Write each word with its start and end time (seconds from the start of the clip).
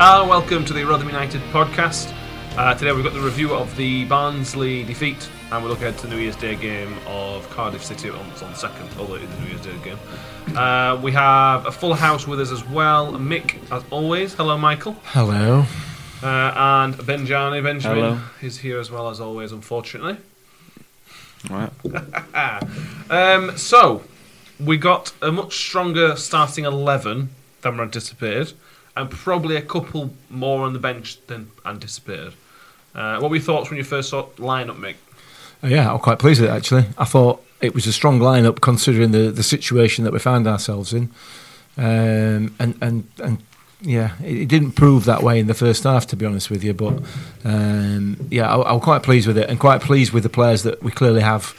Hello, 0.00 0.28
welcome 0.28 0.64
to 0.64 0.72
the 0.72 0.84
Rotherham 0.84 1.08
United 1.08 1.40
podcast. 1.52 2.14
Uh, 2.56 2.72
today 2.74 2.92
we've 2.92 3.02
got 3.02 3.14
the 3.14 3.20
review 3.20 3.52
of 3.52 3.74
the 3.76 4.04
Barnsley 4.04 4.84
defeat, 4.84 5.28
and 5.50 5.62
we 5.62 5.68
look 5.68 5.78
ahead 5.78 5.98
to 5.98 6.06
the 6.06 6.14
New 6.14 6.20
Year's 6.20 6.36
Day 6.36 6.54
game 6.54 6.94
of 7.06 7.50
Cardiff 7.50 7.84
City 7.84 8.08
on, 8.08 8.20
on 8.20 8.30
the 8.30 8.54
second, 8.54 8.88
although 8.96 9.16
it 9.16 9.22
is 9.22 9.30
the 9.30 9.40
New 9.40 9.48
Year's 9.48 9.60
Day 9.60 9.76
game. 9.82 9.98
Uh, 10.56 11.00
we 11.02 11.10
have 11.10 11.66
a 11.66 11.72
full 11.72 11.94
house 11.94 12.28
with 12.28 12.40
us 12.40 12.52
as 12.52 12.64
well. 12.68 13.12
Mick, 13.14 13.56
as 13.72 13.82
always. 13.90 14.34
Hello, 14.34 14.56
Michael. 14.56 14.96
Hello. 15.04 15.64
Uh, 16.22 16.52
and 16.54 16.94
Benjani 16.94 17.60
Benjamin 17.60 17.98
Hello. 17.98 18.20
is 18.40 18.58
here 18.58 18.78
as 18.78 18.92
well 18.92 19.08
as 19.10 19.20
always, 19.20 19.50
unfortunately. 19.50 20.16
Right. 21.50 21.70
Um, 23.10 23.56
so, 23.56 24.04
we 24.60 24.76
got 24.76 25.14
a 25.22 25.32
much 25.32 25.56
stronger 25.56 26.14
starting 26.16 26.66
11 26.66 27.30
than 27.62 27.76
we 27.78 27.82
anticipated, 27.82 28.52
and 28.98 29.08
probably 29.10 29.54
a 29.56 29.62
couple 29.62 30.10
more 30.28 30.64
on 30.64 30.72
the 30.72 30.78
bench 30.78 31.24
than 31.28 31.50
anticipated. 31.64 32.34
Uh, 32.94 33.20
what 33.20 33.30
were 33.30 33.36
your 33.36 33.44
thoughts 33.44 33.70
when 33.70 33.76
you 33.76 33.84
first 33.84 34.10
saw 34.10 34.22
the 34.22 34.42
lineup, 34.42 34.76
Mick? 34.76 34.96
Uh, 35.62 35.68
Yeah, 35.68 35.92
I'm 35.92 36.00
quite 36.00 36.18
pleased 36.18 36.40
with 36.40 36.50
it 36.50 36.52
actually. 36.52 36.86
I 36.98 37.04
thought 37.04 37.44
it 37.60 37.74
was 37.74 37.86
a 37.86 37.92
strong 37.92 38.18
lineup 38.18 38.60
considering 38.60 39.12
the, 39.12 39.30
the 39.30 39.44
situation 39.44 40.04
that 40.04 40.12
we 40.12 40.18
found 40.18 40.48
ourselves 40.48 40.92
in, 40.92 41.10
um, 41.76 42.54
and 42.58 42.76
and 42.80 43.08
and 43.22 43.38
yeah, 43.80 44.14
it, 44.20 44.48
didn't 44.48 44.72
prove 44.72 45.04
that 45.04 45.22
way 45.22 45.38
in 45.38 45.46
the 45.46 45.54
first 45.54 45.84
half 45.84 46.06
to 46.08 46.16
be 46.16 46.26
honest 46.26 46.50
with 46.50 46.64
you. 46.64 46.74
But 46.74 47.00
um, 47.44 48.26
yeah, 48.30 48.52
I, 48.52 48.72
I'm 48.72 48.80
quite 48.80 49.04
pleased 49.04 49.28
with 49.28 49.38
it, 49.38 49.48
and 49.48 49.60
quite 49.60 49.80
pleased 49.80 50.12
with 50.12 50.24
the 50.24 50.28
players 50.28 50.64
that 50.64 50.82
we 50.82 50.90
clearly 50.90 51.20
have. 51.20 51.54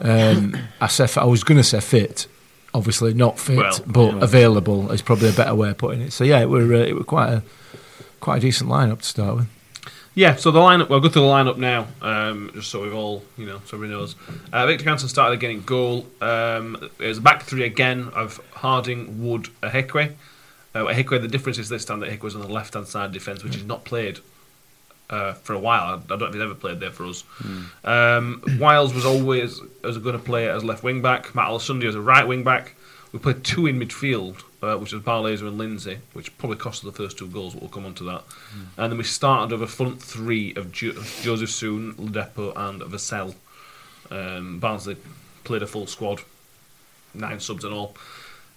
Um, 0.00 0.56
I 0.80 0.86
said 0.86 1.10
I 1.18 1.24
was 1.24 1.42
going 1.42 1.58
to 1.58 1.64
say 1.64 1.80
fit, 1.80 2.28
obviously 2.74 3.14
not 3.14 3.38
fit, 3.38 3.56
Well, 3.56 3.80
but 3.86 4.14
yeah. 4.14 4.22
available 4.24 4.90
is 4.92 5.02
probably 5.02 5.28
a 5.28 5.32
better 5.32 5.54
way 5.54 5.70
of 5.70 5.78
putting 5.78 6.00
it. 6.02 6.12
So 6.12 6.24
yeah, 6.24 6.40
it 6.40 6.48
were 6.48 6.74
uh, 6.74 6.78
it 6.78 6.94
were 6.94 7.04
quite 7.04 7.30
a 7.32 7.42
quite 8.20 8.38
a 8.38 8.40
decent 8.40 8.70
lineup 8.70 9.00
to 9.00 9.06
start 9.06 9.36
with. 9.36 9.46
Yeah, 10.14 10.34
so 10.36 10.50
the 10.50 10.58
lineup. 10.58 10.88
We'll 10.88 11.00
go 11.00 11.08
through 11.08 11.22
the 11.22 11.28
lineup 11.28 11.56
now, 11.56 11.86
um, 12.02 12.50
just 12.54 12.70
so 12.70 12.82
we've 12.82 12.94
all, 12.94 13.22
you 13.38 13.46
know, 13.46 13.60
so 13.64 13.76
everybody 13.76 13.92
knows. 13.98 14.16
Uh, 14.52 14.66
Viktor 14.66 14.84
Johansson 14.84 15.08
started 15.08 15.34
again 15.34 15.52
in 15.52 15.62
goal. 15.62 16.04
Um, 16.20 16.90
it 16.98 17.06
was 17.06 17.18
a 17.18 17.20
back 17.20 17.44
three 17.44 17.62
again 17.62 18.08
of 18.14 18.40
Harding, 18.52 19.22
Wood, 19.24 19.48
Ihiekwe. 19.62 20.12
Uh, 20.74 20.84
the 21.18 21.28
difference 21.28 21.58
is 21.58 21.68
this 21.68 21.84
time 21.84 22.00
that 22.00 22.10
Ihiekwe 22.10 22.22
was 22.22 22.34
on 22.34 22.42
the 22.42 22.48
left 22.48 22.74
hand 22.74 22.88
side 22.88 23.12
defence, 23.12 23.44
which 23.44 23.54
is 23.56 23.64
not 23.64 23.84
played 23.84 24.18
uh, 25.10 25.34
for 25.34 25.52
a 25.52 25.58
while. 25.58 25.96
I, 25.96 26.06
don't 26.06 26.20
know 26.20 26.26
if 26.26 26.32
he's 26.34 26.42
ever 26.42 26.54
played 26.54 26.80
there 26.80 26.90
for 26.90 27.04
us. 27.04 27.24
Um, 27.84 28.42
Wiles 28.58 28.94
was 28.94 29.04
always 29.04 29.60
as 29.84 29.98
going 29.98 30.16
to 30.16 30.22
play 30.22 30.48
as 30.48 30.64
left 30.64 30.82
wing 30.82 31.02
back. 31.02 31.34
Matt 31.34 31.48
Olosunde 31.48 31.84
as 31.84 31.94
a 31.94 32.00
right 32.00 32.26
wing 32.26 32.44
back. 32.44 32.74
We 33.12 33.18
played 33.18 33.42
two 33.42 33.66
in 33.66 33.80
midfield, 33.80 34.44
uh, 34.62 34.78
which 34.78 34.92
was 34.92 35.02
Barlaser 35.02 35.48
and 35.48 35.58
Lindsay, 35.58 35.98
which 36.12 36.36
probably 36.38 36.58
cost 36.58 36.84
us 36.84 36.92
the 36.92 36.96
first 36.96 37.18
two 37.18 37.26
goals, 37.26 37.54
but 37.54 37.62
we'll 37.62 37.70
come 37.70 37.84
on 37.84 37.94
to 37.94 38.04
that. 38.04 38.22
And 38.76 38.92
then 38.92 38.98
we 38.98 39.04
started 39.04 39.50
with 39.50 39.68
a 39.68 39.72
front 39.72 40.00
three 40.00 40.54
of 40.54 40.70
jo- 40.70 41.02
Joseph 41.20 41.50
Soon, 41.50 41.94
Ladapo, 41.94 42.52
and 42.54 42.80
Vassell. 42.82 43.34
Um, 44.12 44.60
Barnsley 44.60 44.96
played 45.42 45.62
a 45.62 45.66
full 45.66 45.88
squad, 45.88 46.20
nine 47.12 47.40
subs 47.40 47.64
and 47.64 47.74
all. 47.74 47.96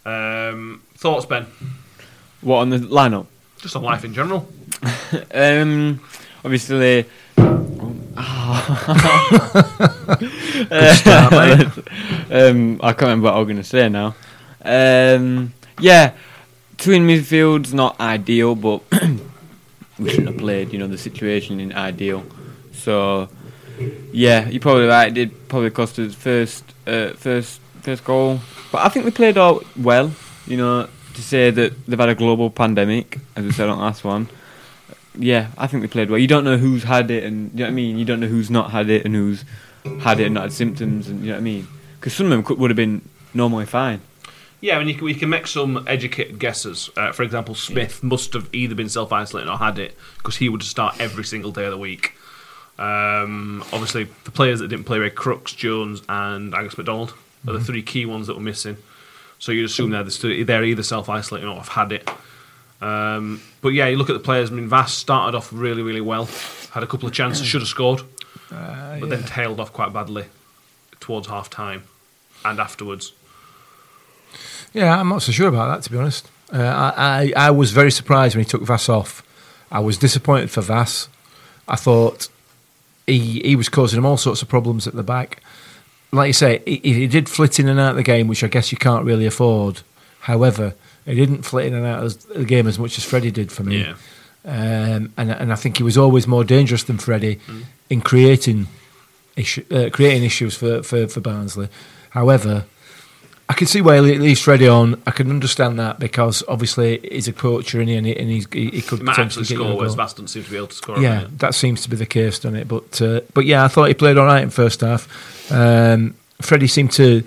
Um, 0.05 0.83
thoughts, 0.95 1.25
Ben? 1.25 1.47
What 2.41 2.57
on 2.57 2.69
the 2.69 2.77
lineup? 2.77 3.25
Just 3.57 3.75
on 3.75 3.81
life 3.83 4.05
in 4.05 4.13
general. 4.13 4.47
Um, 5.31 6.01
obviously. 6.43 7.05
um, 8.15 8.25
I 12.81 12.93
can't 12.93 13.01
remember 13.01 13.25
what 13.25 13.33
I 13.33 13.39
was 13.39 13.47
going 13.47 13.57
to 13.57 13.63
say 13.63 13.89
now. 13.89 14.15
Um, 14.63 15.53
yeah, 15.79 16.13
twin 16.77 17.07
midfield's 17.07 17.73
not 17.73 17.99
ideal, 17.99 18.55
but 18.55 18.83
we 19.99 20.09
shouldn't 20.09 20.27
have 20.27 20.37
played. 20.37 20.71
You 20.71 20.79
know, 20.79 20.87
the 20.87 20.97
situation 20.97 21.59
in 21.59 21.73
ideal. 21.73 22.23
So, 22.71 23.29
yeah, 24.11 24.47
you're 24.47 24.61
probably 24.61 24.85
right. 24.85 25.07
It 25.07 25.13
did 25.13 25.49
probably 25.49 25.71
cost 25.71 25.97
us 25.99 26.13
first, 26.13 26.63
uh, 26.85 27.13
first, 27.13 27.59
first 27.81 28.03
goal. 28.03 28.39
But 28.71 28.85
I 28.85 28.89
think 28.89 29.05
we 29.05 29.11
played 29.11 29.37
out 29.37 29.65
well. 29.75 30.11
You 30.45 30.57
know, 30.57 30.89
to 31.13 31.21
say 31.21 31.51
that 31.51 31.85
they've 31.87 31.99
had 31.99 32.09
a 32.09 32.15
global 32.15 32.49
pandemic, 32.49 33.19
as 33.35 33.43
we 33.43 33.51
said 33.51 33.69
on 33.69 33.77
the 33.77 33.83
last 33.83 34.03
one. 34.03 34.29
Yeah, 35.15 35.49
I 35.57 35.67
think 35.67 35.83
they 35.83 35.87
played 35.87 36.09
well. 36.09 36.19
You 36.19 36.27
don't 36.27 36.43
know 36.43 36.57
who's 36.57 36.83
had 36.83 37.11
it, 37.11 37.23
and 37.23 37.51
you 37.51 37.59
know 37.59 37.65
what 37.65 37.71
I 37.71 37.73
mean. 37.73 37.97
You 37.97 38.05
don't 38.05 38.19
know 38.19 38.27
who's 38.27 38.49
not 38.49 38.71
had 38.71 38.89
it, 38.89 39.05
and 39.05 39.15
who's 39.15 39.45
had 40.01 40.19
it 40.19 40.25
and 40.25 40.33
not 40.33 40.43
had 40.43 40.53
symptoms, 40.53 41.07
and 41.07 41.21
you 41.21 41.27
know 41.27 41.33
what 41.33 41.39
I 41.39 41.43
mean. 41.43 41.67
Because 41.99 42.13
some 42.13 42.27
of 42.27 42.31
them 42.31 42.43
could, 42.43 42.57
would 42.57 42.71
have 42.71 42.77
been 42.77 43.07
normally 43.33 43.65
fine. 43.65 44.01
Yeah, 44.59 44.77
I 44.77 44.79
mean, 44.79 44.87
you 44.87 44.95
can, 44.95 45.03
we 45.03 45.13
can 45.13 45.29
make 45.29 45.45
some 45.45 45.83
educated 45.87 46.39
guesses. 46.39 46.89
Uh, 46.95 47.11
for 47.11 47.23
example, 47.23 47.53
Smith 47.53 48.01
must 48.01 48.33
have 48.33 48.47
either 48.53 48.75
been 48.75 48.89
self 48.89 49.11
isolating 49.11 49.49
or 49.49 49.57
had 49.57 49.77
it 49.77 49.95
because 50.17 50.37
he 50.37 50.49
would 50.49 50.63
start 50.63 50.99
every 50.99 51.25
single 51.25 51.51
day 51.51 51.65
of 51.65 51.71
the 51.71 51.77
week. 51.77 52.13
Um, 52.79 53.61
obviously, 53.71 54.05
the 54.23 54.31
players 54.31 54.59
that 54.59 54.69
didn't 54.69 54.85
play 54.85 54.99
were 54.99 55.09
Crooks, 55.09 55.53
Jones, 55.53 56.01
and 56.09 56.55
Angus 56.55 56.77
McDonald 56.77 57.13
are 57.45 57.53
the 57.53 57.59
three 57.59 57.83
key 57.83 58.05
ones 58.05 58.27
that 58.27 58.35
were 58.35 58.41
missing. 58.41 58.77
So 59.37 59.51
you'd 59.51 59.65
assume 59.65 59.89
they're, 59.89 60.03
the 60.03 60.11
stu- 60.11 60.45
they're 60.45 60.63
either 60.63 60.83
self 60.83 61.09
isolating 61.09 61.49
or 61.49 61.55
have 61.57 61.67
had 61.67 61.91
it. 61.91 62.09
Um, 62.83 63.41
but 63.61 63.69
yeah, 63.69 63.87
you 63.87 63.95
look 63.95 64.09
at 64.09 64.13
the 64.13 64.19
players. 64.19 64.51
I 64.51 64.55
mean, 64.55 64.67
Vass 64.67 64.93
started 64.93 65.37
off 65.37 65.53
really, 65.53 65.81
really 65.81 66.01
well. 66.01 66.27
Had 66.71 66.83
a 66.83 66.87
couple 66.87 67.07
of 67.07 67.13
chances, 67.13 67.47
should 67.47 67.61
have 67.61 67.69
scored, 67.69 68.01
but 68.49 69.07
then 69.07 69.23
tailed 69.23 69.59
off 69.59 69.71
quite 69.71 69.93
badly 69.93 70.25
towards 70.99 71.27
half 71.27 71.49
time 71.49 71.83
and 72.43 72.59
afterwards. 72.59 73.13
Yeah, 74.73 74.99
I'm 74.99 75.07
not 75.07 75.21
so 75.21 75.31
sure 75.31 75.47
about 75.47 75.67
that 75.67 75.83
to 75.83 75.91
be 75.91 75.97
honest. 75.97 76.29
Uh, 76.51 76.57
I, 76.57 77.33
I 77.35 77.47
I 77.47 77.51
was 77.51 77.71
very 77.71 77.91
surprised 77.91 78.35
when 78.35 78.43
he 78.43 78.49
took 78.49 78.63
Vass 78.63 78.89
off. 78.89 79.23
I 79.71 79.79
was 79.79 79.97
disappointed 79.97 80.51
for 80.51 80.61
Vass. 80.61 81.07
I 81.67 81.77
thought 81.77 82.27
he 83.07 83.39
he 83.45 83.55
was 83.55 83.69
causing 83.69 83.97
him 83.97 84.05
all 84.05 84.17
sorts 84.17 84.41
of 84.41 84.49
problems 84.49 84.87
at 84.87 84.93
the 84.93 85.03
back. 85.03 85.41
Like 86.11 86.27
you 86.27 86.33
say, 86.33 86.61
he, 86.65 86.79
he 86.83 87.07
did 87.07 87.29
flit 87.29 87.59
in 87.59 87.69
and 87.69 87.79
out 87.79 87.91
of 87.91 87.95
the 87.95 88.03
game, 88.03 88.27
which 88.27 88.43
I 88.43 88.47
guess 88.47 88.71
you 88.71 88.77
can't 88.77 89.05
really 89.05 89.25
afford. 89.25 89.81
However, 90.21 90.73
he 91.05 91.15
didn't 91.15 91.43
flit 91.43 91.65
in 91.65 91.73
and 91.73 91.85
out 91.85 92.03
of 92.03 92.27
the 92.27 92.45
game 92.45 92.67
as 92.67 92.79
much 92.79 92.97
as 92.97 93.03
Freddie 93.03 93.31
did 93.31 93.51
for 93.51 93.63
me. 93.63 93.81
Yeah. 93.81 93.95
Um, 94.45 95.13
and 95.17 95.31
and 95.31 95.53
I 95.53 95.55
think 95.55 95.77
he 95.77 95.83
was 95.83 95.97
always 95.97 96.27
more 96.27 96.43
dangerous 96.43 96.83
than 96.83 96.97
Freddie 96.97 97.39
in 97.89 98.01
creating 98.01 98.67
issue, 99.35 99.63
uh, 99.71 99.89
creating 99.91 100.23
issues 100.23 100.55
for, 100.55 100.83
for, 100.83 101.07
for 101.07 101.21
Barnsley. 101.21 101.69
However, 102.09 102.65
I 103.49 103.53
can 103.53 103.67
see 103.67 103.81
why 103.81 103.95
he 103.95 104.17
leaves 104.17 104.41
Freddie 104.41 104.67
on. 104.67 105.01
I 105.05 105.11
can 105.11 105.29
understand 105.29 105.79
that 105.79 105.99
because 105.99 106.43
obviously 106.47 106.99
he's 107.11 107.27
a 107.27 107.33
poacher 107.33 107.79
and 107.81 107.89
he, 107.89 107.97
and 107.97 108.29
he, 108.29 108.45
he, 108.51 108.69
he 108.69 108.81
could 108.81 108.99
He 108.99 109.05
potentially 109.05 109.43
actually 109.43 109.43
get 109.43 109.49
you 109.49 109.63
a 109.63 109.67
score, 109.67 109.77
whereas 109.77 109.95
goal. 109.95 110.03
Vass 110.03 110.13
doesn't 110.13 110.27
seem 110.29 110.43
to 110.43 110.49
be 110.49 110.57
able 110.57 110.67
to 110.67 110.75
score. 110.75 110.99
Yeah, 110.99 111.21
Yeah, 111.21 111.27
that 111.37 111.55
seems 111.55 111.81
to 111.83 111.89
be 111.89 111.95
the 111.95 112.05
case, 112.05 112.39
doesn't 112.39 112.57
it? 112.57 112.67
But 112.67 113.01
uh, 113.01 113.21
but 113.33 113.45
yeah, 113.45 113.65
I 113.65 113.67
thought 113.67 113.89
he 113.89 113.93
played 113.93 114.17
all 114.17 114.25
right 114.25 114.43
in 114.43 114.49
first 114.49 114.81
half. 114.81 115.51
Um, 115.51 116.15
Freddie 116.41 116.67
seemed 116.67 116.91
to 116.93 117.23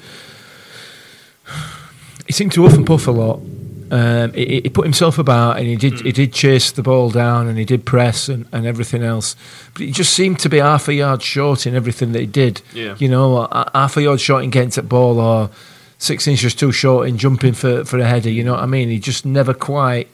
he 2.26 2.32
seemed 2.32 2.52
to 2.52 2.62
huff 2.64 2.74
and 2.74 2.86
puff 2.86 3.06
a 3.06 3.12
lot. 3.12 3.40
Um, 3.90 4.32
he, 4.32 4.60
he 4.62 4.68
put 4.68 4.84
himself 4.84 5.18
about 5.18 5.58
and 5.58 5.66
he 5.66 5.76
did 5.76 6.00
he 6.00 6.12
did 6.12 6.32
chase 6.32 6.70
the 6.72 6.82
ball 6.82 7.10
down 7.10 7.46
and 7.46 7.58
he 7.58 7.64
did 7.64 7.84
press 7.84 8.28
and, 8.28 8.46
and 8.52 8.66
everything 8.66 9.02
else. 9.02 9.36
But 9.72 9.82
he 9.82 9.90
just 9.90 10.12
seemed 10.12 10.38
to 10.40 10.48
be 10.48 10.58
half 10.58 10.88
a 10.88 10.94
yard 10.94 11.22
short 11.22 11.66
in 11.66 11.74
everything 11.74 12.12
that 12.12 12.20
he 12.20 12.26
did. 12.26 12.62
Yeah. 12.72 12.96
You 12.98 13.08
know, 13.08 13.48
half 13.74 13.96
a 13.96 14.02
yard 14.02 14.20
short 14.20 14.44
in 14.44 14.50
getting 14.50 14.70
to 14.70 14.82
the 14.82 14.88
ball 14.88 15.20
or 15.20 15.50
six 15.98 16.26
inches 16.26 16.54
too 16.54 16.72
short 16.72 17.08
in 17.08 17.18
jumping 17.18 17.54
for, 17.54 17.84
for 17.84 17.98
a 17.98 18.04
header. 18.04 18.30
You 18.30 18.44
know 18.44 18.52
what 18.52 18.62
I 18.62 18.66
mean? 18.66 18.88
He 18.88 18.98
just 18.98 19.24
never 19.24 19.54
quite 19.54 20.08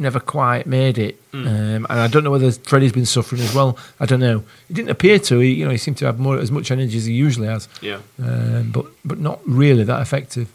never 0.00 0.20
quite 0.20 0.66
made 0.66 0.98
it. 0.98 1.20
Hmm. 1.30 1.46
Um, 1.46 1.86
and 1.88 2.00
I 2.00 2.08
don't 2.08 2.24
know 2.24 2.30
whether 2.30 2.50
Freddie's 2.50 2.92
been 2.92 3.06
suffering 3.06 3.40
as 3.40 3.54
well. 3.54 3.78
I 4.00 4.06
don't 4.06 4.20
know. 4.20 4.42
He 4.68 4.74
didn't 4.74 4.90
appear 4.90 5.18
to. 5.20 5.38
He, 5.38 5.54
you 5.54 5.64
know, 5.64 5.70
he 5.70 5.78
seemed 5.78 5.96
to 5.98 6.06
have 6.06 6.18
more 6.18 6.38
as 6.38 6.50
much 6.50 6.70
energy 6.70 6.98
as 6.98 7.06
he 7.06 7.14
usually 7.14 7.46
has, 7.46 7.68
yeah. 7.80 8.00
um, 8.22 8.70
but 8.70 8.86
but 9.04 9.18
not 9.18 9.40
really 9.46 9.84
that 9.84 10.00
effective. 10.02 10.52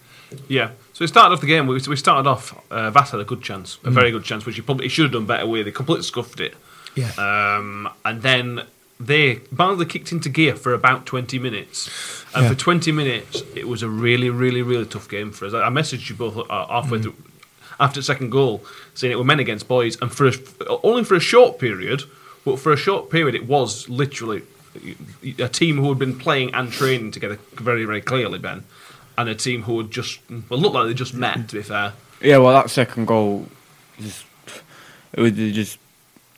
Yeah. 0.47 0.71
So 0.97 1.03
we 1.03 1.07
started 1.09 1.35
off 1.35 1.41
the 1.41 1.45
game. 1.47 1.67
We, 1.67 1.79
we 1.87 1.95
started 1.95 2.27
off. 2.27 2.59
Uh, 2.71 2.89
Vass 2.89 3.11
had 3.11 3.19
a 3.19 3.23
good 3.23 3.43
chance, 3.43 3.77
Mm. 3.83 3.87
a 3.89 3.91
very 3.91 4.09
good 4.09 4.23
chance, 4.23 4.47
which 4.47 4.55
he 4.55 4.63
probably 4.63 4.85
he 4.85 4.89
should 4.89 5.03
have 5.03 5.11
done 5.11 5.27
better 5.27 5.45
with. 5.45 5.67
He 5.67 5.71
completely 5.71 6.01
scuffed 6.03 6.39
it. 6.39 6.55
Yeah. 6.95 7.11
Um, 7.19 7.87
and 8.03 8.23
then 8.23 8.63
they 8.99 9.35
Barnsley 9.51 9.85
kicked 9.85 10.11
into 10.11 10.27
gear 10.29 10.55
for 10.55 10.73
about 10.73 11.05
20 11.05 11.37
minutes. 11.37 11.87
And 12.33 12.45
Yeah. 12.45 12.49
for 12.49 12.55
20 12.55 12.91
minutes, 12.91 13.43
it 13.53 13.67
was 13.67 13.83
a 13.83 13.87
really, 13.87 14.31
really, 14.31 14.63
really 14.63 14.87
tough 14.87 15.07
game 15.07 15.31
for 15.31 15.45
us. 15.45 15.53
I, 15.53 15.67
I 15.67 15.69
messaged 15.69 16.09
you 16.09 16.15
both 16.15 16.35
uh, 16.35 16.41
Mm. 16.81 17.03
through, 17.03 17.13
after 17.79 17.99
the 17.99 18.03
second 18.03 18.31
goal, 18.31 18.65
saying 18.95 19.11
it 19.11 19.17
were 19.19 19.23
men 19.23 19.39
against 19.39 19.67
boys, 19.67 20.01
and 20.01 20.11
for 20.11 20.25
a, 20.29 20.33
only 20.81 21.03
for 21.03 21.13
a 21.13 21.19
short 21.19 21.59
period, 21.59 22.05
but 22.43 22.57
for 22.57 22.73
a 22.73 22.77
short 22.77 23.11
period, 23.11 23.35
it 23.35 23.45
was 23.45 23.87
literally 23.87 24.41
a 25.37 25.47
team 25.47 25.77
who 25.77 25.89
had 25.89 25.99
been 25.99 26.17
playing 26.17 26.55
and 26.55 26.71
training 26.71 27.11
together 27.11 27.37
very, 27.53 27.85
very 27.85 28.01
clearly, 28.01 28.39
Ben, 28.39 28.63
and 29.17 29.29
a 29.29 29.35
team 29.35 29.63
who 29.63 29.79
had 29.79 29.91
just, 29.91 30.19
well, 30.49 30.59
looked 30.59 30.75
like 30.75 30.87
they 30.87 30.93
just 30.93 31.13
met, 31.13 31.49
to 31.49 31.55
be 31.55 31.61
fair. 31.63 31.93
Yeah, 32.21 32.37
well, 32.37 32.53
that 32.53 32.69
second 32.69 33.05
goal, 33.05 33.47
just 33.99 34.25
it 35.13 35.21
was 35.21 35.37
it 35.37 35.51
just 35.53 35.79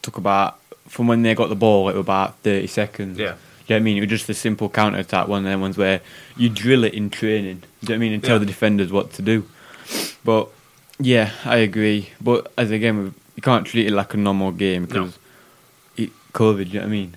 took 0.02 0.18
about 0.18 0.60
from 0.88 1.08
when 1.08 1.22
they 1.22 1.36
got 1.36 1.50
the 1.50 1.56
ball, 1.56 1.90
it 1.90 1.94
was 1.96 2.02
about 2.02 2.38
thirty 2.40 2.68
seconds. 2.68 3.18
Yeah. 3.20 3.36
Do 3.68 3.76
you 3.76 3.76
know 3.76 3.76
what 3.76 3.76
I 3.76 3.80
mean? 3.84 3.98
It 3.98 4.02
was 4.02 4.10
just 4.10 4.30
a 4.30 4.34
simple 4.34 4.68
counter 4.70 4.98
attack, 5.00 5.28
one 5.28 5.40
of 5.40 5.46
them 5.46 5.62
ones 5.62 5.78
where 5.78 6.02
you 6.36 6.50
drill 6.50 6.84
it 6.84 6.94
in 6.96 7.10
training. 7.12 7.58
Do 7.60 7.68
you 7.82 7.90
know 7.90 7.94
what 7.94 7.96
I 7.96 7.98
mean? 8.00 8.14
And 8.14 8.24
tell 8.24 8.36
Yeah. 8.36 8.40
the 8.40 8.46
defenders 8.48 8.92
what 8.92 9.14
to 9.14 9.22
do. 9.22 9.46
But 10.26 10.50
yeah, 11.00 11.32
I 11.46 11.58
agree. 11.58 12.10
But 12.20 12.52
as 12.58 12.72
again, 12.72 13.14
you 13.36 13.42
can't 13.44 13.66
treat 13.68 13.86
it 13.88 13.94
like 13.94 14.14
a 14.14 14.18
normal 14.18 14.52
game 14.52 14.86
because 14.86 15.20
it, 15.96 16.10
COVID. 16.34 16.58
Do 16.58 16.64
you 16.64 16.74
know 16.74 16.80
what 16.80 16.86
I 16.86 16.90
mean? 16.90 17.16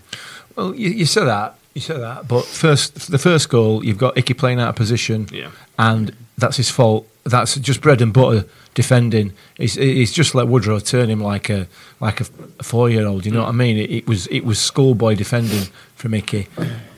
Well, 0.54 0.74
you, 0.74 0.90
you 0.90 1.06
say 1.06 1.24
that. 1.24 1.56
You 1.74 1.80
say 1.80 1.96
that, 1.98 2.28
but 2.28 2.44
first, 2.44 3.10
the 3.10 3.18
first 3.18 3.48
goal, 3.48 3.82
you've 3.84 3.96
got 3.98 4.18
Icky 4.18 4.34
playing 4.34 4.60
out 4.60 4.68
of 4.68 4.76
position, 4.76 5.26
Yeah. 5.32 5.50
and 5.78 6.14
that's 6.36 6.58
his 6.58 6.68
fault. 6.70 7.06
That's 7.24 7.54
just 7.56 7.80
bread 7.80 8.02
and 8.02 8.12
butter 8.12 8.46
defending. 8.74 9.32
He's, 9.56 9.74
he's 9.74 10.12
just 10.12 10.34
let 10.34 10.48
Woodrow 10.48 10.80
turn 10.80 11.08
him 11.08 11.20
like 11.20 11.48
a 11.48 11.68
like 12.00 12.20
a 12.20 12.24
four 12.62 12.90
year 12.90 13.06
old. 13.06 13.24
You 13.24 13.32
know 13.32 13.42
what 13.42 13.48
I 13.48 13.52
mean? 13.52 13.78
It, 13.78 13.90
it 13.90 14.06
was 14.08 14.26
it 14.26 14.44
was 14.44 14.58
schoolboy 14.58 15.14
defending 15.14 15.68
from 15.94 16.14
Icky. 16.14 16.48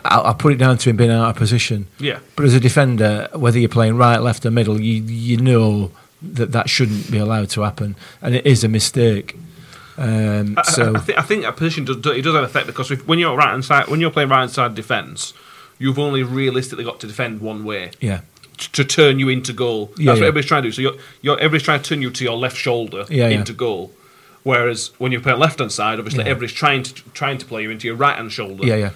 I'll, 0.05 0.23
I'll 0.29 0.35
put 0.35 0.53
it 0.53 0.57
down 0.57 0.79
to 0.79 0.91
him 0.91 0.97
being 0.97 1.11
out 1.11 1.29
of 1.31 1.37
position. 1.37 1.87
Yeah. 1.99 2.21
But 2.37 2.47
as 2.47 2.55
a 2.55 2.61
defender, 2.61 3.29
whether 3.35 3.59
you're 3.59 3.69
playing 3.69 3.97
right, 3.97 4.19
left, 4.19 4.45
or 4.47 4.51
middle, 4.51 4.81
you 4.81 5.03
you 5.05 5.37
know 5.37 5.91
that 6.23 6.53
that 6.53 6.71
shouldn't 6.71 7.11
be 7.13 7.19
allowed 7.19 7.51
to 7.51 7.61
happen, 7.61 7.95
and 8.23 8.35
it 8.35 8.47
is 8.47 8.65
a 8.65 8.69
mistake. 8.69 9.37
Um, 9.97 10.55
I- 10.57 10.61
I- 10.61 10.71
so 10.71 10.95
I, 10.95 10.99
think, 10.99 11.19
I 11.19 11.23
think 11.23 11.43
that 11.43 11.57
position 11.57 11.85
does, 11.85 11.97
it 11.99 12.23
does 12.23 12.35
have 12.35 12.45
effect 12.45 12.67
because 12.67 12.91
if, 12.91 13.07
when 13.07 13.19
you're 13.19 13.37
right 13.37 13.51
hand 13.51 13.65
side, 13.65 13.89
when 13.89 14.01
you're 14.01 14.11
playing 14.11 14.29
right 14.29 14.41
hand 14.41 14.51
side 14.51 14.75
defence, 14.75 15.35
you've 15.79 15.99
only 15.99 16.23
realistically 16.23 16.85
got 16.85 17.01
to 17.01 17.07
defend 17.07 17.41
one 17.41 17.65
way 17.65 17.91
yeah, 18.01 18.21
t- 18.59 18.69
to 18.73 18.85
turn 18.85 19.19
you 19.19 19.29
into 19.29 19.53
goal. 19.53 19.87
That's 19.87 20.01
Yeah, 20.01 20.13
what 20.13 20.19
yeah. 20.19 20.27
everybody's 20.27 20.47
trying 20.47 20.63
to 20.65 20.69
do. 20.69 20.73
So 20.73 20.83
you're, 20.83 20.95
you're 21.23 21.37
everybody's 21.39 21.63
trying 21.65 21.83
to 21.83 21.89
turn 21.89 22.03
you 22.03 22.11
to 22.11 22.25
your 22.25 22.37
left 22.37 22.57
shoulder 22.57 23.05
Yeah, 23.09 23.29
into 23.29 23.53
goal. 23.53 23.93
Whereas 24.43 24.91
when 24.99 25.11
you 25.13 25.21
play 25.21 25.33
left 25.33 25.59
hand 25.61 25.73
side, 25.73 25.99
obviously 25.99 26.25
everybody's 26.25 26.53
trying 26.53 26.83
to 26.83 26.95
trying 27.13 27.39
to 27.39 27.47
play 27.47 27.63
you 27.63 27.71
into 27.71 27.87
your 27.87 27.97
right 27.97 28.17
hand 28.17 28.31
shoulder. 28.33 28.67
yeah, 28.67 28.77
yeah. 28.77 28.91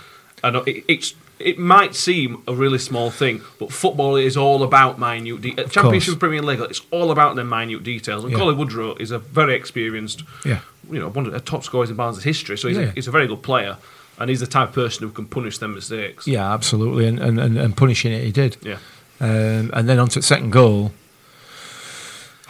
And 0.44 0.56
it, 0.68 0.84
it's 0.88 1.14
it 1.40 1.58
might 1.58 1.94
seem 1.94 2.42
a 2.48 2.54
really 2.54 2.78
small 2.78 3.10
thing, 3.10 3.42
but 3.58 3.72
football 3.72 4.16
is 4.16 4.36
all 4.36 4.62
about 4.62 4.98
minute. 4.98 5.40
De- 5.40 5.54
Championship 5.68 6.12
course. 6.12 6.18
Premier 6.18 6.42
League, 6.42 6.60
it's 6.60 6.80
all 6.90 7.10
about 7.10 7.36
the 7.36 7.44
minute 7.44 7.82
details. 7.82 8.24
And 8.24 8.32
Yeah. 8.32 8.38
Cauley 8.38 8.54
Woodrow 8.54 8.94
is 8.96 9.10
a 9.10 9.18
very 9.18 9.54
experienced, 9.54 10.24
Yeah. 10.44 10.60
you 10.90 10.98
know, 10.98 11.08
one 11.08 11.26
of 11.26 11.32
the 11.32 11.40
top 11.40 11.64
scorers 11.64 11.90
in 11.90 11.96
Barnes' 11.96 12.22
history. 12.24 12.56
So 12.58 12.68
he's, 12.68 12.76
Yeah. 12.76 12.84
a, 12.84 12.90
he's 12.90 13.08
a 13.08 13.10
very 13.12 13.26
good 13.26 13.42
player, 13.42 13.76
and 14.18 14.28
he's 14.30 14.40
the 14.40 14.46
type 14.46 14.70
of 14.70 14.74
person 14.74 15.06
who 15.06 15.12
can 15.12 15.26
punish 15.26 15.58
them 15.58 15.74
mistakes. 15.74 16.26
Yeah, 16.26 16.52
absolutely, 16.52 17.06
and, 17.06 17.18
and, 17.20 17.38
and, 17.38 17.56
and 17.56 17.76
punishing 17.76 18.12
it, 18.12 18.24
he 18.24 18.32
did. 18.32 18.56
Yeah. 18.62 18.78
Um, 19.20 19.70
and 19.74 19.88
then 19.88 19.98
on 19.98 20.08
to 20.08 20.18
the 20.20 20.22
second 20.24 20.50
goal. 20.50 20.92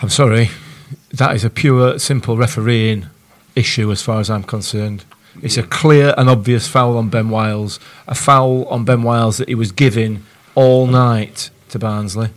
I'm 0.01 0.09
sorry, 0.11 0.51
that 1.13 1.35
is 1.35 1.45
a 1.45 1.51
pure, 1.51 1.99
simple 1.99 2.37
refereeing 2.37 3.07
issue 3.57 3.91
as 3.91 4.01
far 4.03 4.21
as 4.21 4.31
I'm 4.31 4.45
concerned. 4.45 5.05
It's 5.43 5.57
a 5.57 5.63
clear 5.63 6.15
and 6.17 6.29
obvious 6.29 6.67
foul 6.69 6.97
on 6.97 7.09
Ben 7.11 7.29
Wiles, 7.31 7.79
a 8.07 8.15
foul 8.15 8.65
on 8.67 8.85
Ben 8.85 9.03
Wiles 9.03 9.37
that 9.39 9.49
he 9.49 9.55
was 9.55 9.73
giving 9.73 10.25
all 10.55 10.87
night 10.87 11.51
to 11.71 11.79
Barnsley. 11.79 12.31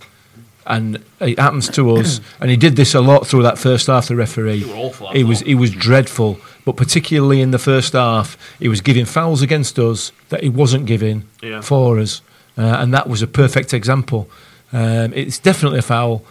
And 0.66 1.04
it 1.20 1.40
happens 1.40 1.68
to 1.70 1.96
us, 1.98 2.22
and 2.40 2.50
he 2.52 2.56
did 2.58 2.76
this 2.76 2.94
a 2.94 3.02
lot 3.02 3.26
through 3.26 3.44
that 3.44 3.58
first 3.58 3.88
half. 3.88 4.08
The 4.08 4.16
referee, 4.16 4.60
He 4.60 4.72
awful, 4.72 5.10
he 5.12 5.24
was 5.24 5.40
he 5.42 5.56
was 5.56 5.72
dreadful, 5.72 6.38
but 6.66 6.78
particularly 6.78 7.42
in 7.42 7.50
the 7.52 7.58
first 7.60 7.94
half, 7.94 8.38
he 8.60 8.68
was 8.68 8.80
giving 8.82 9.06
fouls 9.06 9.42
against 9.42 9.80
us 9.80 10.12
that 10.30 10.44
he 10.44 10.50
wasn't 10.50 10.86
giving 10.86 11.28
Yeah. 11.42 11.62
for 11.62 11.98
us, 12.00 12.22
uh, 12.58 12.62
and 12.62 12.94
that 12.94 13.10
was 13.10 13.22
a 13.24 13.28
perfect 13.28 13.74
example. 13.74 14.30
Um, 14.72 15.12
it's 15.16 15.40
definitely 15.40 15.80
a 15.80 15.82
foul. 15.82 16.24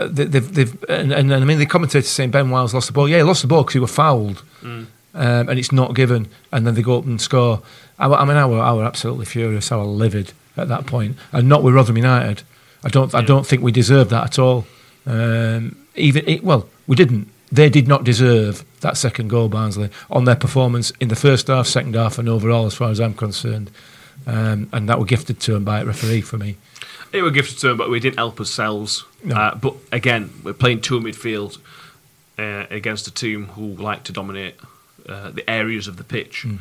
Uh, 0.00 0.08
they, 0.10 0.24
they've, 0.24 0.54
they've, 0.54 0.84
and, 0.88 1.12
and, 1.12 1.30
and 1.32 1.42
I 1.42 1.44
mean, 1.44 1.58
the 1.58 1.66
commentator's 1.66 2.08
saying 2.08 2.30
Ben 2.30 2.48
Wiles 2.50 2.72
lost 2.72 2.86
the 2.86 2.92
ball. 2.94 3.08
Yeah, 3.08 3.18
he 3.18 3.22
lost 3.22 3.42
the 3.42 3.48
ball 3.48 3.62
because 3.62 3.74
he 3.74 3.80
was 3.80 3.90
fouled, 3.94 4.42
Mm. 4.62 4.86
Um, 5.14 5.48
and 5.48 5.58
it's 5.58 5.72
not 5.72 5.94
given. 5.94 6.28
And 6.52 6.66
then 6.66 6.74
they 6.74 6.82
go 6.82 6.98
up 6.98 7.04
and 7.04 7.20
score. 7.20 7.62
I, 7.98 8.06
I 8.06 8.24
mean, 8.24 8.36
I 8.36 8.46
were, 8.46 8.60
I 8.60 8.72
were 8.72 8.84
absolutely 8.84 9.26
furious. 9.26 9.72
I 9.72 9.76
were 9.76 9.84
livid 9.84 10.32
at 10.56 10.68
that 10.68 10.86
point, 10.86 11.16
and 11.32 11.48
not 11.48 11.62
with 11.62 11.74
Rotherham 11.74 11.96
United. 11.96 12.42
I 12.84 12.88
don't, 12.88 13.14
I 13.14 13.22
don't 13.22 13.46
think 13.46 13.62
we 13.62 13.72
deserved 13.72 14.10
that 14.10 14.24
at 14.24 14.38
all. 14.38 14.66
Um, 15.06 15.76
even 15.94 16.28
it, 16.28 16.44
well, 16.44 16.68
we 16.86 16.96
didn't. 16.96 17.28
They 17.50 17.70
did 17.70 17.88
not 17.88 18.04
deserve 18.04 18.64
that 18.80 18.98
second 18.98 19.28
goal, 19.28 19.48
Barnsley, 19.48 19.90
on 20.10 20.24
their 20.24 20.36
performance 20.36 20.90
in 21.00 21.08
the 21.08 21.16
first 21.16 21.46
half, 21.46 21.66
second 21.66 21.94
half, 21.94 22.18
and 22.18 22.28
overall, 22.28 22.66
as 22.66 22.74
far 22.74 22.90
as 22.90 23.00
I'm 23.00 23.14
concerned. 23.14 23.70
Um, 24.26 24.68
and 24.72 24.88
that 24.88 24.98
were 24.98 25.06
gifted 25.06 25.40
to 25.40 25.52
them 25.54 25.64
by 25.64 25.80
a 25.80 25.84
referee 25.86 26.20
for 26.20 26.36
me. 26.36 26.56
It 27.12 27.22
were 27.22 27.30
gifted 27.30 27.58
to 27.60 27.70
him, 27.70 27.76
but 27.78 27.88
we 27.88 28.00
didn't 28.00 28.18
help 28.18 28.38
ourselves. 28.38 29.04
No. 29.24 29.34
Uh, 29.34 29.54
but 29.54 29.74
again, 29.90 30.30
we're 30.44 30.52
playing 30.52 30.82
two 30.82 31.00
midfield 31.00 31.56
uh, 32.38 32.66
against 32.68 33.06
a 33.06 33.10
team 33.10 33.46
who 33.46 33.68
like 33.76 34.04
to 34.04 34.12
dominate 34.12 34.56
uh, 35.08 35.30
the 35.30 35.48
areas 35.48 35.88
of 35.88 35.96
the 35.96 36.04
pitch. 36.04 36.42
Hmm. 36.42 36.56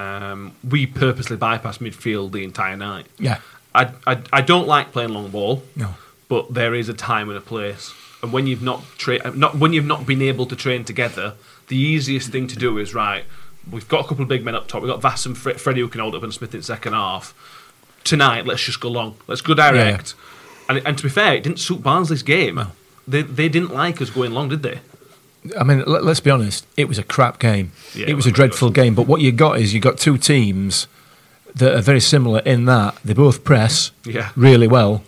Um, 0.00 0.52
we 0.68 0.86
purposely 0.86 1.36
bypass 1.36 1.78
midfield 1.78 2.32
the 2.32 2.44
entire 2.44 2.76
night. 2.76 3.06
Yeah, 3.18 3.40
I, 3.74 3.92
I, 4.06 4.22
I 4.32 4.40
don't 4.42 4.68
like 4.68 4.92
playing 4.92 5.10
long 5.10 5.30
ball, 5.30 5.62
no, 5.74 5.94
but 6.28 6.54
there 6.54 6.74
is 6.74 6.88
a 6.88 6.94
time 6.94 7.28
and 7.28 7.36
a 7.36 7.40
place. 7.40 7.92
And 8.22 8.32
when 8.32 8.46
you've 8.46 8.62
not 8.62 8.84
tra- 8.96 9.30
not 9.34 9.56
when 9.56 9.72
you've 9.72 9.86
not 9.86 10.06
been 10.06 10.22
able 10.22 10.46
to 10.46 10.56
train 10.56 10.84
together, 10.84 11.34
the 11.68 11.76
easiest 11.76 12.30
thing 12.30 12.46
to 12.48 12.56
do 12.56 12.78
is 12.78 12.94
right. 12.94 13.24
We've 13.70 13.88
got 13.88 14.04
a 14.04 14.08
couple 14.08 14.22
of 14.22 14.28
big 14.28 14.44
men 14.44 14.54
up 14.54 14.66
top. 14.66 14.82
We've 14.82 14.90
got 14.90 15.02
Vass 15.02 15.26
and 15.26 15.36
Fre- 15.36 15.50
Freddie 15.50 15.80
who 15.80 15.88
can 15.88 16.00
hold 16.00 16.14
up 16.14 16.22
and 16.22 16.32
Smith 16.32 16.54
in 16.54 16.62
second 16.62 16.94
half. 16.94 17.34
Tonight, 18.02 18.46
let's 18.46 18.64
just 18.64 18.80
go 18.80 18.88
long. 18.88 19.16
Let's 19.26 19.42
go 19.42 19.52
direct. 19.52 20.14
And, 20.68 20.80
and 20.86 20.96
to 20.96 21.02
be 21.02 21.10
fair, 21.10 21.34
it 21.34 21.42
didn't 21.42 21.58
suit 21.58 21.82
Barnsley's 21.82 22.22
game. 22.22 22.60
They, 23.06 23.22
they 23.22 23.48
didn't 23.48 23.74
like 23.74 24.00
us 24.00 24.10
going 24.10 24.32
long, 24.32 24.48
did 24.48 24.62
they? 24.62 24.80
I 25.58 25.64
mean, 25.64 25.82
let, 25.86 26.02
us 26.04 26.20
be 26.20 26.30
honest. 26.30 26.66
It 26.76 26.88
was 26.88 26.98
a 26.98 27.02
crap 27.02 27.38
game. 27.38 27.72
Yeah, 27.94 28.06
it 28.08 28.14
was 28.14 28.26
a 28.26 28.32
dreadful 28.32 28.70
game. 28.70 28.94
But 28.94 29.06
what 29.06 29.20
you 29.20 29.32
got 29.32 29.58
is 29.60 29.72
you 29.74 29.80
got 29.80 29.98
two 29.98 30.18
teams 30.18 30.86
that 31.54 31.74
are 31.74 31.80
very 31.82 32.00
similar 32.00 32.40
in 32.40 32.64
that 32.66 32.96
they 33.04 33.14
both 33.14 33.44
press 33.44 33.90
Yeah. 34.04 34.30
really 34.36 34.68
well, 34.68 35.02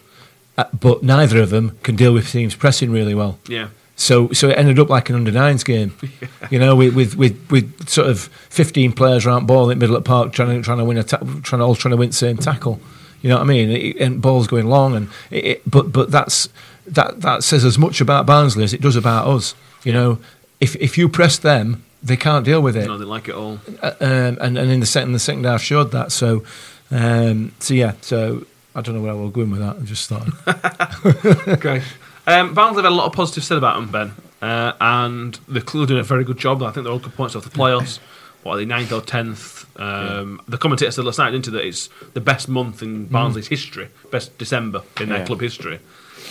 uh, 0.56 0.64
but 0.78 1.02
neither 1.02 1.40
of 1.40 1.50
them 1.50 1.76
can 1.82 1.96
deal 1.96 2.12
with 2.12 2.30
teams 2.30 2.54
pressing 2.54 2.90
really 2.90 3.14
well. 3.14 3.38
Yeah. 3.46 3.68
So, 3.96 4.30
so 4.32 4.48
it 4.48 4.56
ended 4.56 4.78
up 4.78 4.88
like 4.88 5.10
an 5.10 5.16
under 5.16 5.30
nines 5.30 5.62
game, 5.62 5.92
you 6.50 6.58
know, 6.58 6.74
with, 6.74 6.94
with 6.94 7.16
with 7.16 7.50
with 7.50 7.88
sort 7.88 8.08
of 8.08 8.20
fifteen 8.48 8.92
players 8.92 9.26
around 9.26 9.46
ball 9.46 9.68
in 9.70 9.78
the 9.78 9.82
middle 9.82 9.94
of 9.96 10.04
the 10.04 10.08
park 10.08 10.32
trying 10.32 10.56
to 10.56 10.62
trying 10.62 10.78
to 10.78 10.84
win 10.84 10.96
a 10.96 11.02
ta- 11.02 11.18
trying 11.42 11.60
to 11.60 11.64
all 11.64 11.74
trying 11.74 11.90
to 11.90 11.96
win 11.98 12.08
the 12.08 12.14
same 12.14 12.38
tackle. 12.38 12.80
You 13.20 13.28
know 13.28 13.36
what 13.36 13.42
I 13.42 13.46
mean? 13.46 13.70
It, 13.70 13.96
and 13.98 14.22
balls 14.22 14.46
going 14.46 14.66
long, 14.66 14.96
and 14.96 15.10
it, 15.30 15.44
it, 15.44 15.70
but 15.70 15.92
but 15.92 16.10
that's 16.10 16.48
that 16.86 17.20
that 17.20 17.44
says 17.44 17.62
as 17.66 17.76
much 17.78 18.00
about 18.00 18.24
Barnsley 18.24 18.64
as 18.64 18.72
it 18.72 18.80
does 18.80 18.96
about 18.96 19.26
us. 19.26 19.54
You 19.84 19.92
know, 19.92 20.18
if 20.60 20.76
if 20.76 20.96
you 20.98 21.08
press 21.08 21.38
them, 21.38 21.84
they 22.02 22.16
can't 22.16 22.44
deal 22.44 22.60
with 22.60 22.76
it. 22.76 22.86
No, 22.86 22.98
they 22.98 23.04
like 23.04 23.28
it 23.28 23.34
all. 23.34 23.58
Uh, 23.82 23.92
um, 24.00 24.38
and 24.40 24.58
and 24.58 24.70
in 24.70 24.80
the 24.80 24.86
second 24.86 25.12
the 25.12 25.18
second 25.18 25.44
half 25.44 25.62
showed 25.62 25.90
that. 25.92 26.12
So, 26.12 26.44
um, 26.90 27.52
so 27.60 27.74
yeah, 27.74 27.92
so 28.00 28.44
I 28.74 28.80
don't 28.82 28.94
know 28.94 29.00
where 29.02 29.12
I 29.12 29.14
was 29.14 29.32
going 29.32 29.50
with 29.50 29.60
that. 29.60 29.76
I 29.76 29.80
just 29.80 30.08
thought. 30.08 30.28
Okay. 31.48 31.82
Um, 32.26 32.54
Barnsley 32.54 32.82
have 32.82 32.84
had 32.84 32.92
a 32.92 32.94
lot 32.94 33.06
of 33.06 33.12
positive 33.12 33.42
said 33.44 33.56
about 33.58 33.76
them, 33.76 33.90
Ben, 33.90 34.12
uh, 34.42 34.72
and 34.80 35.34
they're 35.48 35.62
clearly 35.62 35.86
doing 35.88 36.00
a 36.00 36.04
very 36.04 36.22
good 36.24 36.38
job. 36.38 36.62
I 36.62 36.70
think 36.70 36.84
they're 36.84 36.92
all 36.92 36.98
good 36.98 37.14
points 37.14 37.34
off 37.34 37.44
the 37.44 37.50
playoffs. 37.50 37.98
What 38.42 38.54
are 38.54 38.56
they, 38.58 38.64
ninth 38.66 38.92
or 38.92 39.00
tenth? 39.00 39.66
Um, 39.80 40.40
The 40.46 40.58
commentator 40.58 40.90
said 40.92 41.04
last 41.06 41.18
night, 41.18 41.30
didn't 41.32 41.46
he, 41.46 41.52
that 41.52 41.64
it's 41.66 41.88
the 42.14 42.20
best 42.20 42.48
month 42.48 42.82
in 42.82 43.06
Barnsley's 43.06 43.48
history, 43.48 43.88
best 44.10 44.36
December 44.38 44.82
in 45.00 45.08
their 45.08 45.18
Yeah. 45.20 45.26
club 45.26 45.40
history. 45.40 45.80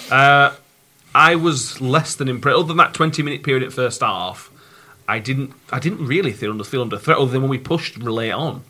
Uh, 0.09 0.51
I 1.15 1.35
was 1.35 1.81
less 1.81 2.15
than 2.15 2.27
impressed. 2.29 2.57
Other 2.57 2.67
than 2.67 2.77
that 2.77 2.93
twenty-minute 2.93 3.43
period 3.43 3.63
at 3.63 3.73
first 3.73 4.01
half, 4.01 4.51
I 5.07 5.19
didn't. 5.19 5.53
I 5.71 5.79
didn't 5.79 6.05
really 6.05 6.31
feel 6.33 6.51
under 6.51 6.63
feel 6.63 6.81
under 6.81 6.97
threat. 6.97 7.17
Other 7.17 7.31
than 7.31 7.41
when 7.41 7.49
we 7.49 7.57
pushed 7.57 7.97
relay 7.97 8.31
on. 8.31 8.63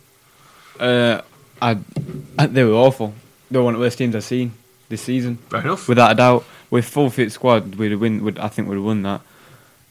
Uh, 0.78 1.20
I, 1.60 1.78
I, 2.38 2.46
they 2.46 2.64
were 2.64 2.72
awful. 2.74 3.14
They 3.50 3.58
were 3.58 3.64
one 3.64 3.74
of 3.74 3.80
the 3.80 3.84
worst 3.84 3.98
teams 3.98 4.14
I've 4.16 4.24
seen 4.24 4.52
this 4.88 5.02
season, 5.02 5.36
Fair 5.50 5.60
enough. 5.60 5.88
without 5.88 6.12
a 6.12 6.14
doubt. 6.14 6.44
With 6.70 6.86
full 6.86 7.10
fit 7.10 7.30
squad, 7.32 7.74
we'd 7.74 7.90
have 7.90 8.00
win. 8.00 8.22
Would 8.24 8.38
I 8.38 8.48
think 8.48 8.68
we'd 8.68 8.76
have 8.76 8.84
won 8.84 9.02
that. 9.02 9.20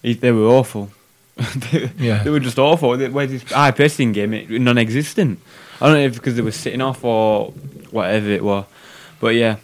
They 0.01 0.31
were 0.31 0.47
awful. 0.47 0.89
they, 1.35 1.91
Yeah. 1.99 2.23
they 2.23 2.29
were 2.29 2.39
just 2.39 2.57
awful. 2.57 2.97
They- 2.97 3.09
Where's 3.09 3.29
this 3.31 3.43
high 3.51 3.71
pressing 3.71 4.13
game? 4.13 4.33
It, 4.33 4.49
non-existent. 4.49 5.39
I 5.81 5.85
don't 5.85 5.93
know 5.95 5.99
if 6.05 6.15
because 6.15 6.35
they 6.35 6.41
were 6.41 6.51
sitting 6.51 6.81
off 6.81 7.03
or 7.03 7.51
whatever 7.91 8.29
it 8.29 8.43
was, 8.43 8.65
but 9.19 9.35
yeah, 9.35 9.57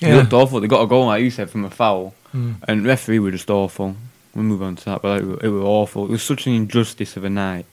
they 0.00 0.08
Yeah. 0.08 0.16
looked 0.16 0.32
awful. 0.32 0.60
They 0.60 0.66
got 0.68 0.82
a 0.82 0.86
goal 0.86 1.06
like 1.06 1.22
you 1.22 1.30
said 1.30 1.50
from 1.50 1.64
a 1.64 1.70
foul, 1.70 2.14
Mm. 2.34 2.56
and 2.68 2.84
referee 2.86 3.18
were 3.18 3.30
just 3.30 3.50
awful. 3.50 3.96
We'll 4.34 4.44
move 4.44 4.62
on 4.62 4.76
to 4.76 4.84
that, 4.86 5.02
but 5.02 5.22
it, 5.22 5.24
were- 5.26 5.38
it 5.42 5.48
were 5.48 5.62
awful. 5.62 6.04
It 6.06 6.10
was 6.10 6.22
such 6.22 6.46
an 6.46 6.52
injustice 6.52 7.16
of 7.16 7.24
a 7.24 7.30
night. 7.30 7.64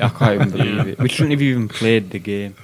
I 0.00 0.08
can't 0.08 0.34
even 0.34 0.50
believe 0.56 0.86
it. 0.88 0.98
We 0.98 1.08
shouldn't 1.08 1.30
have 1.32 1.42
even 1.42 1.68
played 1.68 2.10
the 2.10 2.18
game. 2.18 2.54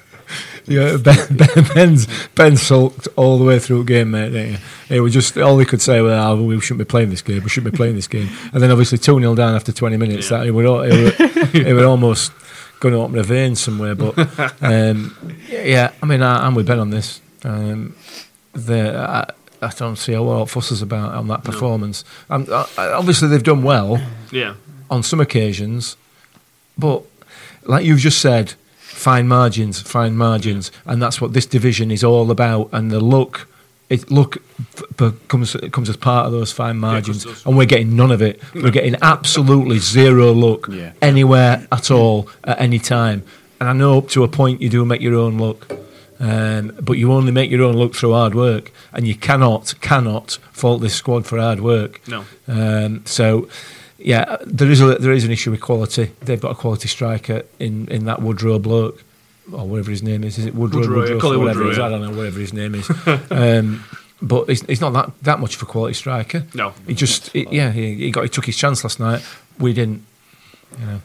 Yeah, 0.66 0.96
ben, 1.02 1.16
ben, 1.30 1.64
Ben's, 1.74 2.06
Ben 2.36 2.56
sulked 2.56 3.08
all 3.16 3.36
the 3.38 3.44
way 3.44 3.58
through 3.58 3.78
the 3.78 3.84
game, 3.92 4.12
mate. 4.12 4.30
Didn't 4.30 4.60
he? 4.88 4.96
It 4.96 5.00
was 5.00 5.12
just 5.12 5.36
all 5.38 5.58
he 5.58 5.64
could 5.64 5.80
say 5.82 6.00
was, 6.02 6.12
oh, 6.12 6.40
"We 6.44 6.60
shouldn't 6.60 6.78
be 6.78 6.84
playing 6.84 7.10
this 7.10 7.22
game. 7.22 7.42
We 7.42 7.48
shouldn't 7.48 7.72
be 7.72 7.76
playing 7.76 7.96
this 7.96 8.06
game." 8.06 8.28
And 8.52 8.62
then 8.62 8.70
obviously 8.70 8.98
two 8.98 9.18
0 9.18 9.34
down 9.34 9.56
after 9.56 9.72
twenty 9.72 9.96
minutes. 9.96 10.30
Yeah. 10.30 10.38
That 10.38 10.46
it 10.46 10.50
would, 10.52 10.66
al- 10.66 10.82
he 10.82 11.02
would, 11.04 11.14
he 11.66 11.72
would 11.72 11.84
almost 11.84 12.30
going 12.78 12.94
to 12.94 13.00
open 13.00 13.18
a 13.18 13.24
vein 13.24 13.56
somewhere. 13.56 13.96
But 13.96 14.14
um, 14.62 15.16
yeah, 15.48 15.90
I 16.00 16.06
mean, 16.06 16.22
I, 16.22 16.46
I'm 16.46 16.54
with 16.54 16.66
Ben 16.68 16.78
on 16.78 16.90
this. 16.90 17.20
Um, 17.42 17.96
the, 18.52 18.96
I, 18.98 19.30
I 19.66 19.70
don't 19.76 19.96
see 19.96 20.12
a 20.12 20.22
lot 20.22 20.42
of 20.42 20.50
fusses 20.50 20.82
about 20.82 21.14
on 21.14 21.28
that 21.28 21.44
performance. 21.44 22.04
Um, 22.28 22.46
uh, 22.50 22.66
obviously, 22.78 23.28
they've 23.28 23.42
done 23.42 23.62
well 23.62 24.00
Yeah. 24.30 24.54
on 24.90 25.02
some 25.02 25.20
occasions, 25.20 25.96
but 26.78 27.02
like 27.64 27.84
you've 27.84 28.00
just 28.00 28.20
said, 28.20 28.54
fine 28.78 29.28
margins, 29.28 29.80
fine 29.80 30.16
margins, 30.16 30.72
and 30.86 31.00
that's 31.02 31.20
what 31.20 31.32
this 31.32 31.46
division 31.46 31.90
is 31.90 32.02
all 32.04 32.30
about. 32.30 32.68
And 32.72 32.90
the 32.90 33.00
look, 33.00 33.48
it 33.88 34.10
look 34.10 34.38
f- 34.58 34.82
b- 34.96 35.12
comes 35.28 35.56
comes 35.72 35.88
as 35.88 35.96
part 35.96 36.26
of 36.26 36.32
those 36.32 36.52
fine 36.52 36.78
margins, 36.78 37.24
does. 37.24 37.44
and 37.46 37.56
we're 37.56 37.66
getting 37.66 37.94
none 37.96 38.10
of 38.10 38.22
it. 38.22 38.40
We're 38.54 38.70
getting 38.70 38.96
absolutely 39.02 39.78
zero 39.78 40.32
look 40.32 40.68
Yeah. 40.70 40.92
anywhere 41.02 41.66
at 41.70 41.90
all 41.90 42.28
at 42.44 42.60
any 42.60 42.78
time. 42.78 43.22
And 43.60 43.68
I 43.68 43.72
know 43.74 43.98
up 43.98 44.08
to 44.10 44.24
a 44.24 44.28
point 44.28 44.62
you 44.62 44.68
do 44.70 44.84
make 44.86 45.00
your 45.02 45.14
own 45.16 45.36
look. 45.38 45.70
Um, 46.20 46.72
but 46.82 46.98
you 46.98 47.12
only 47.12 47.32
make 47.32 47.50
your 47.50 47.62
own 47.62 47.76
look 47.76 47.94
through 47.94 48.12
hard 48.12 48.34
work, 48.34 48.70
and 48.92 49.06
you 49.08 49.14
cannot 49.14 49.74
cannot 49.80 50.32
fault 50.52 50.82
this 50.82 50.94
squad 50.94 51.26
for 51.26 51.38
hard 51.38 51.60
work. 51.60 52.06
No. 52.06 52.24
Um, 52.46 53.02
so, 53.06 53.48
yeah, 53.98 54.36
there 54.44 54.70
is 54.70 54.80
a 54.82 54.96
there 54.96 55.12
is 55.12 55.24
an 55.24 55.30
issue 55.30 55.50
with 55.50 55.60
quality. 55.62 56.12
They've 56.20 56.40
got 56.40 56.50
a 56.50 56.54
quality 56.54 56.88
striker 56.88 57.44
in, 57.58 57.88
in 57.88 58.04
that 58.04 58.20
Woodrow 58.20 58.58
bloke, 58.58 59.02
or 59.50 59.66
whatever 59.66 59.90
his 59.90 60.02
name 60.02 60.22
is. 60.24 60.36
Is 60.36 60.44
it 60.44 60.54
Woodrow? 60.54 60.80
Woodrow, 60.80 61.18
call 61.20 61.32
it 61.32 61.38
whatever 61.38 61.64
Woodrow, 61.64 61.78
yeah. 61.82 61.86
I 61.86 61.88
don't 61.88 62.02
know 62.02 62.16
whatever 62.16 62.38
his 62.38 62.52
name 62.52 62.74
is. 62.74 62.90
um, 63.30 63.82
but 64.20 64.46
he's, 64.50 64.60
he's 64.66 64.82
not 64.82 64.92
that, 64.92 65.10
that 65.22 65.40
much 65.40 65.56
of 65.56 65.62
a 65.62 65.64
quality 65.66 65.94
striker. 65.94 66.44
No. 66.52 66.74
he 66.86 66.94
just 66.94 67.32
he- 67.32 67.48
yeah 67.50 67.70
he, 67.72 67.94
he 67.94 68.10
got 68.10 68.24
he 68.24 68.28
took 68.28 68.44
his 68.44 68.56
chance 68.58 68.84
last 68.84 69.00
night. 69.00 69.24
We 69.58 69.72
didn't. 69.72 70.04
You 70.78 70.84
know, 70.86 71.00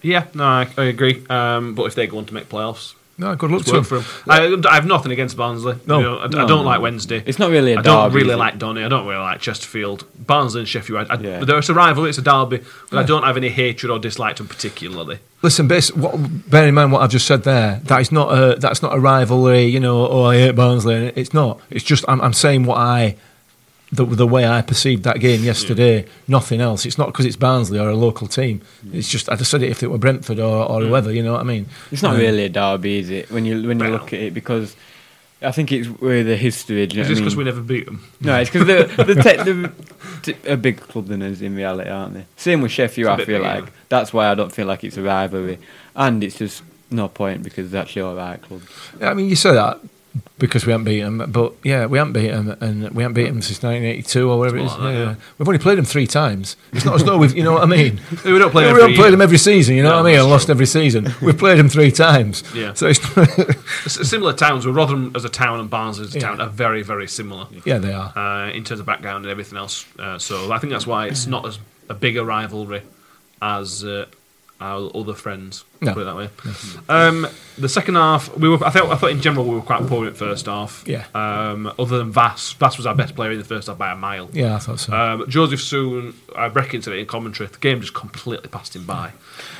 Yeah, 0.00 0.24
no, 0.32 0.44
I, 0.44 0.66
I 0.78 0.84
agree. 0.84 1.22
Um, 1.28 1.74
but 1.74 1.84
if 1.84 1.94
they 1.94 2.06
go 2.06 2.16
on 2.18 2.24
to 2.26 2.32
make 2.34 2.48
playoffs, 2.48 2.94
no 3.18 3.34
good 3.34 3.50
luck 3.50 3.60
it's 3.60 3.70
to 3.70 3.76
work 3.76 3.90
him. 3.90 4.02
for 4.02 4.28
them. 4.28 4.64
I, 4.66 4.70
I 4.70 4.74
have 4.74 4.86
nothing 4.86 5.12
against 5.12 5.36
Barnsley. 5.36 5.76
No. 5.86 5.98
You 5.98 6.04
know, 6.04 6.18
I, 6.18 6.24
I 6.24 6.28
don't 6.28 6.48
no. 6.48 6.62
like 6.62 6.80
Wednesday. 6.80 7.22
It's 7.24 7.38
not 7.38 7.50
really 7.50 7.72
a 7.72 7.78
I 7.78 7.82
don't 7.82 8.12
really 8.12 8.30
is 8.30 8.36
like 8.36 8.58
Donny. 8.58 8.84
I 8.84 8.88
don't 8.88 9.06
really 9.06 9.20
like 9.20 9.40
Chesterfield. 9.40 10.04
Barnsley 10.18 10.60
and 10.60 10.68
Sheffield. 10.68 11.06
I, 11.10 11.14
I, 11.14 11.18
Yeah. 11.18 11.40
There's 11.40 11.70
a 11.70 11.74
rival. 11.74 12.04
It's 12.04 12.18
a 12.18 12.22
derby, 12.22 12.62
but 12.90 12.98
I 12.98 13.02
don't 13.02 13.22
have 13.22 13.36
any 13.36 13.48
hatred 13.48 13.90
or 13.90 13.98
dislike 13.98 14.36
to 14.36 14.42
them 14.42 14.48
particularly. 14.48 15.18
Listen, 15.42 15.68
base, 15.68 15.94
what, 15.94 16.16
bear 16.50 16.66
in 16.66 16.74
mind 16.74 16.92
what 16.92 17.02
I've 17.02 17.10
just 17.10 17.26
said 17.26 17.44
there. 17.44 17.80
That 17.84 18.00
is 18.00 18.10
not 18.10 18.28
a 18.36 18.58
that's 18.58 18.82
not 18.82 18.94
a 18.94 19.00
rivalry. 19.00 19.64
You 19.64 19.80
know, 19.80 20.08
oh, 20.08 20.24
I 20.24 20.36
hate 20.36 20.56
Barnsley. 20.56 21.12
It's 21.16 21.32
not. 21.32 21.60
It's 21.70 21.84
just 21.84 22.04
I'm, 22.08 22.20
I'm 22.20 22.32
saying 22.32 22.64
what 22.64 22.78
I 22.78 23.16
the 23.92 24.04
the 24.04 24.26
way 24.26 24.46
I 24.46 24.62
perceived 24.62 25.04
that 25.04 25.20
game 25.20 25.42
yesterday. 25.44 26.06
Nothing 26.26 26.60
else. 26.60 26.84
It's 26.86 26.98
not 26.98 27.06
because 27.06 27.24
it's 27.24 27.36
Barnsley 27.36 27.78
or 27.78 27.88
a 27.88 27.94
local 27.94 28.26
team. 28.26 28.60
It's 28.92 29.08
just 29.08 29.28
I 29.28 29.36
just 29.36 29.50
said 29.50 29.62
it 29.62 29.70
if 29.70 29.82
it 29.82 29.88
were 29.90 29.98
Brentford 29.98 30.38
or, 30.40 30.68
or 30.68 30.80
whoever. 30.82 31.12
You 31.12 31.22
know 31.22 31.32
what 31.32 31.40
I 31.40 31.44
mean? 31.44 31.66
It's 31.92 32.02
not 32.02 32.14
Um, 32.14 32.20
really 32.20 32.44
a 32.44 32.48
derby, 32.48 32.98
is 32.98 33.10
it? 33.10 33.30
When 33.30 33.44
you 33.44 33.66
when 33.66 33.78
you 33.78 33.88
look 33.88 34.12
at 34.12 34.20
it, 34.20 34.34
because 34.34 34.74
I 35.42 35.52
think 35.52 35.70
it's 35.70 35.86
where 35.88 36.24
the 36.24 36.36
history. 36.36 36.86
Do 36.86 36.96
you 36.96 37.02
Is 37.02 37.08
know 37.10 37.14
this 37.14 37.20
what 37.20 37.22
I 37.22 37.24
because 37.24 37.36
we 37.36 37.44
never 37.44 37.60
beat 37.60 37.84
them? 37.86 38.02
No, 38.20 38.40
it's 38.40 38.50
because 38.50 38.66
they're, 38.66 38.84
they're, 39.04 39.22
te- 39.22 39.42
they're 39.52 39.72
t- 40.22 40.48
a 40.50 40.56
big 40.56 40.78
club 40.80 41.06
than 41.06 41.22
us 41.22 41.40
in 41.40 41.54
reality, 41.54 41.90
aren't 41.90 42.14
they? 42.14 42.24
Same 42.36 42.62
with 42.62 42.72
Sheffield. 42.72 43.06
It's 43.08 43.10
a 43.10 43.12
I 43.12 43.16
bit 43.18 43.26
feel 43.26 43.38
bigger. 43.42 43.60
like 43.66 43.72
that's 43.88 44.12
why 44.12 44.28
I 44.30 44.34
don't 44.34 44.50
feel 44.52 44.66
like 44.66 44.82
it's 44.82 44.96
a 44.96 45.02
rivalry, 45.02 45.58
and 45.94 46.24
it's 46.24 46.38
just 46.38 46.62
no 46.90 47.06
point 47.08 47.42
because 47.42 47.66
it's 47.66 47.74
actually 47.74 48.02
all 48.02 48.14
right 48.16 48.40
club. 48.42 48.62
I 49.00 49.14
mean, 49.14 49.28
you 49.28 49.36
say 49.36 49.52
that 49.52 49.78
because 50.38 50.66
we 50.66 50.72
haven't 50.72 50.84
beaten 50.84 51.16
them, 51.18 51.30
but 51.32 51.54
yeah, 51.62 51.86
we 51.86 51.96
haven't 51.98 52.12
beaten 52.12 52.46
them, 52.46 52.58
and 52.60 52.90
we 52.90 53.02
haven't 53.02 53.14
beaten 53.14 53.34
them 53.34 53.42
since 53.42 53.62
1982 53.62 54.30
or 54.30 54.38
whatever 54.38 54.58
it 54.58 54.64
is. 54.64 54.70
Something 54.70 54.84
like 54.86 54.94
that, 54.94 55.00
yeah. 55.00 55.10
yeah. 55.12 55.16
We've 55.38 55.48
only 55.48 55.58
played 55.58 55.78
them 55.78 55.84
three 55.86 56.06
times. 56.06 56.56
It's 56.72 56.84
not 56.84 56.94
as 56.96 57.04
though 57.04 57.16
we've, 57.16 57.34
you 57.34 57.42
know 57.42 57.52
what 57.52 57.62
I 57.62 57.66
mean. 57.66 58.00
We 58.24 58.38
don't 58.38 58.50
play 58.50 58.70
we 58.72 58.78
don't 58.78 58.94
play 58.94 59.10
them 59.10 59.22
every 59.22 59.38
season. 59.38 59.76
You 59.76 59.82
know 59.82 59.90
No, 59.90 59.96
what 60.02 60.06
I 60.06 60.10
mean? 60.12 60.20
And 60.20 60.28
lost 60.30 60.50
every 60.50 60.66
season. 60.66 61.08
We've 61.22 61.38
played 61.38 61.58
them 61.58 61.68
three 61.70 61.90
times. 61.90 62.42
Yeah. 62.54 62.74
So 62.74 62.86
it's 62.88 63.00
Similar 64.10 64.32
towns. 64.34 64.66
Where 64.66 64.74
Rotherham 64.74 65.12
as 65.14 65.24
a 65.24 65.28
town 65.28 65.60
and 65.60 65.70
Barnsley 65.70 66.04
as 66.04 66.14
a 66.14 66.18
Yeah. 66.18 66.26
town 66.28 66.40
are 66.40 66.48
very, 66.48 66.82
very 66.82 67.06
similar 67.08 67.46
yeah, 67.64 67.78
they 67.78 67.92
are. 67.92 68.12
uh, 68.16 68.50
in 68.50 68.64
terms 68.64 68.80
of 68.80 68.86
background 68.86 69.24
and 69.24 69.30
everything 69.32 69.56
else. 69.58 69.86
Uh, 69.98 70.18
so 70.18 70.52
I 70.52 70.58
think 70.58 70.72
that's 70.72 70.86
why 70.86 71.06
it's 71.06 71.26
not 71.26 71.46
as 71.46 71.58
a 71.88 71.94
bigger 71.94 72.24
rivalry 72.24 72.82
as 73.40 73.84
uh, 73.84 74.06
our 74.60 74.90
other 74.94 75.12
friends. 75.14 75.64
No. 75.82 75.92
Put 75.92 76.02
it 76.02 76.04
that 76.04 76.16
way. 76.16 76.30
Um, 76.88 77.26
the 77.58 77.68
second 77.68 77.96
half, 77.96 78.34
we 78.36 78.48
were. 78.48 78.64
I 78.64 78.70
thought. 78.70 78.90
I 78.90 78.96
thought 78.96 79.10
in 79.10 79.20
general 79.20 79.44
we 79.44 79.54
were 79.54 79.60
quite 79.60 79.86
poor 79.86 80.06
in 80.06 80.12
the 80.12 80.18
first 80.18 80.46
half. 80.46 80.82
Yeah. 80.86 81.04
Um, 81.14 81.70
other 81.78 81.98
than 81.98 82.10
Vass, 82.12 82.52
Vass 82.54 82.76
was 82.78 82.86
our 82.86 82.94
best 82.94 83.14
player 83.14 83.32
in 83.32 83.38
the 83.38 83.44
first 83.44 83.68
half 83.68 83.76
by 83.76 83.92
a 83.92 83.96
mile. 83.96 84.30
Yeah, 84.32 84.54
I 84.56 84.58
thought 84.58 84.80
so. 84.80 84.92
Um, 84.94 85.22
Jozefzoon, 85.26 86.14
I 86.34 86.46
reckon 86.46 86.80
it 86.80 86.88
in 86.88 87.06
commentary. 87.06 87.48
The 87.48 87.58
game 87.58 87.80
just 87.80 87.94
completely 87.94 88.48
passed 88.48 88.74
him 88.74 88.86
by. 88.86 89.12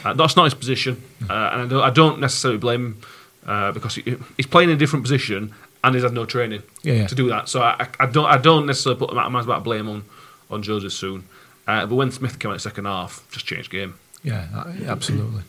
Uh, 0.04 0.14
that's 0.14 0.36
not 0.36 0.44
his 0.44 0.54
position, 0.54 1.02
uh, 1.28 1.50
and 1.52 1.62
I 1.62 1.66
don't, 1.66 1.82
I 1.82 1.90
don't 1.90 2.20
necessarily 2.20 2.58
blame 2.58 2.80
him 2.86 3.02
uh, 3.46 3.72
because 3.72 3.96
he, 3.96 4.16
he's 4.36 4.46
playing 4.46 4.70
in 4.70 4.76
a 4.76 4.78
different 4.78 5.04
position 5.04 5.52
and 5.84 5.94
he's 5.94 6.02
had 6.04 6.12
no 6.12 6.24
training 6.24 6.62
Yeah, 6.82 6.94
yeah. 6.94 7.06
to 7.06 7.14
do 7.14 7.28
that. 7.28 7.48
So 7.48 7.62
I, 7.62 7.86
I 8.00 8.06
don't, 8.06 8.26
I 8.26 8.38
don't 8.38 8.66
necessarily 8.66 8.98
put 8.98 9.14
my 9.14 9.40
about 9.40 9.62
blame 9.62 9.88
on 9.88 10.04
on 10.50 10.62
Jozefzoon. 10.62 11.22
Uh, 11.66 11.84
but 11.86 11.94
when 11.96 12.10
Smith 12.10 12.38
came 12.38 12.50
out 12.50 12.54
in 12.54 12.56
the 12.56 12.60
second 12.60 12.84
half, 12.86 13.24
just 13.30 13.46
changed 13.46 13.70
game. 13.70 13.94
Yeah, 14.22 14.46
absolutely. 14.86 15.42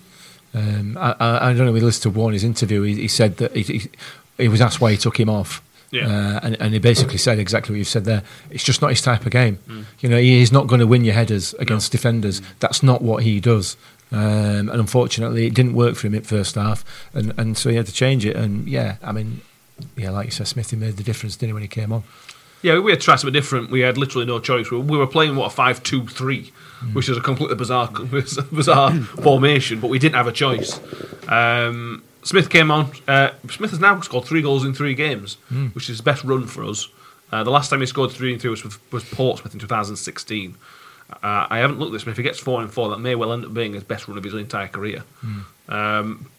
Um, 0.53 0.97
I, 0.97 1.15
I, 1.19 1.49
I 1.49 1.53
don't 1.53 1.65
know. 1.65 1.67
If 1.67 1.73
we 1.75 1.81
listened 1.81 2.13
to 2.13 2.19
Warne's 2.19 2.43
interview. 2.43 2.81
He, 2.83 2.95
he 2.95 3.07
said 3.07 3.37
that 3.37 3.55
he, 3.55 3.63
he, 3.63 3.89
he 4.37 4.47
was 4.47 4.61
asked 4.61 4.79
why 4.79 4.91
he 4.91 4.97
took 4.97 5.19
him 5.19 5.29
off. 5.29 5.61
Yeah. 5.89 6.07
Uh, 6.07 6.39
and, 6.43 6.61
and 6.61 6.73
he 6.73 6.79
basically 6.79 7.17
said 7.17 7.39
exactly 7.39 7.73
what 7.73 7.77
you've 7.77 7.87
said 7.87 8.05
there. 8.05 8.23
It's 8.49 8.63
just 8.63 8.81
not 8.81 8.89
his 8.89 9.01
type 9.01 9.25
of 9.25 9.31
game. 9.31 9.57
Mm. 9.67 9.85
You 9.99 10.09
know, 10.09 10.17
he 10.17 10.41
is 10.41 10.51
not 10.51 10.67
going 10.67 10.79
to 10.79 10.87
win 10.87 11.05
your 11.05 11.13
headers 11.13 11.53
against 11.55 11.91
defenders. 11.91 12.41
That's 12.59 12.83
not 12.83 13.01
what 13.01 13.23
he 13.23 13.39
does. 13.39 13.77
Um, 14.11 14.69
and 14.69 14.79
unfortunately, 14.79 15.47
it 15.47 15.53
didn't 15.53 15.73
work 15.73 15.95
for 15.95 16.07
him 16.07 16.15
at 16.15 16.25
first 16.25 16.55
half, 16.55 16.85
and, 17.13 17.33
and 17.37 17.57
so 17.57 17.69
he 17.69 17.75
had 17.75 17.85
to 17.87 17.91
change 17.93 18.25
it. 18.25 18.37
And 18.37 18.65
yeah, 18.65 18.95
I 19.03 19.11
mean, 19.11 19.41
yeah, 19.97 20.11
like 20.11 20.25
you 20.27 20.31
said, 20.31 20.47
Smithy 20.47 20.77
made 20.77 20.95
the 20.95 21.03
difference, 21.03 21.35
didn't 21.35 21.49
he, 21.49 21.53
when 21.53 21.61
he 21.61 21.67
came 21.67 21.91
on? 21.91 22.03
Yeah, 22.61 22.79
we 22.79 22.91
had 22.91 23.01
to 23.01 23.05
try 23.05 23.15
something 23.17 23.33
different. 23.33 23.69
We 23.69 23.81
had 23.81 23.97
literally 23.97 24.25
no 24.25 24.39
choice. 24.39 24.71
We, 24.71 24.77
we 24.77 24.97
were 24.97 25.07
playing 25.07 25.35
what 25.35 25.47
a 25.47 25.49
five-two-three, 25.49 26.53
Mm. 26.83 26.93
which 26.93 27.09
is 27.09 27.17
a 27.17 27.21
completely 27.21 27.55
bizarre, 27.55 27.89
bizarre 28.51 28.93
formation, 28.93 29.79
but 29.79 29.89
we 29.89 29.97
didn't 29.97 30.15
have 30.15 30.27
a 30.27 30.31
choice. 30.31 30.79
Um, 31.27 32.03
Smith 32.23 32.49
came 32.49 32.69
on. 32.69 32.91
Uh, 33.07 33.31
Smith 33.49 33.71
has 33.71 33.79
now 33.79 33.99
scored 34.01 34.25
three 34.25 34.41
goals 34.43 34.63
in 34.63 34.73
three 34.73 34.93
games, 34.93 35.37
Mm. 35.51 35.73
which 35.73 35.85
is 35.85 35.97
his 35.97 36.01
best 36.01 36.23
run 36.23 36.45
for 36.45 36.63
us. 36.63 36.87
Uh, 37.31 37.43
the 37.43 37.49
last 37.51 37.69
time 37.69 37.79
he 37.79 37.85
scored 37.87 38.11
three 38.11 38.31
and 38.31 38.39
three 38.41 38.49
was 38.51 38.63
with, 38.63 38.79
was 38.91 39.03
Portsmouth 39.05 39.53
in 39.53 39.59
2016. 39.59 40.55
Uh, 41.11 41.47
I 41.49 41.57
haven't 41.59 41.79
looked 41.79 41.89
at 41.89 41.93
this, 41.93 42.03
but 42.03 42.11
if 42.11 42.17
he 42.17 42.23
gets 42.23 42.37
four 42.39 42.61
and 42.61 42.71
four, 42.71 42.89
that 42.89 42.99
may 42.99 43.15
well 43.15 43.33
end 43.33 43.43
up 43.45 43.53
being 43.53 43.73
his 43.73 43.83
best 43.83 44.07
run 44.07 44.17
of 44.17 44.23
his 44.23 44.33
entire 44.33 44.67
career. 44.67 45.03
Um, 45.69 46.29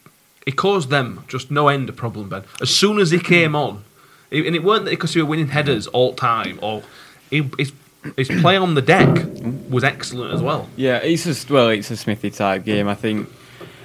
he 0.45 0.51
caused 0.51 0.89
them 0.89 1.25
just 1.27 1.51
no 1.51 1.67
end 1.67 1.89
of 1.89 1.95
problem, 1.95 2.29
Ben. 2.29 2.43
As 2.61 2.69
soon 2.69 2.99
as 2.99 3.11
he 3.11 3.19
came 3.19 3.55
on, 3.55 3.83
it- 4.31 4.45
and 4.45 4.55
it 4.55 4.63
weren't 4.63 4.85
because 4.85 5.13
he 5.13 5.21
were 5.21 5.27
winning 5.27 5.49
headers 5.49 5.87
all 5.87 6.13
time, 6.13 6.59
or 6.61 6.83
he, 7.29 7.49
his, 7.57 7.71
his 8.17 8.27
play 8.27 8.55
on 8.57 8.75
the 8.75 8.81
deck 8.81 9.09
was 9.69 9.83
excellent 9.83 10.33
as 10.33 10.41
well. 10.41 10.67
Yeah, 10.77 10.97
it's 10.97 11.23
just 11.25 11.49
well, 11.51 11.69
it's 11.69 11.91
a 11.91 11.97
Smithy 11.97 12.31
type 12.31 12.63
game. 12.63 12.87
I 12.87 12.95
think 12.95 13.27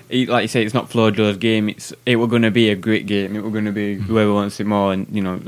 he, 0.09 0.27
like 0.27 0.43
you 0.43 0.49
say, 0.49 0.65
it's 0.65 0.75
not 0.75 0.89
Flojo's 0.91 1.37
game. 1.37 1.69
It's 1.69 1.93
it 2.07 2.17
were 2.17 2.29
going 2.29 2.43
to 2.43 2.51
be 2.51 2.71
a 2.71 2.77
great 2.77 3.07
game. 3.07 3.35
It 3.37 3.43
were 3.43 3.51
going 3.51 3.65
to 3.65 3.73
be 3.73 3.95
whoever 3.97 4.33
wants 4.33 4.61
it 4.61 4.67
more, 4.67 4.93
and 4.93 5.07
you 5.11 5.23
know, 5.23 5.41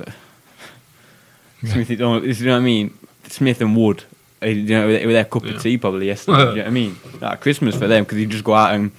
Smith. 1.65 1.91
You 1.91 1.97
know 1.97 2.21
what 2.21 2.51
I 2.51 2.61
mean? 2.61 2.97
Smith 3.29 3.61
and 3.61 3.77
Wood. 3.77 4.05
uh, 4.43 4.47
You 4.47 4.63
know, 4.79 4.87
were 4.87 5.13
their 5.13 5.25
cup 5.25 5.45
Yeah. 5.45 5.55
of 5.55 5.63
tea 5.63 5.79
probably 5.79 6.07
yesterday. 6.07 6.39
you 6.39 6.45
know 6.47 6.55
what 6.63 6.67
I 6.67 6.71
mean? 6.71 6.97
Like 7.21 7.41
Christmas 7.41 7.75
for 7.77 7.87
them 7.87 8.05
because 8.05 8.19
he 8.19 8.27
just 8.27 8.45
go 8.45 8.55
out 8.55 8.75
and 8.75 8.91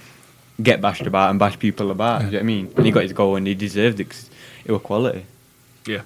get 0.62 0.82
bashed 0.82 1.06
about 1.06 1.30
and 1.30 1.40
bash 1.40 1.58
people 1.60 1.92
about. 1.92 2.22
You 2.24 2.28
know 2.32 2.34
what 2.38 2.40
I 2.40 2.44
mean? 2.44 2.74
And 2.76 2.86
he 2.86 2.92
got 2.92 3.04
his 3.04 3.14
goal 3.14 3.36
and 3.36 3.46
he 3.48 3.54
deserved 3.54 4.00
it 4.00 4.10
'cause 4.10 4.30
it 4.66 4.72
was 4.72 4.82
quality. 4.82 5.24
Yeah, 5.86 6.02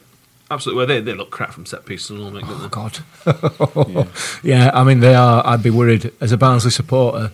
absolutely. 0.52 0.78
Well, 0.80 0.88
they 0.88 1.02
they 1.02 1.14
look 1.14 1.32
crap 1.32 1.52
from 1.54 1.66
set 1.66 1.86
pieces 1.86 2.12
and 2.12 2.20
all, 2.22 2.32
make 2.32 2.44
Oh. 2.48 2.68
God. 2.70 3.00
yeah. 4.44 4.72
I 4.74 4.84
mean 4.84 5.00
they 5.00 5.16
are. 5.16 5.42
I'd 5.46 5.64
be 5.64 5.70
worried 5.70 6.12
as 6.22 6.32
a 6.32 6.38
Barnsley 6.38 6.72
supporter. 6.72 7.32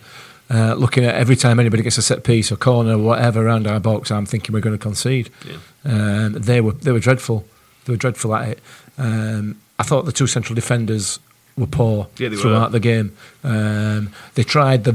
Uh, 0.50 0.72
looking 0.72 1.04
at 1.04 1.14
every 1.14 1.36
time 1.36 1.60
anybody 1.60 1.82
gets 1.82 1.98
a 1.98 2.02
set 2.02 2.24
piece 2.24 2.50
or 2.50 2.56
corner 2.56 2.94
or 2.94 2.98
whatever 2.98 3.46
around 3.46 3.66
our 3.66 3.78
box, 3.78 4.10
I'm 4.10 4.24
thinking 4.24 4.54
we're 4.54 4.60
going 4.60 4.76
to 4.78 4.82
concede. 4.82 5.28
Yeah. 5.46 5.58
Um, 5.84 6.32
they 6.32 6.60
were 6.62 6.72
they 6.72 6.92
were 6.92 7.00
dreadful. 7.00 7.44
They 7.84 7.92
were 7.92 7.98
dreadful 7.98 8.34
at 8.34 8.48
it. 8.48 8.60
Um, 8.96 9.60
I 9.78 9.82
thought 9.82 10.06
the 10.06 10.12
two 10.12 10.26
central 10.26 10.54
defenders 10.54 11.20
were 11.56 11.66
poor 11.66 12.08
Yeah, 12.16 12.28
they 12.30 12.36
were. 12.36 12.40
throughout 12.42 12.72
the 12.72 12.80
game. 12.80 13.14
Um, 13.44 14.10
they 14.36 14.42
tried. 14.42 14.84
The 14.84 14.92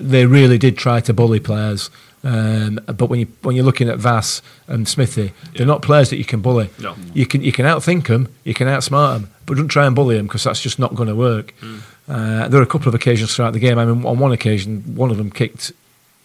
they 0.00 0.24
really 0.26 0.56
did 0.58 0.78
try 0.78 1.00
to 1.00 1.12
bully 1.12 1.40
players. 1.40 1.90
Um, 2.24 2.80
but 2.86 3.06
when 3.08 3.20
you 3.20 3.26
when 3.42 3.54
you're 3.54 3.64
looking 3.64 3.88
at 3.88 3.98
Vass 3.98 4.42
and 4.66 4.88
Smithy, 4.88 5.22
Yeah. 5.22 5.30
they're 5.58 5.66
not 5.66 5.82
players 5.82 6.10
that 6.10 6.16
you 6.16 6.24
can 6.24 6.40
bully. 6.40 6.68
No. 6.80 6.94
You 7.14 7.26
can 7.26 7.42
you 7.42 7.52
can 7.52 7.64
outthink 7.64 8.06
them, 8.08 8.28
you 8.44 8.54
can 8.54 8.66
outsmart 8.66 9.20
them, 9.20 9.30
but 9.46 9.56
don't 9.56 9.68
try 9.68 9.86
and 9.86 9.94
bully 9.94 10.16
them 10.16 10.26
because 10.26 10.44
that's 10.44 10.60
just 10.60 10.78
not 10.78 10.94
going 10.94 11.08
to 11.08 11.14
work. 11.14 11.54
Hmm. 11.60 11.78
Uh, 12.08 12.48
there 12.48 12.58
were 12.58 12.64
a 12.64 12.66
couple 12.66 12.88
of 12.88 12.94
occasions 12.94 13.34
throughout 13.34 13.52
the 13.52 13.58
game. 13.60 13.78
I 13.78 13.84
mean, 13.84 14.04
on 14.04 14.18
one 14.18 14.32
occasion, 14.32 14.82
one 14.96 15.10
of 15.10 15.16
them 15.18 15.30
kicked 15.30 15.72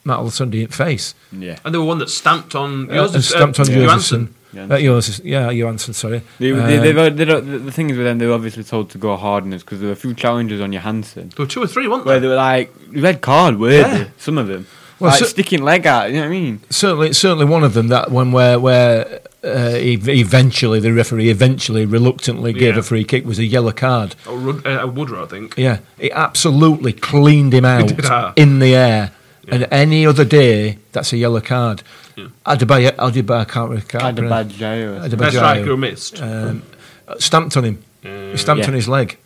Matt 0.05 0.17
Olosunde 0.19 0.53
in 0.55 0.67
the 0.67 0.75
face. 0.75 1.13
Yeah. 1.31 1.59
And 1.63 1.73
there 1.73 1.81
were 1.81 1.87
one 1.87 1.99
that 1.99 2.09
stamped 2.09 2.55
on 2.55 2.89
Uh, 2.89 2.93
yours, 2.95 3.13
and 3.15 3.23
stamped 3.23 3.59
on 3.59 3.67
Johansson. 3.69 4.33
Johansson. 4.53 4.71
Uh, 4.71 4.77
Johansson. 4.77 5.25
Yeah, 5.27 5.49
Johansson, 5.51 5.93
sorry. 5.93 6.21
They, 6.39 6.51
Uh, 6.53 6.65
they, 6.67 6.77
they've, 6.77 6.97
uh, 6.97 7.09
they 7.09 7.25
don't, 7.25 7.49
the, 7.51 7.57
the 7.59 7.71
thing 7.71 7.89
is 7.89 7.97
with 7.97 8.05
them, 8.05 8.17
they 8.19 8.27
were 8.27 8.33
obviously 8.33 8.63
told 8.63 8.89
to 8.91 8.97
go 8.97 9.15
hard 9.17 9.43
on 9.43 9.53
us 9.53 9.61
because 9.63 9.79
there 9.79 9.87
were 9.87 9.93
a 9.93 9.97
few 9.97 10.13
challenges 10.13 10.61
on 10.61 10.71
Johansson 10.71 11.29
There 11.35 11.43
were 11.45 11.49
two 11.49 11.61
or 11.61 11.67
three, 11.67 11.87
weren't 11.87 12.05
where 12.05 12.19
they 12.19 12.27
were 12.27 12.35
like 12.35 12.73
red 12.91 13.21
card 13.21 13.59
worthy. 13.59 14.09
Some 14.17 14.37
of 14.37 14.47
them, 14.47 14.67
Well, 14.99 15.11
like 15.11 15.19
so- 15.19 15.25
sticking 15.25 15.63
leg 15.63 15.85
out. 15.87 16.09
You 16.09 16.15
know 16.15 16.21
what 16.21 16.27
I 16.27 16.29
mean? 16.29 16.61
certainly, 16.69 17.13
certainly 17.13 17.45
one 17.45 17.63
of 17.63 17.73
them. 17.73 17.87
That 17.89 18.11
one 18.11 18.31
where 18.31 18.59
where 18.59 19.21
uh, 19.43 19.73
eventually 19.75 20.79
the 20.79 20.93
referee 20.93 21.29
eventually 21.29 21.85
reluctantly 21.85 22.53
gave 22.53 22.75
Yeah. 22.75 22.79
a 22.79 22.83
free 22.83 23.03
kick 23.03 23.25
was 23.25 23.39
a 23.39 23.43
yellow 23.45 23.71
card. 23.73 24.15
Oh, 24.25 24.37
Rud- 24.37 24.65
uh, 24.65 24.87
Woodrow, 24.87 25.23
I 25.23 25.27
think. 25.27 25.55
Yeah, 25.57 25.79
it 25.99 26.11
absolutely 26.13 26.93
cleaned 26.93 27.53
him 27.53 27.65
out 27.65 27.91
ah. 28.05 28.33
in 28.35 28.59
the 28.59 28.75
air. 28.75 29.11
And 29.49 29.67
any 29.71 30.05
other 30.05 30.23
day, 30.23 30.77
that's 30.93 31.11
a 31.11 31.17
yellow 31.17 31.41
card. 31.41 31.83
Yeah. 32.15 32.27
Adebayo, 32.45 32.91
Adebayo, 32.91 33.39
I 33.41 33.43
can't, 33.43 33.71
re- 33.71 33.81
can't 33.81 34.17
a 34.17 34.21
pronounce- 34.21 34.53
bad 34.53 34.57
jail. 34.57 34.93
Adebayo. 35.01 35.17
Best 35.17 35.35
striker 35.35 35.63
who 35.65 35.75
missed. 35.77 36.21
um, 36.21 36.61
stamped 37.19 37.57
on 37.57 37.65
him. 37.65 37.83
Uh, 38.05 38.31
He 38.31 38.37
stamped 38.37 38.61
yeah. 38.63 38.67
on 38.69 38.73
his 38.73 38.87
leg. 38.87 39.17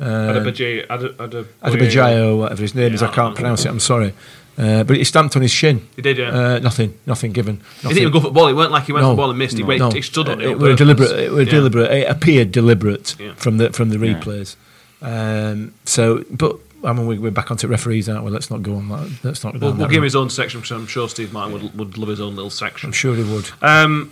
Um, 0.00 0.08
Adebayo- 0.08 0.86
Ade- 0.90 1.14
Ade- 1.20 1.46
Adebayo, 1.62 2.38
whatever 2.38 2.62
his 2.62 2.74
name 2.74 2.94
is, 2.94 3.02
I 3.04 3.12
can't 3.12 3.36
pronounce 3.36 3.64
it. 3.64 3.68
I'm 3.68 3.78
sorry, 3.78 4.12
uh, 4.60 4.84
but 4.84 4.96
he 4.96 5.04
stamped 5.04 5.34
on 5.36 5.42
his 5.42 5.50
shin. 5.50 5.88
He 5.96 6.02
did, 6.02 6.18
yeah. 6.18 6.28
Uh, 6.28 6.58
nothing, 6.58 6.94
nothing 7.06 7.32
given. 7.32 7.60
He 7.80 7.88
didn't 7.88 7.98
even 8.02 8.12
go 8.12 8.20
for 8.20 8.26
the 8.28 8.32
ball. 8.32 8.48
It 8.48 8.54
weren't 8.54 8.70
like 8.72 8.84
he 8.84 8.92
went 8.92 9.04
No. 9.04 9.10
for 9.10 9.14
the 9.16 9.22
ball 9.22 9.30
and 9.30 9.38
missed. 9.38 9.56
He, 9.56 9.62
went, 9.64 9.80
No. 9.80 9.90
he 9.90 10.02
stood 10.02 10.28
on 10.28 10.40
it. 10.40 10.46
on 10.46 10.50
It 10.52 10.58
were 10.58 10.74
deliberate. 10.74 11.10
It 11.18 11.32
were 11.32 11.42
Yeah. 11.42 11.50
deliberate. 11.50 11.90
It 11.90 12.10
appeared 12.10 12.52
deliberate 12.52 13.16
Yeah. 13.18 13.32
from 13.36 13.56
the 13.58 13.72
from 13.72 13.88
the 13.90 13.98
Yeah. 13.98 14.14
replays. 14.20 14.56
Um, 15.02 15.72
so, 15.84 16.24
but 16.30 16.56
I 16.84 16.92
mean, 16.92 17.06
we, 17.06 17.18
we're 17.18 17.30
back 17.30 17.50
onto 17.50 17.66
referees, 17.68 18.08
aren't 18.08 18.24
we? 18.24 18.30
Let's 18.30 18.50
not 18.50 18.62
go 18.62 18.74
on 18.76 18.88
that. 18.90 19.10
Let's 19.22 19.44
not. 19.44 19.54
go 19.54 19.58
We'll, 19.60 19.70
down 19.70 19.78
we'll 19.80 19.88
give 19.88 19.98
him 19.98 20.04
his 20.04 20.16
own 20.16 20.30
section, 20.30 20.62
so 20.64 20.76
I'm 20.76 20.86
sure 20.86 21.08
Steve 21.08 21.32
Martin 21.32 21.52
would, 21.54 21.78
would 21.78 21.98
love 21.98 22.08
his 22.08 22.20
own 22.20 22.36
little 22.36 22.50
section. 22.50 22.88
I'm 22.88 22.92
sure 22.92 23.14
he 23.14 23.22
would. 23.22 23.50
Um, 23.62 24.10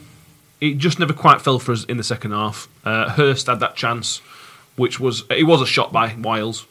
it 0.61 0.78
just 0.78 0.99
never 0.99 1.12
quite 1.12 1.40
fell 1.40 1.59
for 1.59 1.73
us 1.73 1.85
in 1.85 1.97
the 1.99 2.05
second 2.05 2.33
half. 2.33 2.69
Uh, 2.85 3.11
Hurst 3.11 3.47
had 3.47 3.61
that 3.61 3.76
chance, 3.76 4.21
which 4.76 4.99
was 4.99 5.25
it 5.31 5.45
was 5.45 5.61
a 5.62 5.67
shot 5.67 5.93
by 5.93 6.14
Wiles, 6.19 6.67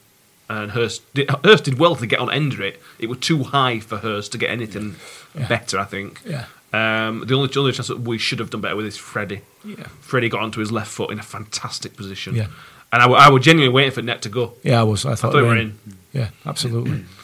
and 0.48 0.70
Hurst 0.72 1.02
did, 1.14 1.30
Hurst 1.44 1.64
did 1.64 1.78
well 1.78 1.94
to 1.96 2.06
get 2.06 2.18
on 2.18 2.30
end 2.32 2.52
of 2.54 2.60
it. 2.60 2.80
It 2.98 3.08
was 3.08 3.18
too 3.18 3.44
high 3.44 3.80
for 3.80 3.98
Hurst 3.98 4.32
to 4.32 4.38
get 4.38 4.50
anything 4.50 4.96
better, 5.34 5.78
I 5.78 5.84
think. 5.84 6.20
Yeah. 6.24 6.46
Um, 6.72 7.24
the 7.26 7.34
only, 7.34 7.48
the 7.48 7.60
only 7.60 7.72
chance 7.72 7.88
that 7.88 8.00
we 8.00 8.18
should 8.18 8.38
have 8.40 8.50
done 8.50 8.60
better 8.60 8.76
with 8.76 8.86
is 8.86 8.96
Freddie. 8.96 9.40
Yeah. 9.64 9.84
Freddie 10.00 10.28
got 10.28 10.42
onto 10.42 10.60
his 10.60 10.70
left 10.70 10.90
foot 10.90 11.10
in 11.10 11.18
a 11.18 11.22
fantastic 11.22 11.96
position. 11.96 12.34
Yeah. 12.34 12.46
And 12.92 13.02
I, 13.02 13.06
w- 13.06 13.20
I 13.20 13.28
was 13.30 13.42
genuinely 13.44 13.72
waiting 13.74 13.92
for 13.92 14.02
Net 14.02 14.22
to 14.22 14.28
go. 14.28 14.54
Yeah, 14.62 14.80
I 14.80 14.82
was. 14.82 15.04
I 15.04 15.12
I 15.12 15.14
thought, 15.14 15.32
thought 15.32 15.36
we 15.36 15.42
we 15.42 15.48
were 15.48 15.54
were 15.54 15.60
in. 15.60 15.78
Yeah, 16.12 16.28
absolutely. 16.46 17.04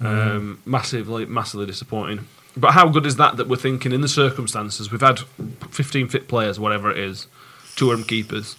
Um, 0.00 0.60
massively, 0.66 1.24
massively 1.24 1.66
disappointing. 1.66 2.26
But 2.56 2.72
how 2.72 2.88
good 2.88 3.06
is 3.06 3.16
that 3.16 3.36
that 3.36 3.48
we're 3.48 3.56
thinking 3.56 3.92
in 3.92 4.00
the 4.00 4.08
circumstances? 4.08 4.90
We've 4.90 5.00
had 5.00 5.20
15 5.70 6.08
fit 6.08 6.28
players, 6.28 6.58
whatever 6.60 6.90
it 6.90 6.98
is, 6.98 7.26
two 7.76 7.90
of 7.90 7.98
them 7.98 8.06
keepers, 8.06 8.56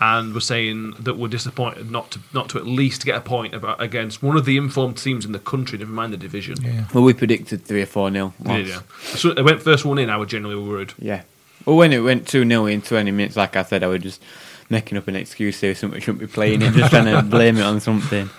and 0.00 0.32
we're 0.32 0.40
saying 0.40 0.94
that 1.00 1.16
we're 1.16 1.28
disappointed 1.28 1.90
not 1.90 2.10
to 2.12 2.20
not 2.32 2.48
to 2.50 2.58
at 2.58 2.66
least 2.66 3.04
get 3.04 3.16
a 3.16 3.20
point 3.20 3.54
about, 3.54 3.80
against 3.82 4.22
one 4.22 4.36
of 4.36 4.44
the 4.44 4.56
informed 4.56 4.96
teams 4.98 5.24
in 5.24 5.32
the 5.32 5.38
country, 5.38 5.78
never 5.78 5.90
mind 5.90 6.12
the 6.12 6.16
division. 6.16 6.56
Yeah. 6.62 6.84
Well, 6.94 7.04
we 7.04 7.14
predicted 7.14 7.64
three 7.64 7.82
or 7.82 7.86
four 7.86 8.10
nil. 8.10 8.34
Yeah, 8.44 8.56
yeah. 8.58 8.80
So 9.00 9.30
it 9.30 9.42
went 9.42 9.62
first 9.62 9.84
one 9.84 9.98
in. 9.98 10.10
I 10.10 10.16
was 10.16 10.28
generally 10.28 10.56
worried. 10.56 10.92
Yeah. 10.98 11.22
Well, 11.66 11.76
when 11.76 11.92
it 11.92 11.98
went 11.98 12.26
2 12.26 12.48
0 12.48 12.66
in 12.66 12.80
20 12.80 13.10
minutes, 13.10 13.36
like 13.36 13.54
I 13.56 13.62
said, 13.62 13.82
I 13.82 13.88
was 13.88 14.02
just 14.02 14.22
making 14.70 14.96
up 14.96 15.08
an 15.08 15.16
excuse 15.16 15.60
here, 15.60 15.74
something 15.74 16.00
shouldn't 16.00 16.20
be 16.20 16.26
playing 16.26 16.62
it, 16.62 16.72
just 16.72 16.90
trying 16.90 17.06
to 17.06 17.22
blame 17.28 17.56
it 17.58 17.62
on 17.62 17.80
something. 17.80 18.30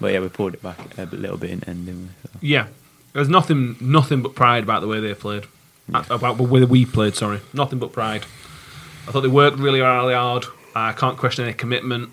But 0.00 0.12
yeah, 0.12 0.20
we 0.20 0.28
pulled 0.28 0.54
it 0.54 0.62
back 0.62 0.98
a 0.98 1.04
little 1.06 1.36
bit 1.36 1.50
in 1.50 1.60
the 1.60 1.70
end, 1.70 1.86
didn't 1.86 2.02
we? 2.02 2.08
So. 2.22 2.38
Yeah, 2.40 2.66
there's 3.12 3.28
nothing 3.28 3.76
nothing 3.80 4.22
but 4.22 4.34
pride 4.34 4.64
about 4.64 4.80
the 4.82 4.88
way 4.88 5.00
they 5.00 5.14
played, 5.14 5.46
Uh, 5.92 6.02
about 6.10 6.36
the 6.36 6.42
way 6.42 6.64
we 6.64 6.84
played. 6.84 7.14
Sorry, 7.14 7.40
nothing 7.52 7.78
but 7.78 7.92
pride. 7.92 8.24
I 9.06 9.12
thought 9.12 9.20
they 9.20 9.28
worked 9.28 9.58
really, 9.58 9.80
really 9.80 10.14
hard. 10.14 10.46
I 10.74 10.92
can't 10.92 11.16
question 11.16 11.44
any 11.44 11.54
commitment. 11.54 12.10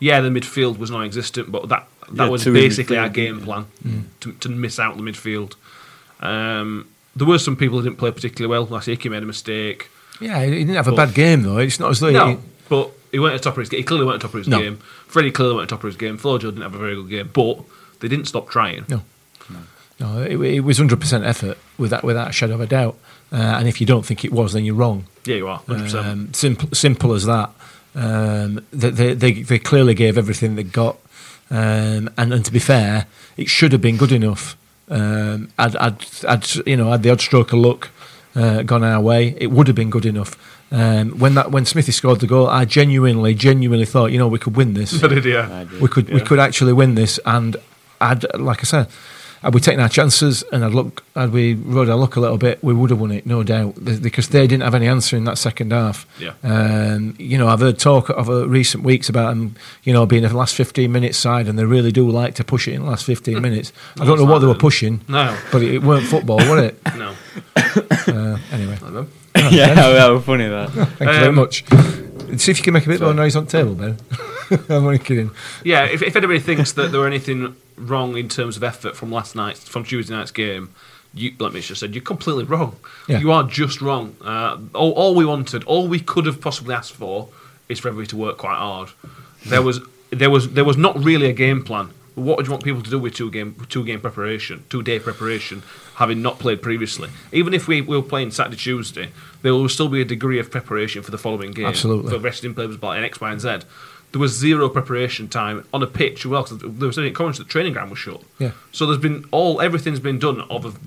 Yeah, 0.00 0.20
the 0.20 0.28
midfield 0.28 0.78
was 0.78 0.90
non-existent, 0.90 1.50
but 1.50 1.68
that 1.68 1.86
that 2.12 2.24
Yeah, 2.24 2.30
was 2.30 2.44
basically 2.44 2.96
midfield, 2.96 3.02
our 3.02 3.08
game 3.08 3.38
yeah. 3.40 3.44
plan 3.44 3.66
to, 4.20 4.32
to 4.32 4.48
miss 4.48 4.78
out 4.78 4.96
the 4.96 5.02
midfield. 5.02 5.54
Um, 6.20 6.88
there 7.16 7.26
were 7.26 7.38
some 7.38 7.56
people 7.56 7.78
who 7.78 7.84
didn't 7.84 7.98
play 7.98 8.10
particularly 8.10 8.50
well. 8.50 8.64
Like 8.66 8.88
Icky 8.88 9.08
made 9.08 9.22
a 9.22 9.26
mistake. 9.26 9.90
Yeah, 10.20 10.42
he 10.44 10.50
didn't 10.50 10.74
have 10.74 10.88
a 10.88 10.92
bad 10.92 11.14
game 11.14 11.42
though. 11.42 11.58
It's 11.58 11.78
not 11.80 11.90
as 11.90 12.00
though 12.00 12.10
No, 12.10 12.26
he, 12.30 12.36
but 12.68 12.90
he 13.12 13.18
went 13.18 13.34
at 13.34 13.42
the 13.42 13.44
top 13.44 13.54
of 13.56 13.60
his 13.60 13.68
game. 13.68 13.78
He 13.78 13.84
clearly 13.84 14.06
went 14.06 14.16
at 14.16 14.20
the 14.22 14.28
top 14.28 14.34
of 14.34 14.38
his 14.38 14.48
No. 14.48 14.58
game. 14.60 14.76
Freddie 15.06 15.30
clearly 15.30 15.54
went 15.56 15.64
at 15.64 15.68
the 15.68 15.76
top 15.76 15.84
of 15.84 15.88
his 15.88 15.96
game. 15.96 16.18
Flojo 16.18 16.40
didn't 16.42 16.62
have 16.62 16.74
a 16.74 16.78
very 16.78 16.94
good 16.94 17.08
game, 17.10 17.30
but 17.32 17.60
they 18.00 18.08
didn't 18.08 18.26
stop 18.26 18.48
trying. 18.48 18.84
No. 18.88 19.02
No, 20.00 20.22
it, 20.22 20.36
it 20.40 20.60
was 20.60 20.78
hundred 20.78 21.00
percent 21.00 21.24
effort 21.24 21.58
without 21.76 22.04
without 22.04 22.30
a 22.30 22.32
shadow 22.32 22.54
of 22.54 22.60
a 22.60 22.66
doubt. 22.66 22.96
Uh, 23.32 23.36
and 23.36 23.66
if 23.66 23.80
you 23.80 23.86
don't 23.86 24.06
think 24.06 24.24
it 24.24 24.32
was, 24.32 24.52
then 24.52 24.64
you're 24.64 24.76
wrong. 24.76 25.06
Yeah, 25.24 25.34
you 25.36 25.48
are. 25.48 25.58
100%. 25.62 26.04
Um, 26.04 26.32
simple, 26.32 26.68
simple 26.72 27.12
as 27.14 27.26
that. 27.26 27.50
Um, 27.98 28.64
they, 28.72 28.90
they, 28.90 29.14
they, 29.14 29.32
they 29.42 29.58
clearly 29.58 29.94
gave 29.94 30.16
everything 30.16 30.54
they 30.54 30.62
got, 30.62 30.98
um, 31.50 32.08
and, 32.16 32.32
and 32.32 32.44
to 32.44 32.52
be 32.52 32.60
fair, 32.60 33.06
it 33.36 33.48
should 33.48 33.72
have 33.72 33.80
been 33.80 33.96
good 33.96 34.12
enough. 34.12 34.56
Um, 34.88 35.50
I'd, 35.58 35.74
I'd, 35.76 36.06
I'd, 36.26 36.66
you 36.66 36.76
know, 36.76 36.92
had 36.92 37.02
the 37.02 37.10
odd 37.10 37.20
stroke 37.20 37.52
of 37.52 37.58
luck 37.58 37.90
uh, 38.36 38.62
gone 38.62 38.84
our 38.84 39.00
way, 39.00 39.34
it 39.38 39.50
would 39.50 39.66
have 39.66 39.76
been 39.76 39.90
good 39.90 40.06
enough. 40.06 40.36
Um, 40.70 41.18
when 41.18 41.34
that 41.34 41.50
when 41.50 41.64
Smithy 41.64 41.92
scored 41.92 42.20
the 42.20 42.26
goal, 42.26 42.46
I 42.46 42.66
genuinely, 42.66 43.34
genuinely 43.34 43.86
thought, 43.86 44.12
you 44.12 44.18
know, 44.18 44.28
we 44.28 44.38
could 44.38 44.56
win 44.56 44.74
this. 44.74 45.02
I 45.04 45.08
did, 45.08 45.24
yeah. 45.24 45.48
I 45.50 45.64
did. 45.64 45.80
we 45.80 45.88
could 45.88 46.08
we 46.10 46.20
could 46.20 46.38
actually 46.38 46.74
win 46.74 46.94
this, 46.94 47.18
and 47.24 47.56
I'd 48.00 48.24
like 48.38 48.60
I 48.60 48.64
said, 48.64 48.88
had 49.42 49.54
we 49.54 49.60
taken 49.60 49.80
our 49.80 49.88
chances 49.88 50.42
and 50.52 50.62
had 50.62 50.74
look 50.74 51.04
had 51.14 51.32
we 51.32 51.54
rode 51.54 51.88
our 51.88 51.96
luck 51.96 52.16
a 52.16 52.20
little 52.20 52.38
bit, 52.38 52.62
we 52.62 52.72
would 52.74 52.90
have 52.90 53.00
won 53.00 53.10
it, 53.12 53.24
no 53.26 53.42
doubt, 53.42 53.76
because 54.02 54.28
they 54.28 54.46
didn't 54.46 54.62
have 54.64 54.74
any 54.74 54.86
answer 54.86 55.16
in 55.16 55.24
that 55.24 55.38
second 55.38 55.72
half. 55.72 56.06
Yeah. 56.20 56.32
Um, 56.42 57.14
you 57.18 57.38
know, 57.38 57.48
I've 57.48 57.60
heard 57.60 57.78
talk 57.78 58.08
of 58.10 58.28
uh, 58.28 58.48
recent 58.48 58.82
weeks 58.84 59.08
about 59.08 59.30
them, 59.30 59.56
you 59.84 59.92
know, 59.92 60.06
being 60.06 60.24
a 60.24 60.28
last 60.36 60.54
fifteen 60.54 60.92
minutes 60.92 61.18
side, 61.18 61.46
and 61.48 61.58
they 61.58 61.64
really 61.64 61.92
do 61.92 62.08
like 62.10 62.34
to 62.36 62.44
push 62.44 62.68
it 62.68 62.74
in 62.74 62.82
the 62.82 62.88
last 62.90 63.04
fifteen 63.06 63.40
minutes. 63.48 63.72
I 64.00 64.04
don't 64.04 64.18
know 64.18 64.24
what 64.24 64.30
not 64.34 64.38
they 64.40 64.46
were 64.46 64.54
pushing, 64.54 65.00
No. 65.08 65.36
but 65.52 65.62
it, 65.62 65.74
it 65.74 65.82
weren't 65.82 66.06
football, 66.06 66.36
was 66.38 66.64
it? 66.64 66.80
No. 66.96 67.14
Uh, 68.08 68.38
anyway, 68.52 68.74
I 68.74 68.78
don't 68.78 68.94
know. 68.94 69.06
yeah, 69.50 69.74
that 69.74 70.08
was 70.08 70.24
funny 70.24 70.48
that. 70.48 70.70
thank 70.72 71.00
you 71.00 71.06
very 71.06 71.26
Um, 71.28 71.34
much. 71.34 71.64
See 72.38 72.50
if 72.50 72.58
you 72.58 72.64
can 72.64 72.72
make 72.74 72.86
a 72.86 72.88
bit 72.88 73.00
more 73.00 73.12
noise 73.14 73.36
on 73.36 73.44
the 73.44 73.50
table, 73.50 73.74
Ben. 73.74 73.98
I'm 74.70 74.84
only 74.86 74.98
kidding. 74.98 75.30
Yeah, 75.62 75.84
if, 75.84 76.02
if 76.02 76.16
anybody 76.16 76.40
thinks 76.40 76.72
that 76.72 76.90
there 76.90 77.00
were 77.00 77.06
anything 77.06 77.54
wrong 77.78 78.16
in 78.16 78.28
terms 78.28 78.56
of 78.56 78.64
effort 78.64 78.96
from 78.96 79.10
last 79.10 79.34
night's 79.34 79.66
from 79.68 79.84
Tuesday 79.84 80.14
night's 80.14 80.30
game, 80.30 80.74
you 81.14 81.32
let 81.38 81.52
me 81.52 81.60
just 81.60 81.80
said 81.80 81.94
you're 81.94 82.02
completely 82.02 82.44
wrong. 82.44 82.76
Yeah. 83.08 83.18
You 83.20 83.32
are 83.32 83.44
just 83.44 83.80
wrong. 83.80 84.16
Uh, 84.22 84.58
all, 84.74 84.92
all 84.92 85.14
we 85.14 85.24
wanted, 85.24 85.64
all 85.64 85.88
we 85.88 86.00
could 86.00 86.26
have 86.26 86.40
possibly 86.40 86.74
asked 86.74 86.94
for, 86.94 87.28
is 87.68 87.78
for 87.78 87.88
everybody 87.88 88.08
to 88.08 88.16
work 88.16 88.38
quite 88.38 88.56
hard. 88.56 88.90
There 89.46 89.62
was 89.62 89.80
there 90.10 90.30
was 90.30 90.52
there 90.52 90.64
was 90.64 90.76
not 90.76 91.02
really 91.02 91.26
a 91.26 91.32
game 91.32 91.62
plan. 91.62 91.90
What 92.14 92.38
do 92.38 92.46
you 92.46 92.50
want 92.50 92.64
people 92.64 92.82
to 92.82 92.90
do 92.90 92.98
with 92.98 93.14
two 93.14 93.30
game 93.30 93.54
two 93.68 93.84
game 93.84 94.00
preparation, 94.00 94.64
two 94.68 94.82
day 94.82 94.98
preparation, 94.98 95.62
having 95.96 96.20
not 96.20 96.40
played 96.40 96.60
previously? 96.62 97.10
Even 97.32 97.54
if 97.54 97.68
we, 97.68 97.80
we 97.80 97.96
were 97.96 98.02
playing 98.02 98.32
Saturday 98.32 98.56
Tuesday, 98.56 99.10
there 99.42 99.54
will 99.54 99.68
still 99.68 99.88
be 99.88 100.00
a 100.00 100.04
degree 100.04 100.40
of 100.40 100.50
preparation 100.50 101.02
for 101.02 101.12
the 101.12 101.18
following 101.18 101.52
game. 101.52 101.66
Absolutely. 101.66 102.10
For 102.10 102.18
resting 102.18 102.54
players 102.54 102.76
by 102.76 102.96
an 102.96 103.04
X, 103.04 103.20
Y, 103.20 103.30
and 103.30 103.40
Z. 103.40 103.58
There 104.12 104.20
was 104.20 104.36
zero 104.36 104.68
preparation 104.68 105.28
time 105.28 105.66
on 105.72 105.82
a 105.82 105.86
pitch. 105.86 106.24
Well, 106.24 106.44
'cause 106.44 106.58
there 106.58 106.86
was 106.86 106.98
only 106.98 107.10
comments 107.10 107.38
that 107.38 107.44
the 107.44 107.50
training 107.50 107.74
ground 107.74 107.90
was 107.90 107.98
shut. 107.98 108.22
Yeah. 108.38 108.52
So 108.72 108.86
there's 108.86 108.98
been 108.98 109.26
all 109.30 109.60
everything's 109.60 110.00
been 110.00 110.18
done 110.18 110.40
of 110.42 110.78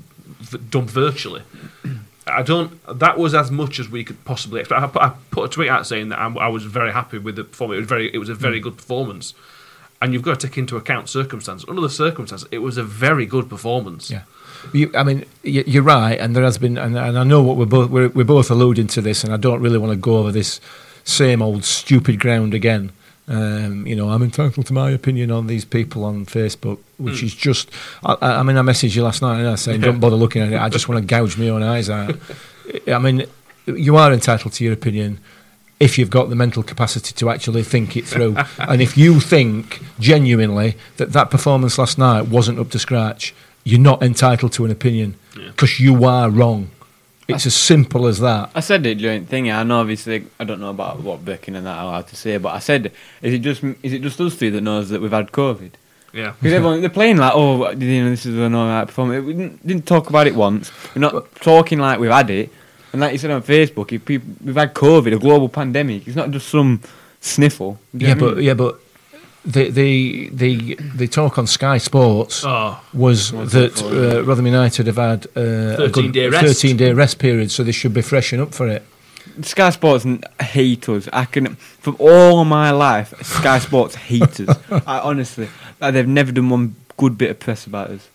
done 0.70 0.88
virtually. 0.88 1.44
I 2.28 2.44
don't. 2.44 2.80
That 3.00 3.18
was 3.18 3.34
as 3.34 3.52
much 3.52 3.80
as 3.80 3.90
we 3.90 4.04
could 4.04 4.24
possibly 4.26 4.62
expect. 4.62 4.82
I 4.82 4.88
put, 4.88 5.02
I 5.02 5.14
put 5.32 5.46
a 5.46 5.50
tweet 5.50 5.70
out 5.70 5.88
saying 5.88 6.10
that 6.10 6.20
I'm, 6.20 6.38
I 6.38 6.48
was 6.48 6.64
very 6.64 6.92
happy 6.92 7.18
with 7.18 7.36
the 7.36 7.44
performance. 7.44 7.78
It 7.78 7.82
was 7.82 7.90
very. 7.90 8.14
It 8.14 8.18
was 8.18 8.30
a 8.30 8.36
very 8.36 8.60
mm. 8.60 8.64
good 8.64 8.78
performance, 8.78 9.34
and 10.02 10.14
you've 10.14 10.22
got 10.22 10.40
to 10.40 10.48
take 10.48 10.58
into 10.58 10.78
account 10.78 11.10
circumstances. 11.10 11.68
Under 11.68 11.82
the 11.82 11.90
circumstances, 11.90 12.48
it 12.52 12.60
was 12.60 12.78
a 12.78 12.84
very 12.84 13.26
good 13.26 13.50
performance. 13.50 14.10
Yeah. 14.12 14.24
You, 14.74 14.92
I 14.96 15.04
mean, 15.04 15.26
you- 15.42 15.64
you're 15.66 15.84
right, 15.84 16.20
and 16.20 16.36
there 16.36 16.44
has 16.44 16.60
been, 16.60 16.78
and, 16.78 16.96
and 16.96 17.18
I 17.18 17.24
know 17.24 17.42
what 17.42 17.58
we're 17.58 17.66
both 17.66 17.90
we're, 17.90 18.10
we're 18.10 18.24
both 18.24 18.52
alluding 18.52 18.88
to 18.88 19.02
this, 19.02 19.24
and 19.24 19.34
I 19.34 19.38
don't 19.38 19.60
really 19.60 19.80
want 19.80 19.92
to 19.92 19.98
go 19.98 20.18
over 20.18 20.32
this 20.32 20.62
same 21.04 21.42
old 21.42 21.64
stupid 21.66 22.20
ground 22.20 22.54
again. 22.54 22.92
Um, 23.28 23.88
you 23.88 23.96
know, 23.96 24.10
I'm 24.10 24.24
entitled 24.24 24.66
to 24.66 24.74
my 24.74 24.90
opinion 24.90 25.32
on 25.32 25.48
these 25.48 25.64
people 25.64 26.04
on 26.04 26.26
Facebook, 26.26 26.80
which 26.98 27.24
is 27.24 27.34
just. 27.34 27.70
I, 28.04 28.18
I 28.22 28.44
mean, 28.44 28.58
I 28.58 28.62
messaged 28.62 28.96
you 28.96 29.04
last 29.04 29.22
night 29.22 29.40
and 29.40 29.48
I 29.48 29.56
said, 29.56 29.82
"Don't 29.82 30.00
bother 30.00 30.16
looking 30.16 30.42
at 30.42 30.52
it. 30.52 30.60
I 30.60 30.70
just 30.70 30.90
want 30.90 31.02
to 31.02 31.06
gouge 31.06 31.38
my 31.38 31.50
own 31.50 31.64
eyes 31.64 31.90
out." 31.90 32.16
I 32.88 33.00
mean, 33.00 33.26
you 33.66 33.96
are 33.98 34.12
entitled 34.12 34.54
to 34.54 34.64
your 34.64 34.74
opinion 34.74 35.20
if 35.82 35.98
you've 35.98 36.12
got 36.12 36.30
the 36.30 36.36
mental 36.36 36.62
capacity 36.62 37.12
to 37.12 37.30
actually 37.32 37.64
think 37.64 37.98
it 37.98 38.06
through, 38.06 38.36
and 38.60 38.82
if 38.82 38.96
you 38.96 39.20
think 39.20 39.82
genuinely 40.00 40.78
that 40.98 41.12
that 41.14 41.32
performance 41.32 41.78
last 41.78 41.98
night 41.98 42.28
wasn't 42.28 42.60
up 42.60 42.70
to 42.70 42.80
scratch, 42.80 43.34
you're 43.64 43.80
not 43.80 44.02
entitled 44.04 44.54
to 44.54 44.64
an 44.66 44.72
opinion 44.72 45.16
because 45.34 45.80
you 45.80 46.06
are 46.06 46.30
wrong. 46.30 46.70
It's 47.36 47.46
as 47.46 47.56
simple 47.56 48.08
as 48.08 48.20
that. 48.20 48.52
I 48.54 48.60
said 48.60 48.86
it 48.86 48.96
during 48.96 49.26
thing. 49.26 49.52
I 49.52 49.64
know 49.64 49.82
obviously 49.82 50.26
I 50.40 50.44
don't 50.44 50.60
know 50.60 50.70
about 50.70 51.02
what 51.02 51.24
Birkin 51.26 51.56
and 51.56 51.66
that 51.66 51.78
are 51.78 51.84
allowed 51.84 52.08
to 52.08 52.16
say, 52.16 52.38
but 52.38 52.54
I 52.54 52.60
said, 52.60 52.92
is 53.22 53.34
it 53.34 53.40
just 53.40 53.64
is 53.64 53.94
it 53.94 54.02
just 54.02 54.20
us 54.22 54.36
three 54.36 54.50
that 54.50 54.62
knows 54.62 54.90
that 54.90 55.02
we've 55.02 55.12
had 55.12 55.32
COVID? 55.32 55.72
Yeah. 56.14 56.34
Because 56.40 56.54
everyone 56.54 56.82
they're 56.82 56.90
playing 56.90 57.18
like, 57.18 57.34
oh, 57.36 57.72
you 57.72 58.04
know, 58.04 58.10
this 58.10 58.26
is 58.26 58.38
an 58.38 58.54
alright 58.54 58.88
performance. 58.88 59.26
We 59.26 59.34
didn't, 59.34 59.66
didn't 59.66 59.86
talk 59.86 60.10
about 60.10 60.28
it 60.28 60.36
once. 60.36 60.72
We're 60.96 61.02
not 61.02 61.34
talking 61.36 61.80
like 61.80 62.00
we've 62.00 62.12
had 62.12 62.30
it. 62.30 62.50
And 62.92 63.02
like 63.02 63.14
you 63.14 63.18
said 63.18 63.32
on 63.32 63.42
Facebook, 63.42 63.94
if 63.94 64.04
people, 64.04 64.30
we've 64.44 64.56
had 64.56 64.74
COVID, 64.74 65.16
a 65.16 65.20
global 65.20 65.48
pandemic. 65.48 66.08
It's 66.08 66.16
not 66.18 66.32
just 66.32 66.50
some 66.50 66.82
sniffle. 67.22 67.80
Yeah, 67.94 68.14
know 68.14 68.14
what 68.14 68.18
I 68.18 68.20
but 68.20 68.36
mean? 68.38 68.46
yeah, 68.46 68.54
but 68.54 68.80
the 69.46 69.70
the 69.70 70.30
the 70.34 70.76
the 70.96 71.08
talk 71.08 71.38
on 71.38 71.48
Sky 71.48 71.78
Sports 71.80 72.44
Oh, 72.46 72.80
was 72.94 73.32
Was 73.34 73.52
that 73.54 73.82
uh, 73.82 74.24
Rotherham 74.24 74.46
United 74.48 74.88
have 74.88 74.98
had 74.98 75.26
uh, 75.36 75.40
a 75.42 75.76
13 75.78 75.92
good 75.92 76.12
day 76.14 76.28
rest. 76.30 76.62
13 76.62 76.78
day 76.78 76.94
rest 76.94 77.18
period, 77.20 77.52
so 77.52 77.64
they 77.64 77.72
should 77.72 77.94
be 77.94 78.02
freshen 78.02 78.40
up 78.40 78.54
for 78.54 78.68
it. 78.68 78.84
Sky 79.44 79.70
Sports 79.72 80.06
n- 80.06 80.24
hate 80.42 80.88
us. 80.90 81.08
I 81.14 81.26
can, 81.26 81.56
from 81.56 81.96
all 82.00 82.44
my 82.46 82.72
life, 82.72 83.14
Sky 83.24 83.60
Sports 83.60 83.96
hate 83.96 84.40
us. 84.42 84.60
I 84.88 85.00
honestly, 85.00 85.48
like, 85.80 85.94
they've 85.94 86.08
never 86.08 86.32
done 86.32 86.50
one 86.50 86.76
good 86.98 87.18
bit 87.18 87.32
of 87.32 87.40
press 87.40 87.66
about 87.66 87.90
us. 87.92 88.10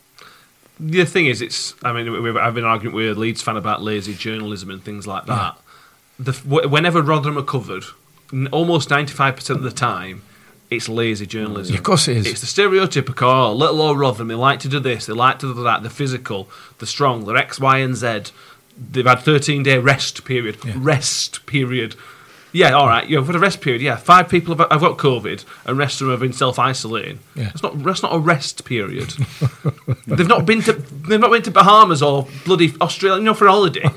the 0.78 1.04
thing 1.04 1.26
is, 1.26 1.40
it's. 1.40 1.74
I 1.82 1.92
mean, 1.92 2.12
we- 2.12 2.20
we- 2.32 2.38
I've 2.38 2.54
been 2.54 2.64
arguing 2.64 2.94
with 2.94 3.16
a 3.16 3.18
Leeds 3.18 3.42
fan 3.42 3.56
about 3.56 3.82
lazy 3.82 4.14
journalism 4.14 4.70
and 4.70 4.82
things 4.84 5.06
like 5.06 5.26
that. 5.26 5.56
The, 6.18 6.32
whenever 6.68 7.02
Rotherham 7.02 7.36
are 7.38 7.42
covered, 7.42 7.84
almost 8.52 8.90
ninety-five 8.90 9.36
percent 9.36 9.58
of 9.58 9.64
the 9.64 9.70
time, 9.70 10.22
it's 10.70 10.88
lazy 10.88 11.26
journalism. 11.26 11.74
Yeah, 11.74 11.78
of 11.78 11.84
course 11.84 12.08
it 12.08 12.16
is. 12.16 12.26
It's 12.26 12.40
the 12.40 12.62
stereotypical 12.62 13.22
oh, 13.22 13.52
little 13.52 13.80
old 13.80 13.98
Rotherham. 13.98 14.28
They 14.28 14.34
like 14.34 14.60
to 14.60 14.68
do 14.68 14.80
this. 14.80 15.06
They 15.06 15.12
like 15.12 15.38
to 15.40 15.54
do 15.54 15.62
that. 15.62 15.82
The 15.82 15.90
physical, 15.90 16.48
the 16.78 16.86
strong. 16.86 17.24
They're 17.24 17.36
X, 17.36 17.60
Y, 17.60 17.78
and 17.78 17.94
Z. 17.94 18.32
They've 18.76 19.06
had 19.06 19.20
thirteen-day 19.20 19.78
rest 19.78 20.24
period. 20.24 20.64
Rest 20.76 21.46
period. 21.46 21.94
Yeah, 22.52 22.72
all 22.72 22.86
right. 22.86 23.06
You've 23.08 23.26
had 23.26 23.36
a 23.36 23.38
rest 23.38 23.60
period. 23.60 23.82
Yeah, 23.82 23.96
five 23.96 24.28
people 24.28 24.56
have, 24.56 24.70
have 24.70 24.80
got 24.80 24.96
COVID, 24.96 25.44
and 25.66 25.76
rest 25.76 26.00
of 26.00 26.06
them 26.06 26.12
have 26.12 26.20
been 26.20 26.32
self-isolating. 26.32 27.20
Yeah. 27.34 27.44
That's 27.44 27.62
not. 27.62 27.82
That's 27.82 28.02
not 28.02 28.14
a 28.14 28.18
rest 28.18 28.64
period. 28.64 29.10
they've 30.06 30.26
not 30.26 30.46
been 30.46 30.62
to. 30.62 30.72
They've 30.72 31.20
not 31.20 31.30
been 31.30 31.42
to 31.42 31.50
Bahamas 31.50 32.02
or 32.02 32.26
bloody 32.44 32.74
Australia. 32.80 33.18
You 33.18 33.26
know, 33.26 33.34
for 33.34 33.46
a 33.46 33.50
holiday. 33.50 33.88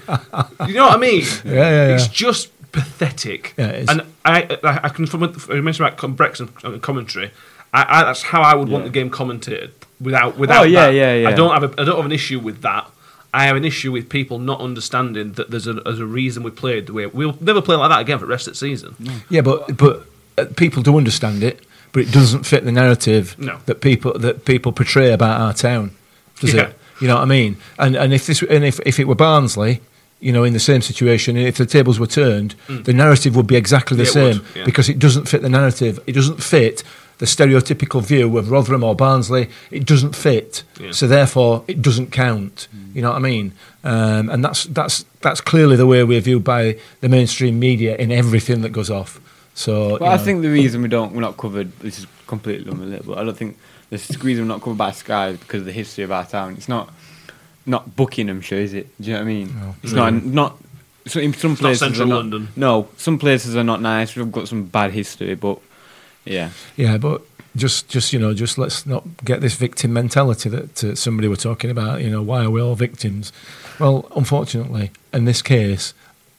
you 0.68 0.74
know 0.74 0.88
what 0.88 0.94
I 0.94 0.98
mean? 0.98 1.24
Yeah, 1.46 1.54
yeah, 1.54 1.88
yeah. 1.88 1.96
It's 1.96 2.08
just 2.08 2.50
pathetic. 2.72 3.54
Yeah, 3.58 3.68
it 3.68 3.84
is. 3.84 3.90
and 3.90 4.02
I, 4.26 4.58
I, 4.64 4.80
I 4.84 4.90
can 4.90 5.06
from 5.06 5.22
you 5.22 5.62
mentioned 5.62 5.88
about 5.88 5.98
Brexit 6.18 6.82
commentary. 6.82 7.32
I, 7.74 8.02
I, 8.02 8.04
that's 8.06 8.24
how 8.24 8.42
I 8.42 8.56
would 8.56 8.68
want 8.70 8.84
the 8.84 8.90
game 8.90 9.10
commentated. 9.12 9.72
Without, 10.02 10.38
without. 10.38 10.62
Oh, 10.62 10.64
yeah, 10.66 10.88
that. 10.88 10.94
yeah, 10.94 11.14
yeah. 11.16 11.30
I 11.30 11.34
don't 11.34 11.52
have. 11.52 11.64
A, 11.78 11.82
I 11.82 11.86
don't 11.86 11.98
have 11.98 12.06
an 12.06 12.12
issue 12.12 12.40
with 12.40 12.62
that. 12.62 12.90
I 13.34 13.46
have 13.46 13.56
an 13.56 13.66
issue 13.66 13.92
with 13.92 14.10
people 14.10 14.40
not 14.40 14.60
understanding 14.60 15.34
that 15.34 15.52
there's 15.52 15.68
a, 15.68 15.74
there's 15.74 16.00
a 16.00 16.06
reason 16.06 16.42
we 16.42 16.50
played 16.50 16.88
the 16.88 16.94
way 16.94 17.06
we'll 17.06 17.38
never 17.40 17.62
play 17.62 17.76
like 17.76 17.90
that 17.92 18.00
again 18.02 18.18
for 18.18 18.26
the 18.26 18.30
rest 18.32 18.48
of 18.48 18.54
the 18.54 18.58
season. 18.58 18.96
Yeah, 19.30 19.42
but 19.42 19.78
but 19.78 20.08
uh, 20.38 20.46
people 20.58 20.82
do 20.82 20.98
understand 20.98 21.44
it, 21.44 21.64
but 21.92 22.04
it 22.04 22.12
doesn't 22.12 22.46
fit 22.46 22.66
the 22.66 22.72
narrative 22.72 23.36
No. 23.38 23.60
that 23.68 23.82
people 23.82 24.18
that 24.18 24.46
people 24.46 24.72
portray 24.72 25.12
about 25.14 25.40
our 25.40 25.54
town, 25.54 25.92
does 26.40 26.54
Yeah. 26.56 26.70
it? 26.70 26.76
You 27.02 27.08
know 27.08 27.16
what 27.16 27.22
I 27.22 27.26
mean? 27.26 27.58
And 27.78 27.96
and 27.96 28.14
if 28.14 28.26
this 28.26 28.42
and 28.42 28.64
if 28.66 28.80
if 28.86 29.00
it 29.00 29.06
were 29.08 29.16
Barnsley, 29.16 29.82
you 30.20 30.32
know, 30.34 30.44
in 30.44 30.54
the 30.54 30.60
same 30.60 30.82
situation, 30.82 31.38
and 31.38 31.48
if 31.48 31.58
the 31.58 31.66
tables 31.66 32.00
were 32.00 32.08
turned, 32.08 32.56
the 32.68 32.94
narrative 32.94 33.36
would 33.36 33.48
be 33.48 33.56
exactly 33.56 33.96
the 33.98 34.04
Mm. 34.04 34.16
Yeah, 34.16 34.22
it 34.22 34.34
same 34.34 34.44
would, 34.44 34.56
yeah. 34.58 34.66
because 34.66 34.90
it 34.90 35.00
doesn't 35.00 35.28
fit 35.30 35.42
the 35.42 35.50
narrative. 35.50 36.00
It 36.08 36.12
doesn't 36.14 36.44
fit 36.44 36.84
the 37.20 37.26
stereotypical 37.26 38.02
view 38.02 38.38
of 38.38 38.50
Rotherham 38.52 38.84
or 38.84 38.96
Barnsley. 38.96 39.50
It 39.72 39.86
doesn't 39.86 40.16
fit, 40.16 40.64
Yeah. 40.80 40.92
so 40.92 41.08
therefore 41.08 41.64
it 41.68 41.82
doesn't 41.82 42.12
count. 42.12 42.68
You 42.94 43.02
know 43.02 43.10
what 43.12 43.18
I 43.18 43.20
mean? 43.20 43.54
Um, 43.84 44.30
and 44.30 44.44
that's 44.44 44.64
that's 44.66 45.06
that's 45.22 45.42
clearly 45.42 45.76
the 45.76 45.86
way 45.88 46.04
we're 46.04 46.22
viewed 46.22 46.44
by 46.44 46.78
the 47.02 47.10
mainstream 47.10 47.60
media 47.60 47.96
in 47.98 48.12
everything 48.12 48.62
that 48.62 48.70
goes 48.72 48.90
off. 48.90 49.20
So, 49.54 49.98
But 50.00 50.02
you 50.02 50.08
I 50.12 50.16
know. 50.18 50.24
think 50.24 50.42
the 50.42 50.50
reason 50.50 50.82
we 50.82 50.88
don't 50.88 51.14
we're 51.14 51.22
not 51.22 51.38
covered 51.38 51.78
this 51.80 52.00
is 52.00 52.08
completely 52.28 52.72
unrelated, 52.72 53.06
but 53.06 53.18
I 53.18 53.24
don't 53.24 53.38
think 53.38 53.58
the 53.90 53.98
reason 54.24 54.44
we're 54.46 54.54
not 54.54 54.62
covered 54.62 54.78
by 54.78 54.92
Sky 54.92 55.30
is 55.30 55.38
because 55.40 55.62
of 55.62 55.66
the 55.66 55.72
history 55.74 56.04
of 56.04 56.12
our 56.12 56.26
town. 56.26 56.54
It's 56.58 56.70
not 56.70 56.90
not 57.66 57.96
Buckinghamshire, 57.96 58.60
is 58.60 58.74
it? 58.74 58.88
Do 59.02 59.08
you 59.08 59.14
know 59.14 59.20
what 59.20 59.24
I 59.24 59.34
mean? 59.34 59.56
It's 59.84 59.94
not 59.94 60.14
not. 60.26 60.58
So 61.08 61.20
in 61.20 61.34
some 61.34 61.52
not 61.52 61.60
places 61.60 61.80
central 61.80 62.04
are 62.04 62.08
not- 62.08 62.16
London. 62.18 62.48
No, 62.56 62.88
some 62.98 63.18
places 63.18 63.56
are 63.56 63.64
not 63.64 63.82
nice. 63.82 64.16
We've 64.16 64.32
got 64.32 64.48
some 64.48 64.66
bad 64.66 64.92
history, 64.92 65.34
but 65.36 65.60
yeah, 66.26 66.52
Yeah, 66.76 66.98
but 66.98 67.22
just, 67.56 67.90
just 67.90 68.14
you 68.14 68.20
know, 68.20 68.34
just 68.34 68.58
let's 68.60 68.86
not 68.86 69.04
get 69.26 69.42
this 69.42 69.56
victim 69.56 69.92
mentality 69.94 70.50
that 70.50 70.84
uh, 70.84 70.94
somebody 70.96 71.28
were 71.28 71.36
talking 71.36 71.72
about. 71.72 72.02
You 72.02 72.10
know, 72.12 72.22
why 72.22 72.44
are 72.44 72.50
we 72.52 72.62
all 72.62 72.76
victims? 72.76 73.32
Well, 73.80 74.12
unfortunately, 74.16 74.92
in 75.14 75.26
this 75.26 75.42
case, 75.42 75.94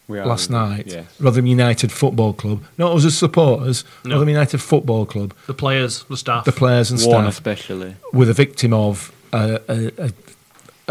we 0.07 0.19
are 0.21 0.27
last 0.27 0.51
night, 0.51 0.87
Yes. 0.87 1.07
Rotherham 1.19 1.47
United 1.47 1.91
Football 1.91 2.35
Club, 2.35 2.63
not 2.79 2.93
us 2.95 3.05
as 3.05 3.17
supporters, 3.19 3.83
No. 4.05 4.11
Rotherham 4.15 4.29
United 4.29 4.59
Football 4.59 5.07
Club, 5.07 5.35
The 5.47 5.55
players, 5.55 6.05
the 6.05 6.17
staff. 6.17 6.45
the 6.45 6.53
players 6.53 6.91
and 6.93 7.01
One 7.01 7.25
staff, 7.25 7.29
especially. 7.33 7.97
were 8.13 8.27
the 8.27 8.35
victim 8.35 8.73
of 8.73 9.11
a, 9.33 9.61
a, 9.69 9.87
a, 10.07 10.13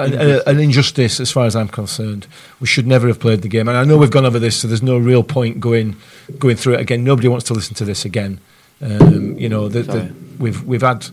a, 0.05 0.39
a, 0.39 0.51
an 0.51 0.59
injustice, 0.59 1.19
as 1.19 1.31
far 1.31 1.45
as 1.45 1.55
I'm 1.55 1.67
concerned. 1.67 2.27
We 2.59 2.67
should 2.67 2.87
never 2.87 3.07
have 3.07 3.19
played 3.19 3.41
the 3.41 3.47
game, 3.47 3.67
and 3.67 3.77
I 3.77 3.83
know 3.83 3.97
we've 3.97 4.11
gone 4.11 4.25
over 4.25 4.39
this, 4.39 4.57
so 4.57 4.67
there's 4.67 4.83
no 4.83 4.97
real 4.97 5.23
point 5.23 5.59
going 5.59 5.95
going 6.37 6.55
through 6.55 6.75
it 6.75 6.81
again. 6.81 7.03
Nobody 7.03 7.27
wants 7.27 7.45
to 7.47 7.53
listen 7.53 7.75
to 7.75 7.85
this 7.85 8.05
again. 8.05 8.39
Um, 8.81 9.37
you 9.37 9.49
know, 9.49 9.67
the, 9.67 9.81
the, 9.83 10.13
we've 10.39 10.63
we've 10.63 10.81
had 10.81 11.07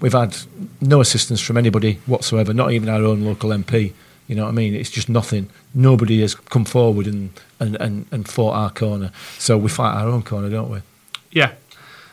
we've 0.00 0.12
had 0.12 0.36
no 0.80 1.00
assistance 1.00 1.40
from 1.40 1.56
anybody 1.56 2.00
whatsoever, 2.06 2.52
not 2.52 2.72
even 2.72 2.88
our 2.88 3.02
own 3.02 3.24
local 3.24 3.50
MP. 3.50 3.92
You 4.28 4.36
know 4.36 4.44
what 4.44 4.50
I 4.50 4.52
mean? 4.52 4.74
It's 4.74 4.90
just 4.90 5.08
nothing. 5.08 5.50
Nobody 5.74 6.20
has 6.20 6.34
come 6.34 6.64
forward 6.64 7.06
and, 7.06 7.30
and, 7.60 7.76
and, 7.76 8.06
and 8.10 8.28
fought 8.28 8.54
our 8.54 8.70
corner. 8.70 9.10
So 9.38 9.58
we 9.58 9.68
fight 9.68 9.94
our 9.94 10.08
own 10.08 10.22
corner, 10.22 10.48
don't 10.48 10.70
we? 10.70 10.78
Yeah, 11.30 11.52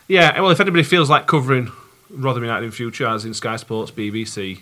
yeah. 0.07 0.39
Well, 0.39 0.51
if 0.51 0.59
anybody 0.59 0.83
feels 0.83 1.09
like 1.09 1.27
covering 1.27 1.71
Rotherham 2.09 2.45
United 2.45 2.65
in 2.65 2.71
future, 2.71 3.07
as 3.07 3.25
in 3.25 3.33
Sky 3.33 3.55
Sports, 3.57 3.91
BBC, 3.91 4.61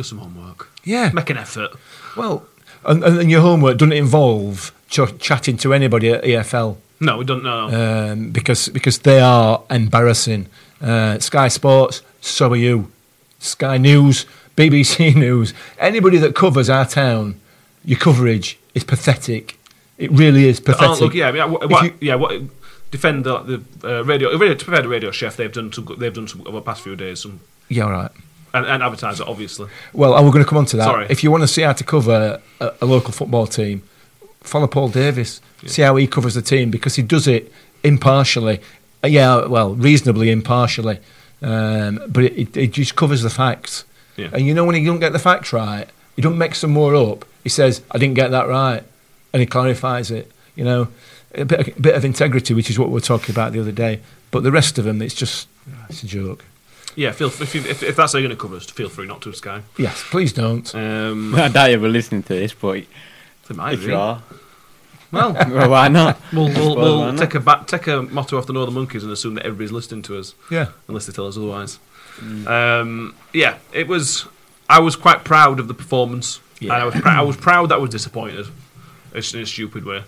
do 0.00 0.08
some 0.08 0.18
homework. 0.18 0.68
Yeah. 0.84 1.10
Make 1.12 1.30
an 1.30 1.36
effort. 1.38 1.70
Well, 2.16 2.46
and, 2.84 3.04
and 3.04 3.30
your 3.30 3.42
homework 3.42 3.76
doesn't 3.78 3.92
involve 3.92 4.72
ch- 4.88 5.18
chatting 5.18 5.56
to 5.58 5.74
anybody 5.74 6.10
at 6.10 6.24
EFL. 6.24 6.76
No, 7.00 7.18
we 7.18 7.24
don't 7.24 7.42
know. 7.42 7.68
um, 8.12 8.30
because 8.30 8.68
because 8.68 8.98
they 8.98 9.20
are 9.20 9.62
embarrassing. 9.70 10.46
Uh, 10.82 11.18
Sky 11.18 11.48
Sports, 11.48 12.02
so 12.20 12.52
are 12.52 12.56
you. 12.56 12.90
Sky 13.38 13.78
News, 13.78 14.26
BBC 14.56 15.14
News, 15.26 15.54
anybody 15.78 16.18
that 16.18 16.34
covers 16.34 16.68
our 16.68 16.86
town, 16.86 17.40
your 17.84 17.98
coverage 17.98 18.58
is 18.74 18.84
pathetic. 18.84 19.58
It 19.96 20.10
really 20.12 20.46
is 20.48 20.60
pathetic. 20.60 21.00
Oh, 21.00 21.04
look, 21.04 21.14
yeah, 21.14 21.32
yeah. 21.32 21.44
What, 21.46 21.70
what, 21.70 21.84
you- 21.84 21.94
yeah, 22.00 22.14
what, 22.16 22.32
defend 22.90 23.24
the, 23.24 23.38
the 23.82 23.98
uh, 24.00 24.02
radio. 24.04 24.30
Radio 24.36 24.54
to 24.54 24.64
prepare 24.64 24.82
the 24.82 24.88
radio 24.88 25.10
chef. 25.10 25.36
They've 25.36 25.52
done 25.52 25.72
some. 25.72 25.86
They've 25.98 26.12
done 26.14 26.28
some 26.28 26.40
over 26.42 26.58
the 26.60 26.62
past 26.62 26.82
few 26.82 26.96
days. 26.96 27.20
Some 27.20 27.40
yeah, 27.68 27.84
all 27.84 27.92
right. 27.92 28.10
And, 28.54 28.66
and 28.66 28.82
advertiser, 28.82 29.24
obviously. 29.26 29.68
Well, 29.92 30.16
and 30.16 30.24
we're 30.24 30.32
going 30.32 30.44
to 30.44 30.48
come 30.48 30.58
on 30.58 30.66
to 30.66 30.76
that. 30.78 30.84
Sorry. 30.84 31.06
If 31.10 31.22
you 31.22 31.30
want 31.30 31.42
to 31.42 31.48
see 31.48 31.62
how 31.62 31.72
to 31.72 31.84
cover 31.84 32.40
a, 32.60 32.72
a 32.80 32.86
local 32.86 33.12
football 33.12 33.46
team, 33.46 33.82
follow 34.42 34.66
Paul 34.66 34.88
Davis. 34.88 35.40
See 35.66 35.82
how 35.82 35.96
he 35.96 36.06
covers 36.06 36.34
the 36.34 36.42
team 36.42 36.70
because 36.70 36.96
he 36.96 37.02
does 37.02 37.26
it 37.28 37.52
impartially. 37.84 38.60
Uh, 39.04 39.08
Yeah, 39.08 39.46
well, 39.46 39.74
reasonably 39.74 40.30
impartially. 40.30 40.98
Um, 41.42 42.00
but 42.08 42.24
it, 42.24 42.38
it, 42.38 42.56
it 42.56 42.72
just 42.72 42.96
covers 42.96 43.22
the 43.22 43.30
facts. 43.30 43.84
Yeah. 44.16 44.30
And 44.32 44.46
you 44.46 44.54
know 44.54 44.64
when 44.64 44.74
he 44.74 44.84
don't 44.84 45.00
get 45.00 45.12
the 45.12 45.18
facts 45.18 45.52
right, 45.52 45.86
he 46.16 46.22
don't 46.22 46.38
make 46.38 46.54
some 46.54 46.70
more 46.70 46.94
up. 46.94 47.24
He 47.42 47.48
says, 47.48 47.82
"I 47.90 47.98
didn't 47.98 48.14
get 48.14 48.30
that 48.30 48.48
right," 48.48 48.82
and 49.32 49.40
he 49.40 49.46
clarifies 49.46 50.10
it. 50.10 50.30
You 50.56 50.64
know, 50.64 50.88
a 51.34 51.44
bit, 51.44 51.76
a 51.78 51.80
bit 51.80 51.94
of 51.94 52.04
integrity, 52.04 52.52
which 52.52 52.68
is 52.68 52.78
what 52.78 52.88
we 52.88 52.94
were 52.94 53.00
talking 53.00 53.34
about 53.34 53.52
the 53.52 53.60
other 53.60 53.72
day. 53.72 54.00
But 54.30 54.42
the 54.42 54.50
rest 54.52 54.78
of 54.78 54.84
them, 54.84 55.00
it's 55.00 55.14
just 55.14 55.48
it's 55.88 56.02
a 56.02 56.06
joke. 56.06 56.44
Yeah, 57.00 57.12
feel 57.12 57.28
if, 57.28 57.54
you, 57.54 57.62
if, 57.62 57.82
if 57.82 57.96
that's 57.96 58.12
how 58.12 58.18
you're 58.18 58.28
going 58.28 58.36
to 58.36 58.42
cover 58.42 58.56
us, 58.56 58.66
feel 58.66 58.90
free 58.90 59.06
not 59.06 59.22
to 59.22 59.32
Sky. 59.32 59.62
Yes, 59.78 60.04
please 60.10 60.34
don't. 60.34 60.74
Um, 60.74 61.34
I 61.46 61.48
doubt 61.48 61.70
you'll 61.70 61.80
be 61.80 61.88
listening 61.88 62.22
to 62.24 62.34
this, 62.34 62.52
but 62.52 62.84
they 63.48 63.54
might 63.54 63.72
if 63.72 63.80
be. 63.80 63.86
you 63.86 63.96
are, 63.96 64.22
Well, 65.10 65.32
well, 65.48 65.70
why 65.70 65.88
not? 65.88 66.20
we'll, 66.32 66.48
we'll, 66.48 66.76
we'll 66.76 66.98
why 67.00 67.10
not? 67.12 67.18
take 67.18 67.34
a 67.36 67.40
back, 67.40 67.66
take 67.66 67.86
a 67.86 68.02
motto 68.02 68.36
off 68.36 68.46
the 68.46 68.52
Northern 68.52 68.74
Monkeys 68.74 69.02
and 69.02 69.10
assume 69.10 69.32
that 69.36 69.46
everybody's 69.46 69.72
listening 69.72 70.02
to 70.02 70.18
us, 70.18 70.34
Yeah. 70.50 70.66
unless 70.88 71.06
they 71.06 71.12
tell 71.14 71.26
us 71.26 71.38
otherwise. 71.38 71.78
Um, 72.46 73.14
yeah, 73.32 73.56
it 73.72 73.88
was. 73.88 74.26
I 74.68 74.80
was 74.80 74.94
quite 74.94 75.24
proud 75.24 75.58
of 75.58 75.68
the 75.68 75.74
performance. 75.74 76.40
Yeah. 76.60 76.74
And 76.74 76.82
I 76.82 76.84
was, 76.84 76.94
prou- 76.96 77.16
I 77.16 77.22
was 77.22 77.36
proud 77.38 77.70
that 77.70 77.76
I 77.76 77.78
was 77.78 77.88
disappointed, 77.90 78.46
It's 79.14 79.32
in 79.32 79.40
a 79.40 79.46
stupid 79.46 79.86
way, 79.86 80.04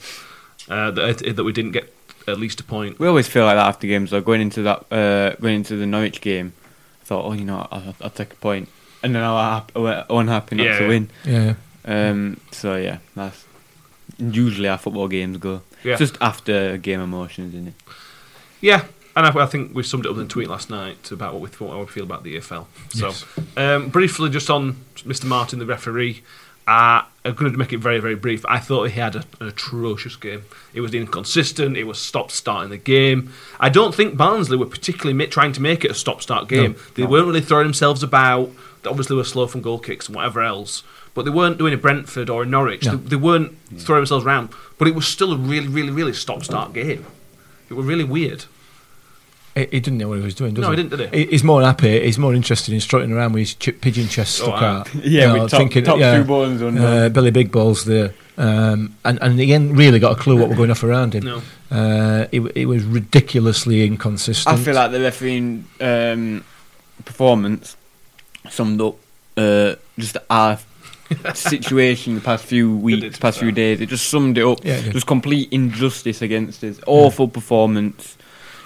uh, 0.68 0.90
that 0.90 1.37
that 1.37 1.42
we 1.44 1.52
didn't 1.52 1.72
get 1.72 1.90
at 2.28 2.38
least 2.38 2.61
a 2.61 2.64
point. 2.64 2.98
We 2.98 3.09
always 3.09 3.26
feel 3.28 3.46
like 3.46 3.57
that 3.57 3.66
after 3.66 3.87
games. 3.87 4.11
Though 4.11 4.20
going 4.20 4.42
into 4.42 4.61
that, 4.64 4.92
uh, 4.92 5.37
going 5.40 5.55
into 5.57 5.76
the 5.76 5.87
Norwich 5.87 6.20
game, 6.20 6.52
I 7.02 7.04
thought, 7.04 7.24
oh, 7.26 7.32
you 7.32 7.44
know, 7.44 7.66
I'll, 7.70 7.94
I'll 8.00 8.10
take 8.10 8.32
a 8.32 8.36
point, 8.36 8.68
and 9.02 9.14
then 9.14 9.22
I 9.22 9.32
was 9.32 9.52
hap- 9.60 9.72
I 9.76 9.78
was 9.80 10.04
unhappy 10.08 10.56
not 10.56 10.64
Yeah. 10.66 10.78
to 10.78 10.88
win. 10.88 11.10
Yeah. 11.24 11.54
Um, 11.84 12.38
so 12.52 12.76
yeah, 12.76 12.98
that's 13.16 13.44
usually 14.18 14.68
how 14.68 14.76
football 14.76 15.08
games 15.08 15.36
go. 15.38 15.62
Yeah. 15.84 15.96
Just 15.96 16.16
after 16.20 16.76
game 16.78 17.00
emotions, 17.00 17.54
isn't 17.54 17.68
it? 17.68 17.74
Yeah, 18.60 18.84
and 19.16 19.26
I, 19.26 19.42
I 19.42 19.46
think 19.46 19.74
we 19.74 19.82
summed 19.82 20.06
it 20.06 20.10
up 20.10 20.16
in 20.16 20.22
a 20.22 20.28
tweet 20.28 20.48
last 20.48 20.70
night 20.70 21.10
about 21.10 21.32
what 21.32 21.42
we 21.42 21.48
thought, 21.48 21.72
how 21.72 21.80
we 21.80 21.86
feel 21.86 22.04
about 22.04 22.22
the 22.22 22.36
EFL. 22.36 22.66
So, 22.90 23.08
Yes. 23.08 23.24
um, 23.56 23.88
briefly, 23.88 24.30
just 24.30 24.48
on 24.48 24.76
Mr. 24.98 25.24
Martin, 25.24 25.58
the 25.58 25.66
referee. 25.66 26.22
Uh, 26.68 27.02
I'm 27.24 27.35
going 27.35 27.52
to 27.52 27.58
make 27.58 27.72
it 27.72 27.78
very, 27.78 28.00
very 28.00 28.16
brief. 28.16 28.44
I 28.48 28.58
thought 28.58 28.90
he 28.90 28.98
had 29.00 29.14
a, 29.14 29.24
an 29.40 29.46
atrocious 29.48 30.16
game. 30.16 30.42
It 30.74 30.80
was 30.80 30.92
inconsistent. 30.92 31.76
It 31.76 31.85
was 31.85 32.00
stop 32.00 32.32
starting 32.32 32.70
the 32.70 32.78
game. 32.78 33.32
I 33.61 33.68
don't 33.68 33.94
think 33.94 34.16
Barnsley 34.16 34.56
were 34.56 34.66
particularly 34.66 35.26
trying 35.28 35.52
to 35.52 35.62
make 35.62 35.85
it 35.85 35.90
a 35.92 35.94
stop 35.94 36.20
start 36.20 36.48
game. 36.48 36.72
No, 36.72 36.78
they 36.94 37.02
no. 37.04 37.11
weren't 37.11 37.26
really 37.28 37.40
throwing 37.40 37.66
themselves 37.66 38.02
about. 38.02 38.50
They 38.82 38.90
obviously 38.90 39.16
were 39.16 39.24
slow 39.24 39.46
from 39.46 39.62
goal 39.62 39.78
kicks 39.78 40.06
and 40.08 40.16
whatever 40.16 40.42
else. 40.42 40.82
But 41.14 41.24
they 41.24 41.30
weren't 41.30 41.58
doing 41.58 41.74
a 41.74 41.76
Brentford 41.76 42.28
or 42.28 42.42
a 42.42 42.46
Norwich. 42.46 42.87
No. 42.87 42.96
They, 42.96 43.11
they 43.11 43.16
weren't 43.16 43.52
mm. 43.72 43.80
throwing 43.80 44.00
themselves 44.00 44.24
around. 44.24 44.50
But 44.78 44.88
it 44.88 44.94
was 44.96 45.06
still 45.06 45.32
a 45.32 45.37
really, 45.37 45.68
really, 45.68 45.90
really 45.90 46.14
stop 46.14 46.42
start 46.42 46.72
game. 46.72 47.06
It 47.68 47.74
was 47.74 47.87
really 47.87 48.04
weird. 48.04 48.46
He, 49.54 49.60
he 49.70 49.80
didn't 49.80 49.98
know 49.98 50.08
what 50.08 50.18
he 50.18 50.24
was 50.24 50.34
doing, 50.34 50.54
does 50.54 50.62
No, 50.62 50.70
he? 50.70 50.76
he 50.78 50.82
didn't, 50.82 50.98
did 50.98 51.14
he? 51.14 51.26
He's 51.26 51.44
more 51.44 51.62
happy. 51.62 52.00
He's 52.04 52.18
more 52.18 52.34
interested 52.34 52.72
in 52.72 52.80
strutting 52.80 53.12
around 53.12 53.32
with 53.32 53.40
his 53.40 53.54
chip, 53.54 53.80
pigeon 53.82 54.08
chest 54.08 54.40
Oh, 54.40 54.44
stuck 54.46 54.62
aye. 54.62 54.66
out. 54.66 54.94
Yeah, 55.04 55.26
You 55.34 55.42
with 55.42 55.52
know, 55.52 55.58
top- 55.58 55.84
top 55.84 55.98
two 56.16 56.24
bones 56.24 56.62
under. 56.62 56.82
Uh, 56.82 57.08
Billy 57.10 57.30
Big 57.30 57.52
Balls 57.52 57.84
there. 57.84 58.14
Um, 58.38 58.96
and, 59.04 59.18
and 59.20 59.38
he 59.38 59.50
hadn't 59.50 59.74
really 59.76 59.98
got 59.98 60.12
a 60.18 60.20
clue 60.20 60.38
what 60.38 60.48
was 60.48 60.56
going 60.56 60.70
off 60.70 60.82
around 60.82 61.14
him. 61.14 61.24
No. 61.24 61.42
Uh, 61.70 62.26
it, 62.32 62.40
it 62.56 62.64
was 62.66 62.82
ridiculously 62.84 63.86
inconsistent. 63.86 64.58
I 64.58 64.62
feel 64.62 64.74
like 64.74 64.90
the 64.90 65.00
refereeing 65.00 65.66
um, 65.80 66.42
performance 67.04 67.76
summed 68.48 68.80
up 68.80 68.96
uh, 69.36 69.74
just 69.98 70.16
our 70.30 70.58
situation 71.34 72.14
the 72.14 72.20
past 72.20 72.44
few 72.44 72.74
weeks, 72.76 73.18
past 73.18 73.38
few 73.38 73.52
days. 73.52 73.80
It 73.80 73.88
just 73.90 74.08
summed 74.08 74.38
it 74.38 74.44
up. 74.46 74.64
Yeah, 74.64 74.74
it 74.76 74.82
did. 74.84 74.92
just 74.94 75.06
complete 75.06 75.52
injustice 75.52 76.22
against 76.22 76.64
us. 76.64 76.80
Awful 76.86 77.28
performance. 77.28 78.16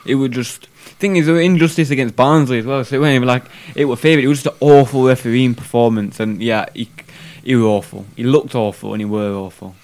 It 0.07 0.14
was 0.14 0.31
just. 0.31 0.68
Thing 0.87 1.16
is, 1.16 1.27
there 1.27 1.35
were 1.35 1.40
injustice 1.40 1.90
against 1.90 2.16
Barnsley 2.16 2.59
as 2.59 2.66
well. 2.66 2.85
So 2.85 2.96
it 2.96 2.99
wasn't 3.01 3.16
even 3.16 3.29
like 3.29 3.44
it 3.75 3.85
was 3.85 4.01
favourite. 4.01 4.25
It 4.25 4.29
was 4.29 4.42
just 4.42 4.55
an 4.55 4.59
awful 4.61 5.05
refereeing 5.05 5.55
performance, 5.55 6.20
and 6.20 6.42
yeah, 6.42 6.66
he 6.75 6.88
he 7.44 7.55
was 7.55 7.64
awful. 7.64 8.07
He 8.16 8.25
looked 8.25 8.55
awful, 8.55 8.92
and 8.92 9.01
he 9.01 9.05
were 9.05 9.33
awful. 9.35 9.75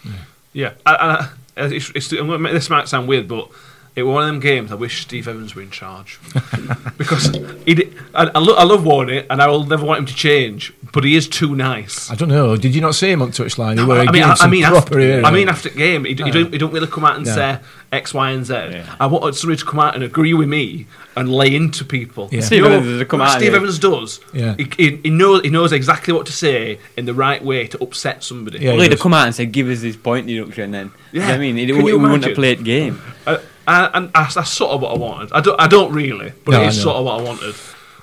Yeah, 0.52 0.72
I, 0.84 0.94
I, 0.94 1.28
it's, 1.56 1.90
it's, 1.94 2.08
this 2.08 2.70
might 2.70 2.88
sound 2.88 3.08
weird, 3.08 3.28
but 3.28 3.48
it 3.94 4.02
was 4.04 4.14
one 4.14 4.22
of 4.22 4.28
them 4.28 4.40
games 4.40 4.72
I 4.72 4.74
wish 4.76 5.02
Steve 5.02 5.28
Evans 5.28 5.54
were 5.54 5.62
in 5.62 5.70
charge 5.70 6.18
because 6.98 7.26
he 7.66 7.74
did, 7.74 7.94
I, 8.14 8.30
I, 8.34 8.38
lo- 8.38 8.54
I 8.56 8.64
love 8.64 8.82
Warney 8.82 9.26
and 9.28 9.42
I 9.42 9.48
will 9.48 9.64
never 9.64 9.84
want 9.84 9.98
him 10.00 10.06
to 10.06 10.14
change, 10.14 10.72
but 10.92 11.04
he 11.04 11.14
is 11.16 11.28
too 11.28 11.54
nice. 11.54 12.10
I 12.10 12.14
don't 12.14 12.28
know. 12.28 12.56
Did 12.56 12.74
you 12.74 12.80
not 12.80 12.94
see 12.94 13.10
him 13.10 13.22
on 13.22 13.30
touchline? 13.32 13.78
He 13.78 13.84
were 13.84 13.98
I 13.98 14.10
mean, 14.10 14.22
I, 14.22 14.34
I 14.40 14.48
mean, 14.48 14.64
proper 14.64 14.98
after, 15.00 15.26
I 15.26 15.30
mean, 15.30 15.48
after 15.48 15.68
game, 15.70 16.04
he, 16.04 16.14
d- 16.14 16.24
he, 16.24 16.30
don't, 16.30 16.52
he 16.52 16.58
don't 16.58 16.72
really 16.72 16.86
come 16.86 17.04
out 17.04 17.16
and 17.16 17.26
No. 17.26 17.34
say 17.34 17.58
X, 17.92 18.14
Y, 18.14 18.30
and 18.30 18.46
Z. 18.46 18.54
I 18.54 18.68
Yeah. 18.70 19.06
wanted 19.06 19.34
somebody 19.34 19.58
to 19.58 19.64
come 19.66 19.80
out 19.80 19.94
and 19.94 20.02
agree 20.02 20.32
with 20.32 20.48
me 20.48 20.86
and 21.14 21.30
lay 21.30 21.54
into 21.54 21.84
people. 21.84 22.30
Yeah. 22.32 22.40
Steve 22.40 22.62
You 22.62 22.68
know, 22.70 22.76
Evans 22.78 23.04
come 23.08 23.20
out 23.20 23.36
Steve 23.38 23.52
Evans 23.54 23.78
does. 23.78 24.20
Yeah. 24.32 24.54
He, 24.56 24.68
he, 24.78 24.96
he 24.96 25.10
knows 25.10 25.42
he 25.42 25.50
knows 25.50 25.72
exactly 25.72 26.14
what 26.14 26.24
to 26.26 26.32
say 26.32 26.78
in 26.96 27.04
the 27.04 27.12
right 27.14 27.44
way 27.44 27.66
to 27.66 27.82
upset 27.82 28.24
somebody. 28.24 28.60
Yeah, 28.60 28.70
well, 28.70 28.76
he 28.78 28.84
he'd 28.84 28.92
have 28.92 29.00
come 29.00 29.12
out 29.12 29.26
and 29.26 29.34
said, 29.34 29.52
"Give 29.52 29.68
us 29.68 29.82
this 29.82 29.96
point 29.96 30.26
deduction." 30.26 30.70
Then, 30.70 30.90
you 31.12 31.20
know 31.20 31.26
what 31.26 31.34
I 31.34 31.38
mean, 31.38 31.58
it, 31.58 31.66
Can 31.66 31.82
we 31.84 31.90
you 31.92 31.98
wouldn't 31.98 32.24
have 32.24 32.32
imagine? 32.32 32.34
played 32.34 32.64
game. 32.64 33.02
Uh, 33.26 33.38
uh, 33.66 33.90
and 33.94 34.12
that's, 34.12 34.34
that's 34.34 34.50
sort 34.50 34.72
of 34.72 34.80
what 34.82 34.94
I 34.94 34.98
wanted. 34.98 35.32
I 35.32 35.40
don't, 35.40 35.60
I 35.60 35.66
don't 35.68 35.92
really, 35.92 36.32
but 36.44 36.52
No, 36.52 36.62
it 36.62 36.68
is 36.68 36.82
sort 36.82 36.96
of 36.96 37.04
what 37.04 37.20
I 37.20 37.22
wanted. 37.22 37.54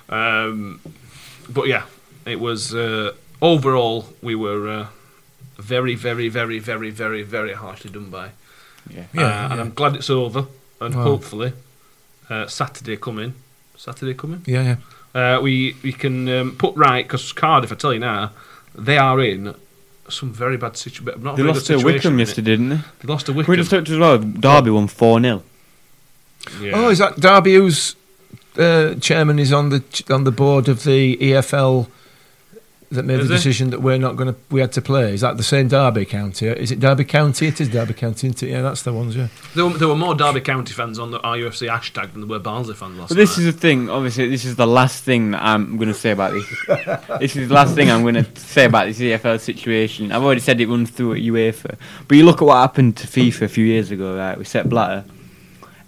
Um, 0.09 0.79
but 1.49 1.67
yeah, 1.67 1.83
it 2.25 2.39
was 2.39 2.73
uh, 2.73 3.13
overall 3.41 4.05
we 4.21 4.35
were 4.35 4.67
uh, 4.69 4.87
very, 5.57 5.95
very, 5.95 6.29
very, 6.29 6.59
very, 6.59 6.89
very, 6.89 7.21
very 7.23 7.53
harshly 7.53 7.91
done 7.91 8.09
by. 8.09 8.29
Yeah. 8.89 9.03
Yeah, 9.13 9.21
uh, 9.23 9.45
And 9.49 9.55
yeah. 9.55 9.61
I'm 9.61 9.73
glad 9.73 9.95
it's 9.95 10.09
over, 10.09 10.45
and 10.81 10.95
Wow. 10.95 11.03
hopefully 11.03 11.53
uh, 12.29 12.47
Saturday 12.47 12.97
coming. 12.97 13.33
Saturday 13.77 14.13
coming. 14.13 14.41
Yeah, 14.45 14.63
yeah. 14.63 14.75
Uh, 15.37 15.41
we 15.41 15.75
we 15.83 15.91
can 15.93 16.27
um, 16.29 16.55
put 16.55 16.75
right 16.75 17.03
because 17.05 17.31
Cardiff. 17.33 17.71
I 17.71 17.75
tell 17.75 17.93
you 17.93 17.99
now, 17.99 18.31
they 18.75 18.97
are 18.97 19.19
in 19.21 19.55
some 20.13 20.31
very 20.33 20.57
bad 20.57 20.75
situation. 20.77 21.23
Not 21.23 21.33
a 21.33 21.37
They 21.37 21.43
very 21.43 21.53
lost 21.53 21.67
good 21.67 21.79
to 21.79 21.85
Wycombe 21.85 22.15
innit? 22.15 22.19
yesterday, 22.19 22.51
didn't 22.51 22.69
they? 22.69 22.75
They 23.01 23.07
lost 23.07 23.25
to 23.27 23.33
Wycombe 23.33 23.51
We 23.51 23.57
just 23.57 23.71
talked 23.71 23.89
as 23.89 23.97
well. 23.97 24.17
Derby 24.17 24.69
won 24.71 24.87
four 24.87 25.21
0 25.21 25.43
Yeah. 26.61 26.71
Oh, 26.75 26.89
is 26.89 26.97
that 26.99 27.19
Derby 27.19 27.55
who's 27.55 27.95
uh, 28.57 28.95
chairman 28.95 29.39
is 29.39 29.51
on 29.53 29.69
the 29.69 29.83
on 30.09 30.23
the 30.23 30.31
board 30.31 30.67
of 30.67 30.83
the 30.83 31.17
EFL 31.17 31.87
that 32.91 33.05
made 33.05 33.19
Is 33.19 33.27
the 33.27 33.35
he? 33.35 33.37
decision 33.37 33.69
that 33.69 33.81
we're 33.81 33.99
not 33.99 34.15
going 34.15 34.33
to 34.33 34.39
we 34.49 34.61
had 34.61 34.71
to 34.71 34.81
play? 34.81 35.13
Is 35.13 35.21
that 35.21 35.37
the 35.37 35.43
same 35.43 35.67
Derby 35.67 36.05
County? 36.05 36.47
Is 36.47 36.71
it 36.71 36.79
Derby 36.79 37.05
County? 37.05 37.47
It 37.47 37.61
is 37.61 37.69
Derby 37.69 37.93
County, 37.93 38.27
isn't 38.27 38.41
it? 38.41 38.49
Yeah, 38.49 38.61
that's 38.63 38.81
the 38.81 38.91
ones. 38.93 39.15
Yeah. 39.15 39.27
There 39.53 39.65
were, 39.65 39.73
there 39.73 39.87
were 39.87 39.95
more 39.95 40.15
Derby 40.15 40.41
County 40.41 40.73
fans 40.73 40.97
on 40.97 41.11
the 41.11 41.19
RUFC 41.19 41.69
hashtag 41.69 42.13
than 42.13 42.21
there 42.21 42.27
were 42.29 42.39
Barnsley 42.39 42.73
fans 42.73 42.97
last 42.97 43.09
But 43.09 43.17
this 43.17 43.37
night. 43.37 43.45
is 43.47 43.53
the 43.53 43.59
thing. 43.59 43.89
Obviously, 43.89 44.27
this 44.29 44.43
is 44.45 44.55
the 44.55 44.65
last 44.65 45.03
thing 45.03 45.31
that 45.31 45.43
I'm 45.43 45.77
going 45.77 45.89
to 45.89 45.93
say 45.93 46.11
about 46.11 46.33
this. 46.33 46.47
this 47.19 47.35
is 47.35 47.47
the 47.49 47.53
last 47.53 47.75
thing 47.75 47.91
I'm 47.91 48.01
going 48.01 48.15
to 48.15 48.25
say 48.39 48.65
about 48.65 48.87
this 48.87 48.99
EFL 48.99 49.39
situation. 49.39 50.11
I've 50.11 50.23
already 50.23 50.41
said 50.41 50.59
it 50.59 50.67
runs 50.67 50.89
through 50.89 51.13
at 51.13 51.19
UEFA. 51.19 51.77
But 52.07 52.17
you 52.17 52.25
look 52.25 52.41
at 52.41 52.45
what 52.45 52.55
happened 52.57 52.97
to 52.97 53.07
FIFA 53.07 53.43
a 53.43 53.47
few 53.49 53.65
years 53.65 53.91
ago, 53.91 54.17
right? 54.17 54.37
we 54.37 54.45
Sepp 54.45 54.65
Blatter. 54.65 55.05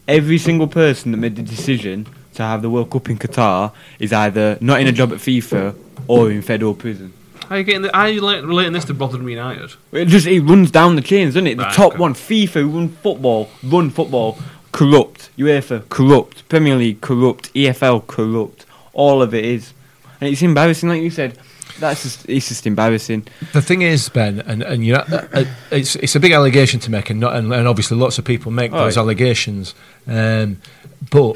Every 0.08 0.38
single 0.38 0.68
person 0.68 1.12
that 1.12 1.18
made 1.18 1.36
the 1.36 1.42
decision 1.44 2.06
to 2.36 2.44
have 2.44 2.62
the 2.62 2.70
World 2.70 2.90
Cup 2.90 3.10
in 3.10 3.18
Qatar 3.18 3.72
is 4.00 4.14
either 4.14 4.58
not 4.62 4.80
in 4.82 4.88
a 4.88 4.92
job 4.92 5.12
at 5.12 5.20
FIFA 5.20 5.76
or 6.08 6.32
in 6.32 6.42
federal 6.42 6.74
prison. 6.74 7.14
How 7.48 7.56
are 7.56 7.58
you 7.60 7.64
getting? 7.66 7.82
The, 7.82 7.92
how 7.94 8.02
are 8.02 8.10
you 8.10 8.22
relating, 8.22 8.48
relating 8.48 8.74
this 8.74 8.86
to 8.86 8.94
Rotherham 8.94 9.28
United? 9.28 9.74
It 9.92 10.06
just 10.06 10.26
it 10.28 10.42
runs 10.42 10.72
down 10.72 10.96
the 10.96 11.02
chains, 11.02 11.34
doesn't 11.34 11.48
it? 11.48 11.56
The 11.58 11.64
Right, 11.64 11.74
top 11.74 11.92
okay. 11.94 12.00
one, 12.00 12.14
FIFA, 12.14 12.74
run 12.74 12.90
football, 12.90 13.50
run 13.64 13.90
football, 13.90 14.38
corrupt. 14.72 15.30
UEFA, 15.38 15.88
corrupt. 15.90 16.48
Premier 16.48 16.76
League, 16.76 17.02
corrupt. 17.02 17.54
EFL, 17.54 18.08
corrupt. 18.08 18.66
All 18.94 19.22
of 19.22 19.34
it 19.34 19.44
is, 19.44 19.74
and 20.22 20.30
it's 20.32 20.42
embarrassing. 20.42 20.88
Like 20.88 21.02
you 21.02 21.10
said, 21.10 21.38
that's 21.80 22.04
just 22.04 22.30
it's 22.30 22.48
just 22.48 22.66
embarrassing. 22.66 23.28
The 23.52 23.62
thing 23.62 23.82
is, 23.82 24.08
Ben, 24.08 24.40
and 24.42 24.64
and 24.64 24.86
you 24.86 24.94
know, 24.94 25.04
uh, 25.12 25.28
uh, 25.34 25.46
it's 25.72 25.98
it's 25.98 26.16
a 26.16 26.20
big 26.22 26.32
allegation 26.32 26.80
to 26.82 26.92
make, 26.92 27.10
and 27.10 27.20
not, 27.20 27.36
and, 27.36 27.52
and 27.54 27.68
obviously 27.68 27.98
lots 27.98 28.18
of 28.18 28.24
people 28.24 28.50
make 28.52 28.72
Oh, 28.72 28.78
those 28.80 28.96
yeah. 28.96 29.02
allegations. 29.02 29.76
Um, 30.08 30.58
but 31.10 31.36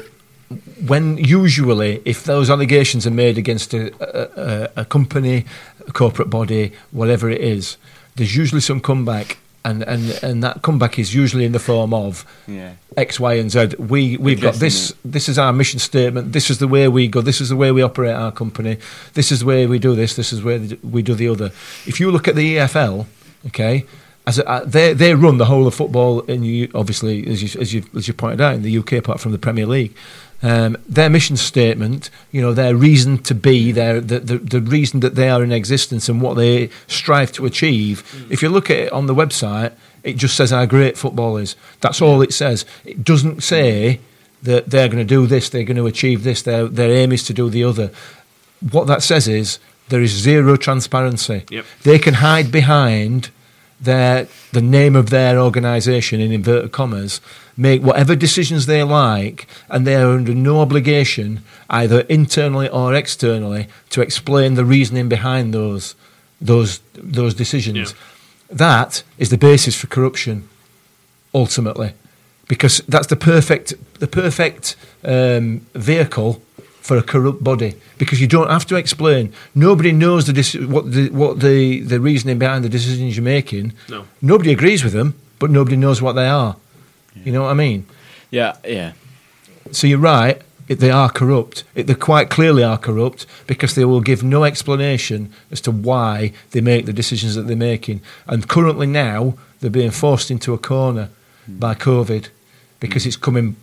when 0.86 1.18
usually, 1.18 2.00
if 2.04 2.24
those 2.24 2.50
allegations 2.50 3.06
are 3.06 3.10
made 3.10 3.36
against 3.36 3.74
a, 3.74 3.92
a, 4.00 4.82
a, 4.82 4.84
company, 4.84 5.44
a 5.86 5.92
corporate 5.92 6.30
body, 6.30 6.72
whatever 6.92 7.28
it 7.28 7.40
is, 7.40 7.76
there's 8.14 8.36
usually 8.36 8.60
some 8.60 8.80
comeback, 8.80 9.38
and, 9.64 9.82
and, 9.82 10.10
and 10.22 10.44
that 10.44 10.62
comeback 10.62 10.98
is 10.98 11.12
usually 11.12 11.44
in 11.44 11.50
the 11.50 11.58
form 11.58 11.92
of 11.92 12.24
Yeah, 12.46 12.74
X, 12.96 13.18
Y, 13.18 13.34
and 13.34 13.50
Z. 13.50 13.74
We 13.80 14.16
we've 14.16 14.40
got 14.40 14.54
this. 14.54 14.94
This 15.04 15.28
is 15.28 15.38
our 15.38 15.52
mission 15.52 15.80
statement. 15.80 16.32
This 16.32 16.50
is 16.50 16.58
the 16.58 16.68
way 16.68 16.86
we 16.86 17.08
go. 17.08 17.20
This 17.20 17.40
is 17.40 17.48
the 17.48 17.56
way 17.56 17.72
we 17.72 17.82
operate 17.82 18.14
our 18.14 18.30
company. 18.30 18.78
This 19.14 19.32
is 19.32 19.40
the 19.40 19.46
way 19.46 19.66
we 19.66 19.80
do 19.80 19.96
this. 19.96 20.14
This 20.14 20.32
is 20.32 20.44
where 20.44 20.60
we 20.84 21.02
do 21.02 21.14
the 21.14 21.28
other. 21.28 21.46
If 21.84 21.98
you 21.98 22.12
look 22.12 22.28
at 22.28 22.36
the 22.36 22.58
EFL, 22.58 23.06
okay, 23.48 23.84
as 24.26 24.38
a, 24.38 24.48
uh, 24.48 24.64
they 24.64 24.92
they 24.92 25.14
run 25.14 25.38
the 25.38 25.46
whole 25.46 25.66
of 25.66 25.74
football, 25.74 26.22
and 26.28 26.46
you 26.46 26.70
obviously 26.74 27.26
as 27.26 27.42
you 27.42 27.60
as 27.60 27.74
you 27.74 27.84
as 27.96 28.06
you 28.06 28.14
pointed 28.14 28.40
out 28.40 28.54
in 28.54 28.62
the 28.62 28.78
UK, 28.78 28.94
apart 28.94 29.20
from 29.20 29.32
the 29.32 29.38
Premier 29.38 29.66
League. 29.66 29.94
Um, 30.42 30.76
their 30.86 31.08
mission 31.08 31.36
statement, 31.36 32.10
you 32.30 32.42
know, 32.42 32.52
their 32.52 32.76
reason 32.76 33.18
to 33.22 33.34
be, 33.34 33.72
their 33.72 34.00
the, 34.00 34.20
the 34.20 34.38
the 34.38 34.60
reason 34.60 35.00
that 35.00 35.14
they 35.14 35.30
are 35.30 35.42
in 35.42 35.50
existence 35.50 36.08
and 36.08 36.20
what 36.20 36.34
they 36.34 36.68
strive 36.86 37.32
to 37.32 37.46
achieve. 37.46 38.26
If 38.30 38.42
you 38.42 38.50
look 38.50 38.70
at 38.70 38.76
it 38.76 38.92
on 38.92 39.06
the 39.06 39.14
website, 39.14 39.72
it 40.02 40.16
just 40.16 40.36
says 40.36 40.50
how 40.50 40.66
great 40.66 40.98
football 40.98 41.36
is. 41.38 41.56
That's 41.80 42.02
all 42.02 42.22
it 42.22 42.34
says. 42.34 42.66
It 42.84 43.02
doesn't 43.02 43.42
say 43.42 44.00
that 44.42 44.70
they're 44.70 44.88
going 44.88 44.98
to 44.98 45.04
do 45.04 45.26
this, 45.26 45.48
they're 45.48 45.64
going 45.64 45.76
to 45.76 45.86
achieve 45.86 46.22
this, 46.22 46.42
their 46.42 46.66
their 46.68 46.92
aim 46.92 47.12
is 47.12 47.24
to 47.24 47.34
do 47.34 47.50
the 47.50 47.64
other. 47.64 47.90
What 48.70 48.86
that 48.86 49.02
says 49.02 49.28
is 49.28 49.58
there 49.88 50.02
is 50.02 50.10
zero 50.10 50.56
transparency. 50.56 51.44
Yep. 51.50 51.64
They 51.82 51.98
can 51.98 52.14
hide 52.14 52.50
behind 52.52 53.30
their 53.80 54.28
the 54.52 54.62
name 54.62 54.96
of 54.96 55.10
their 55.10 55.38
organisation 55.38 56.20
in 56.20 56.32
inverted 56.32 56.72
commas, 56.72 57.20
make 57.56 57.82
whatever 57.82 58.14
decisions 58.14 58.66
they 58.66 58.82
like, 58.82 59.46
and 59.68 59.86
they 59.86 59.96
are 59.96 60.12
under 60.12 60.34
no 60.34 60.60
obligation, 60.60 61.42
either 61.70 62.00
internally 62.00 62.68
or 62.68 62.94
externally, 62.94 63.68
to 63.90 64.02
explain 64.02 64.54
the 64.54 64.64
reasoning 64.64 65.08
behind 65.08 65.54
those 65.54 65.94
those 66.40 66.80
those 66.94 67.34
decisions. 67.34 67.92
Yeah. 67.92 67.98
That 68.56 69.02
is 69.18 69.30
the 69.30 69.38
basis 69.38 69.74
for 69.74 69.86
corruption, 69.86 70.48
ultimately, 71.34 71.92
because 72.48 72.82
that's 72.88 73.08
the 73.08 73.16
perfect 73.16 73.74
the 73.98 74.06
perfect 74.06 74.76
um, 75.04 75.66
vehicle 75.74 76.42
for 76.86 76.96
a 76.96 77.02
corrupt 77.02 77.42
body 77.42 77.74
because 77.98 78.20
you 78.20 78.28
don't 78.28 78.48
have 78.48 78.64
to 78.66 78.76
explain. 78.76 79.32
Nobody 79.56 79.90
knows 79.90 80.26
the 80.26 80.32
deci- 80.32 80.68
what 80.68 80.92
the 80.92 81.10
what 81.10 81.40
the, 81.40 81.80
the 81.80 81.98
reasoning 81.98 82.38
behind 82.38 82.64
the 82.64 82.68
decisions 82.68 83.16
you're 83.16 83.24
making. 83.24 83.72
No. 83.88 84.04
Nobody 84.22 84.52
agrees 84.52 84.84
with 84.84 84.92
them, 84.92 85.14
but 85.40 85.50
nobody 85.50 85.76
knows 85.76 86.00
what 86.00 86.12
they 86.12 86.28
are. 86.28 86.56
You 87.24 87.32
know 87.32 87.42
what 87.42 87.50
I 87.50 87.54
mean? 87.54 87.86
Yeah, 88.30 88.56
yeah. 88.64 88.92
So 89.72 89.86
you're 89.86 89.98
right. 89.98 90.40
It, 90.68 90.80
they 90.80 90.90
are 90.90 91.10
corrupt. 91.10 91.64
It, 91.74 91.86
they 91.86 91.94
quite 91.94 92.28
clearly 92.28 92.64
are 92.64 92.78
corrupt 92.78 93.26
because 93.46 93.74
they 93.74 93.84
will 93.84 94.00
give 94.00 94.22
no 94.22 94.44
explanation 94.44 95.32
as 95.50 95.60
to 95.62 95.70
why 95.70 96.32
they 96.50 96.60
make 96.60 96.86
the 96.86 96.92
decisions 96.92 97.36
that 97.36 97.42
they're 97.42 97.56
making. 97.56 98.00
And 98.26 98.48
currently 98.48 98.86
now 98.86 99.34
they're 99.60 99.70
being 99.70 99.92
forced 99.92 100.30
into 100.30 100.54
a 100.54 100.58
corner 100.58 101.10
by 101.46 101.74
COVID 101.74 102.28
because 102.80 103.06
it's 103.06 103.16
coming. 103.16 103.56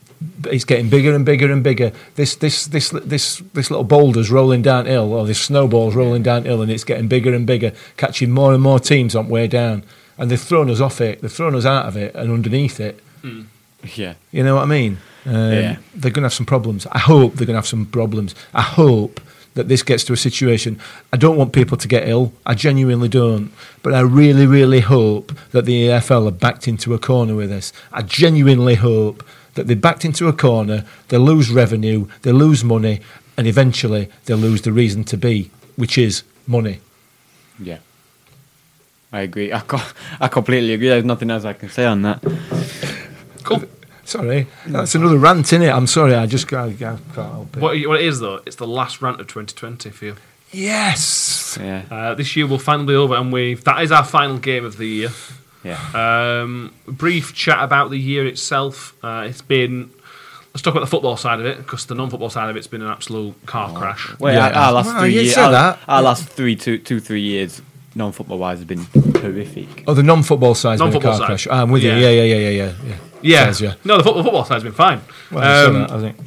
It's 0.45 0.63
getting 0.63 0.89
bigger 0.89 1.13
and 1.13 1.25
bigger 1.25 1.51
and 1.51 1.61
bigger. 1.61 1.91
This 2.15 2.35
this 2.37 2.65
this 2.67 2.89
this 2.89 3.39
this 3.53 3.69
little 3.69 3.83
boulder's 3.83 4.31
rolling 4.31 4.61
downhill, 4.61 5.11
or 5.11 5.25
this 5.25 5.41
snowball's 5.41 5.95
rolling 5.95 6.23
downhill, 6.23 6.61
and 6.61 6.71
it's 6.71 6.85
getting 6.85 7.09
bigger 7.09 7.33
and 7.33 7.45
bigger, 7.45 7.73
catching 7.97 8.31
more 8.31 8.53
and 8.53 8.63
more 8.63 8.79
teams 8.79 9.15
on 9.15 9.27
way 9.27 9.47
down. 9.47 9.83
And 10.17 10.31
they've 10.31 10.39
thrown 10.39 10.69
us 10.69 10.79
off 10.79 11.01
it. 11.01 11.21
They've 11.21 11.31
thrown 11.31 11.55
us 11.55 11.65
out 11.65 11.87
of 11.87 11.97
it 11.97 12.15
and 12.15 12.31
underneath 12.31 12.79
it. 12.79 13.03
Yeah. 13.95 14.13
You 14.31 14.43
know 14.43 14.55
what 14.55 14.63
I 14.63 14.65
mean? 14.67 14.97
Um, 15.25 15.33
Yeah. 15.51 15.77
They're 15.95 16.11
going 16.11 16.23
to 16.23 16.27
have 16.29 16.33
some 16.33 16.45
problems. 16.45 16.85
I 16.91 16.99
hope 16.99 17.35
they're 17.35 17.45
going 17.47 17.55
to 17.55 17.59
have 17.63 17.67
some 17.67 17.85
problems. 17.85 18.35
I 18.53 18.61
hope 18.61 19.19
that 19.55 19.67
this 19.67 19.83
gets 19.83 20.03
to 20.05 20.13
a 20.13 20.17
situation. 20.17 20.79
I 21.13 21.17
don't 21.17 21.37
want 21.37 21.53
people 21.53 21.77
to 21.77 21.87
get 21.87 22.07
ill. 22.07 22.33
I 22.45 22.55
genuinely 22.55 23.07
don't. 23.09 23.51
But 23.83 23.93
I 23.93 23.99
really, 24.01 24.47
really 24.47 24.79
hope 24.81 25.31
that 25.51 25.65
the 25.65 25.87
EFL 25.89 26.27
are 26.27 26.31
backed 26.31 26.67
into 26.67 26.93
a 26.93 26.99
corner 26.99 27.35
with 27.35 27.49
this. 27.49 27.71
I 27.91 28.01
genuinely 28.01 28.75
hope 28.75 29.23
that 29.53 29.67
they're 29.67 29.75
backed 29.75 30.03
into 30.03 30.27
a 30.27 30.33
corner, 30.33 30.83
they 31.09 31.17
lose 31.19 31.51
revenue, 31.51 32.07
they 32.23 32.31
lose 32.31 32.63
money, 32.63 33.01
and 33.37 33.45
eventually 33.45 34.09
they 34.25 34.33
lose 34.33 34.63
the 34.63 34.71
reason 34.71 35.03
to 35.03 35.15
be, 35.17 35.51
which 35.75 35.95
is 35.95 36.23
money. 36.47 36.79
Yeah. 37.59 37.77
I 39.11 39.21
agree. 39.21 39.53
I, 39.53 39.59
co- 39.59 39.91
I 40.19 40.27
completely 40.27 40.73
agree. 40.73 40.89
There's 40.89 41.05
nothing 41.05 41.29
else 41.29 41.45
I 41.45 41.53
can 41.53 41.69
say 41.69 41.85
on 41.85 42.01
that. 42.01 42.19
Cool. 43.43 43.63
Sorry, 44.05 44.47
that's 44.67 44.95
another 44.95 45.17
rant, 45.17 45.45
innit? 45.45 45.73
I'm 45.73 45.87
sorry, 45.87 46.13
I 46.13 46.25
just 46.25 46.47
can't, 46.47 46.73
I 46.73 46.75
can't 46.75 46.99
help 47.15 47.55
it. 47.55 47.61
What, 47.61 47.77
what 47.87 48.01
it 48.01 48.05
is 48.05 48.19
though, 48.19 48.41
it's 48.45 48.57
the 48.57 48.67
last 48.67 49.01
rant 49.01 49.21
of 49.21 49.27
2020 49.27 49.89
for 49.91 50.05
you. 50.05 50.15
Yes! 50.51 51.57
Yeah. 51.61 51.83
Uh, 51.89 52.13
this 52.15 52.35
year 52.35 52.45
will 52.47 52.59
finally 52.59 52.87
be 52.87 52.95
over, 52.95 53.15
and 53.15 53.31
we've 53.31 53.63
that 53.63 53.81
is 53.81 53.91
our 53.91 54.03
final 54.03 54.37
game 54.37 54.65
of 54.65 54.77
the 54.77 54.85
year. 54.85 55.09
Yeah. 55.63 55.79
Um, 56.41 56.73
brief 56.87 57.33
chat 57.33 57.63
about 57.63 57.89
the 57.91 57.97
year 57.97 58.25
itself. 58.27 58.93
Uh, 59.03 59.27
it's 59.29 59.41
been. 59.41 59.89
Let's 60.53 60.61
talk 60.61 60.73
about 60.75 60.81
the 60.81 60.87
football 60.87 61.17
side 61.17 61.39
of 61.39 61.45
it 61.47 61.57
because 61.57 61.85
the 61.87 61.95
non-football 61.95 62.29
side 62.29 62.49
of 62.49 62.55
it's 62.57 62.67
been 62.67 62.83
an 62.83 62.89
absolute 62.89 63.33
car 63.47 63.71
crash. 63.73 64.13
Well, 64.19 64.33
Yeah. 64.33 64.47
our, 64.49 64.53
our 64.65 64.71
last 64.73 64.85
Well, 64.87 64.99
three 65.01 65.13
you 65.15 65.21
years, 65.21 65.33
said 65.33 65.45
our, 65.45 65.51
that. 65.51 65.79
our 65.87 66.01
last 66.03 66.27
three, 66.29 66.55
two, 66.55 66.77
two, 66.77 66.99
three 66.99 67.21
years, 67.21 67.59
non-football 67.95 68.37
wise, 68.37 68.59
have 68.59 68.67
been 68.67 68.85
horrific. 69.19 69.83
Oh, 69.87 69.95
the 69.95 70.03
non-football 70.03 70.53
side's 70.53 70.79
been 70.79 70.89
a 70.89 70.91
Non-football 70.91 71.11
car 71.17 71.19
side. 71.21 71.25
crash. 71.25 71.47
I'm 71.49 71.71
with 71.71 71.81
Yeah. 71.81 71.95
you. 71.97 72.03
Yeah, 72.05 72.09
yeah, 72.09 72.23
yeah, 72.23 72.35
yeah, 72.37 72.49
yeah. 72.49 72.73
yeah. 72.87 72.95
Yeah, 73.23 73.45
Says, 73.45 73.61
yeah. 73.61 73.73
no, 73.83 73.97
the 73.97 74.03
football, 74.03 74.23
football 74.23 74.45
side's 74.45 74.63
been 74.63 74.73
fine. 74.73 75.01
Well, 75.31 75.43
I 75.43 75.65
Um, 75.65 75.73
that, 75.81 75.91
I 75.91 75.99
think. 76.01 76.17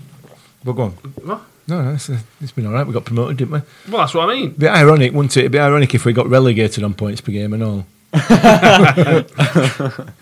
But 0.65 0.73
go 0.73 0.83
on. 0.83 0.91
What? 0.93 1.41
No, 1.69 1.83
no, 1.83 1.93
it's, 1.95 2.09
uh, 2.11 2.19
it's 2.41 2.53
been 2.53 2.67
all 2.67 2.73
right. 2.73 2.87
We 2.87 2.93
got 2.93 3.05
promoted, 3.05 3.37
didn't 3.39 3.53
we? 3.53 3.61
Well, 3.93 4.01
that's 4.03 4.15
what 4.15 4.29
I 4.31 4.35
mean. 4.35 4.51
bit 4.53 4.71
ironic, 4.71 5.13
wouldn't 5.13 5.37
it? 5.37 5.41
It'd 5.41 5.53
be 5.53 5.59
ironic 5.59 5.95
if 5.95 6.05
we 6.05 6.13
got 6.13 6.29
relegated 6.29 6.85
on 6.85 6.95
points 6.95 7.21
per 7.21 7.33
game 7.33 7.53
and 7.53 7.63
all. 7.63 7.87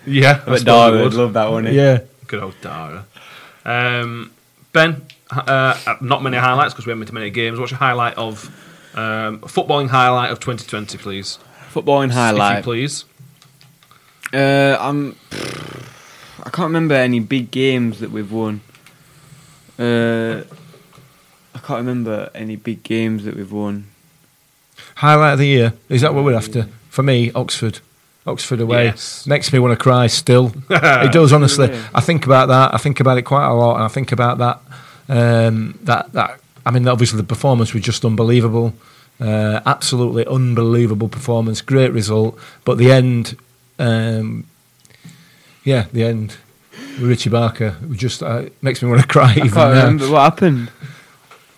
Yeah, 0.05 0.41
I 0.41 0.45
But 0.45 0.59
suppose 0.59 0.61
it 0.61 0.65
Dara 0.65 0.91
would. 0.91 1.01
would 1.03 1.13
love 1.13 1.33
that, 1.33 1.51
wouldn't 1.51 1.71
he? 1.73 1.77
Yeah. 1.79 1.99
Good 2.27 2.41
old 2.43 2.55
Dara. 2.61 3.05
Um, 3.63 4.31
ben, 4.73 5.03
uh, 5.31 5.95
not 6.01 6.23
many 6.23 6.37
highlights 6.37 6.73
because 6.73 6.85
we 6.85 6.91
haven't 6.91 7.01
been 7.01 7.07
to 7.07 7.13
many 7.13 7.29
games. 7.29 7.59
What's 7.59 7.71
your 7.71 7.77
highlight 7.79 8.15
of 8.17 8.45
um, 8.95 9.39
footballing 9.41 9.89
highlight 9.89 10.31
of 10.31 10.39
2020, 10.39 10.97
please? 10.97 11.37
Footballing 11.73 12.05
If 12.05 12.11
you 12.11 12.17
highlight. 12.17 12.63
please. 12.63 13.05
Uh, 14.33 14.77
I'm. 14.79 15.15
I 16.45 16.49
can't 16.51 16.67
remember 16.67 16.93
any 16.93 17.19
big 17.19 17.49
games 17.49 17.99
that 17.99 18.11
we've 18.11 18.31
won. 18.31 18.61
Uh, 19.79 20.43
I 21.53 21.59
can't 21.59 21.79
remember 21.79 22.29
any 22.35 22.55
big 22.55 22.83
games 22.83 23.25
that 23.25 23.35
we've 23.35 23.51
won. 23.51 23.87
Highlight 24.95 25.33
of 25.33 25.39
the 25.39 25.47
year. 25.47 25.73
Is 25.89 26.01
that 26.01 26.13
what 26.13 26.23
we're 26.23 26.35
after? 26.35 26.67
For 26.89 27.01
me, 27.01 27.31
Oxford. 27.33 27.79
Oxford 28.27 28.59
away. 28.59 28.85
Yes. 28.85 29.25
Makes 29.25 29.51
me 29.53 29.59
want 29.59 29.77
to 29.77 29.81
cry 29.81 30.07
still. 30.07 30.53
it 30.69 31.11
does, 31.11 31.33
honestly. 31.33 31.71
I 31.93 32.01
think 32.01 32.25
about 32.25 32.47
that. 32.47 32.73
I 32.73 32.77
think 32.77 32.99
about 32.99 33.17
it 33.17 33.23
quite 33.23 33.47
a 33.47 33.53
lot. 33.53 33.75
And 33.75 33.83
I 33.83 33.87
think 33.87 34.11
about 34.11 34.37
that. 34.37 34.61
Um, 35.07 35.79
that, 35.83 36.13
that. 36.13 36.39
I 36.65 36.71
mean, 36.71 36.87
obviously, 36.87 37.17
the 37.17 37.23
performance 37.23 37.73
was 37.73 37.83
just 37.83 38.05
unbelievable. 38.05 38.73
Uh, 39.19 39.61
absolutely 39.65 40.25
unbelievable 40.25 41.07
performance. 41.07 41.61
Great 41.61 41.91
result. 41.91 42.37
But 42.65 42.77
the 42.77 42.91
end, 42.91 43.37
um, 43.79 44.45
yeah, 45.65 45.87
the 45.91 46.03
end. 46.03 46.37
with 46.99 47.09
Richie 47.09 47.29
Barker 47.29 47.75
it 47.83 47.97
just 47.97 48.23
uh, 48.23 48.43
makes 48.61 48.81
me 48.81 48.89
want 48.89 49.01
to 49.01 49.07
cry. 49.15 49.29
I 49.33 49.37
even 49.37 49.49
can't 49.51 49.55
now. 49.73 49.81
remember 49.83 50.09
what 50.11 50.21
happened. 50.21 50.71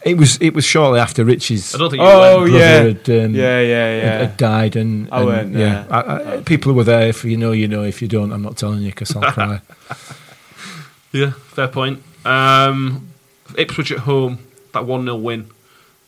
It 0.04 0.16
was 0.18 0.38
it 0.42 0.54
was 0.54 0.64
shortly 0.64 1.00
after 1.00 1.26
Richie's 1.26 1.76
I 1.76 1.78
don't 1.80 1.90
think 1.92 2.02
you 2.02 2.08
Oh 2.08 2.46
yeah, 2.46 2.84
had, 2.84 3.10
um, 3.10 3.36
yeah, 3.36 3.60
yeah, 3.62 3.88
had, 3.88 4.04
yeah. 4.04 4.18
had 4.20 4.38
died, 4.38 4.76
and, 4.76 5.10
I 5.12 5.18
and, 5.18 5.26
weren't 5.26 5.54
yeah, 5.54 5.84
there. 5.84 5.86
I, 5.94 6.36
I, 6.38 6.42
people 6.42 6.72
were 6.74 6.86
there. 6.86 7.08
If 7.10 7.26
you 7.26 7.36
know, 7.38 7.52
you 7.52 7.68
know. 7.68 7.84
If 7.84 8.02
you 8.02 8.08
don't, 8.08 8.32
I'm 8.32 8.42
not 8.42 8.56
telling 8.58 8.82
you 8.82 8.90
because 8.92 9.16
I'll 9.16 9.32
cry. 9.32 9.62
Yeah, 11.14 11.32
fair 11.32 11.68
point. 11.70 12.04
Um, 12.26 13.10
Ipswich 13.58 13.92
at 13.92 14.00
home, 14.00 14.40
that 14.74 14.86
1 14.86 15.04
0 15.04 15.16
win. 15.18 15.50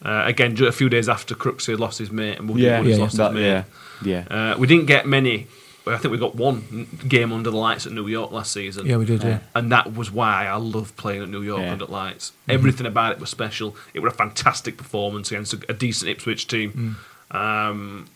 Uh, 0.03 0.23
again, 0.25 0.55
ju- 0.55 0.67
a 0.67 0.71
few 0.71 0.89
days 0.89 1.09
after 1.09 1.35
Crooks 1.35 1.65
had 1.67 1.79
lost 1.79 1.99
his 1.99 2.11
mate 2.11 2.37
and 2.37 2.49
Woody 2.49 2.63
yeah, 2.63 2.79
Woods 2.79 2.89
yeah, 2.91 2.97
lost 3.03 3.17
that- 3.17 3.31
his 3.31 3.35
mate. 3.41 3.45
yeah, 3.47 3.63
yeah. 4.29 4.51
Uh, 4.53 4.57
we 4.57 4.67
didn't 4.67 4.85
get 4.85 5.07
many. 5.07 5.47
Well, 5.89 5.97
I 5.97 5.99
think 5.99 6.11
we 6.11 6.17
got 6.17 6.35
one 6.35 6.87
game 7.07 7.33
under 7.33 7.49
the 7.51 7.57
lights 7.57 7.85
at 7.85 7.91
New 7.91 8.07
York 8.07 8.31
last 8.31 8.51
season. 8.53 8.85
yeah, 8.85 8.97
we 8.97 9.05
did. 9.05 9.23
Yeah. 9.23 9.39
And 9.55 9.71
that 9.71 9.93
was 9.95 10.11
why 10.11 10.45
I 10.45 10.55
love 10.55 10.95
playing 10.97 11.23
at 11.23 11.29
New 11.29 11.41
York 11.41 11.61
Yeah. 11.61 11.71
under 11.73 11.85
lights. 11.85 12.31
Mm-hmm. 12.43 12.51
Everything 12.51 12.85
about 12.87 13.11
it 13.13 13.19
was 13.19 13.29
special. 13.29 13.75
It 13.93 13.99
was 13.99 14.13
a 14.13 14.15
fantastic 14.15 14.77
performance 14.77 15.31
against 15.31 15.53
a, 15.53 15.59
a 15.69 15.73
decent 15.73 16.09
Ipswich 16.11 16.47
team. 16.47 16.97
Mm. 17.31 17.35
Um, 17.35 18.07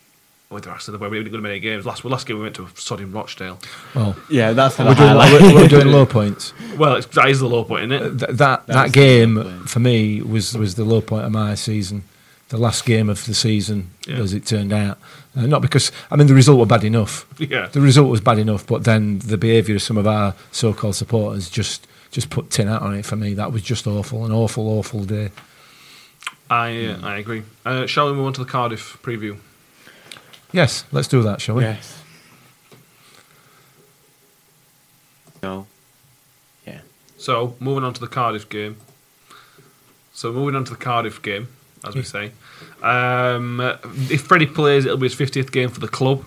well, 0.50 0.60
they're 0.60 0.72
actually 0.72 0.98
we 0.98 1.18
didn't 1.18 1.32
go 1.32 1.38
to 1.38 1.42
many 1.42 1.58
games. 1.58 1.84
Last 1.86 2.04
well, 2.04 2.12
last 2.12 2.26
game 2.26 2.36
we 2.36 2.42
went 2.42 2.54
to 2.56 2.62
Sodding 2.66 3.12
Rochdale. 3.12 3.58
Well, 3.94 4.14
Yeah, 4.30 4.52
that's 4.52 4.76
the 4.76 4.84
we're 4.84 4.94
doing, 4.94 5.08
highlight. 5.08 5.32
we're, 5.42 5.54
we're 5.54 5.68
doing 5.68 5.86
low 5.92 6.06
points. 6.06 6.52
Well, 6.76 6.96
it's, 6.96 7.06
that 7.08 7.28
is 7.28 7.40
the 7.40 7.48
low 7.48 7.64
point, 7.64 7.90
isn't 7.92 8.06
it? 8.06 8.18
Th- 8.26 8.38
that 8.38 8.38
that 8.38 8.66
That's 8.66 8.92
game 8.92 9.34
the 9.34 9.44
low 9.44 9.50
point. 9.50 9.70
for 9.70 9.80
me 9.80 10.22
was 10.22 10.56
was 10.56 10.74
the 10.76 10.84
low 10.84 11.00
point 11.00 11.24
of 11.24 11.32
my 11.32 11.54
season. 11.54 12.04
The 12.50 12.58
last 12.58 12.84
game 12.84 13.08
of 13.08 13.24
the 13.24 13.34
season, 13.34 13.90
Yeah. 14.06 14.16
as 14.16 14.32
it 14.34 14.46
turned 14.46 14.72
out. 14.72 14.98
Uh, 15.36 15.46
not 15.46 15.62
because 15.62 15.90
I 16.10 16.16
mean 16.16 16.26
the 16.26 16.34
result 16.34 16.58
was 16.58 16.68
bad 16.68 16.84
enough. 16.84 17.26
Yeah. 17.38 17.66
The 17.66 17.80
result 17.80 18.10
was 18.10 18.20
bad 18.20 18.38
enough, 18.38 18.66
but 18.66 18.84
then 18.84 19.18
the 19.20 19.38
behaviour 19.38 19.76
of 19.76 19.82
some 19.82 19.96
of 19.96 20.06
our 20.06 20.34
so-called 20.52 20.94
supporters 20.94 21.48
just 21.50 21.86
just 22.10 22.30
put 22.30 22.50
tin 22.50 22.68
out 22.68 22.82
on 22.82 22.94
it 22.94 23.04
for 23.06 23.16
me. 23.16 23.34
That 23.34 23.50
was 23.50 23.62
just 23.62 23.86
awful, 23.86 24.24
an 24.24 24.30
awful, 24.32 24.68
awful 24.68 25.04
day. 25.04 25.30
I 26.50 26.86
uh, 26.86 26.98
I 27.02 27.16
agree. 27.16 27.42
Uh, 27.64 27.86
shall 27.86 28.06
we 28.08 28.12
move 28.12 28.26
on 28.26 28.32
to 28.34 28.44
the 28.44 28.50
Cardiff 28.50 28.98
preview? 29.02 29.38
Yes, 30.52 30.84
let's 30.92 31.08
do 31.08 31.22
that, 31.22 31.40
shall 31.40 31.56
we? 31.56 31.64
Yes. 31.64 31.98
No. 35.42 35.66
Yeah. 36.66 36.80
So 37.18 37.56
moving 37.58 37.84
on 37.84 37.94
to 37.94 38.00
the 38.00 38.06
Cardiff 38.06 38.48
game. 38.48 38.76
So 40.12 40.32
moving 40.32 40.54
on 40.54 40.64
to 40.64 40.70
the 40.72 40.78
Cardiff 40.78 41.20
game, 41.20 41.48
as 41.86 41.94
we 41.94 42.02
say. 42.02 42.32
Um, 42.82 43.60
if 44.10 44.22
Freddie 44.22 44.46
plays, 44.46 44.84
it'll 44.84 44.96
be 44.98 45.08
his 45.08 45.14
50th 45.16 45.50
game 45.52 45.68
for 45.70 45.80
the 45.80 45.88
club. 45.88 46.24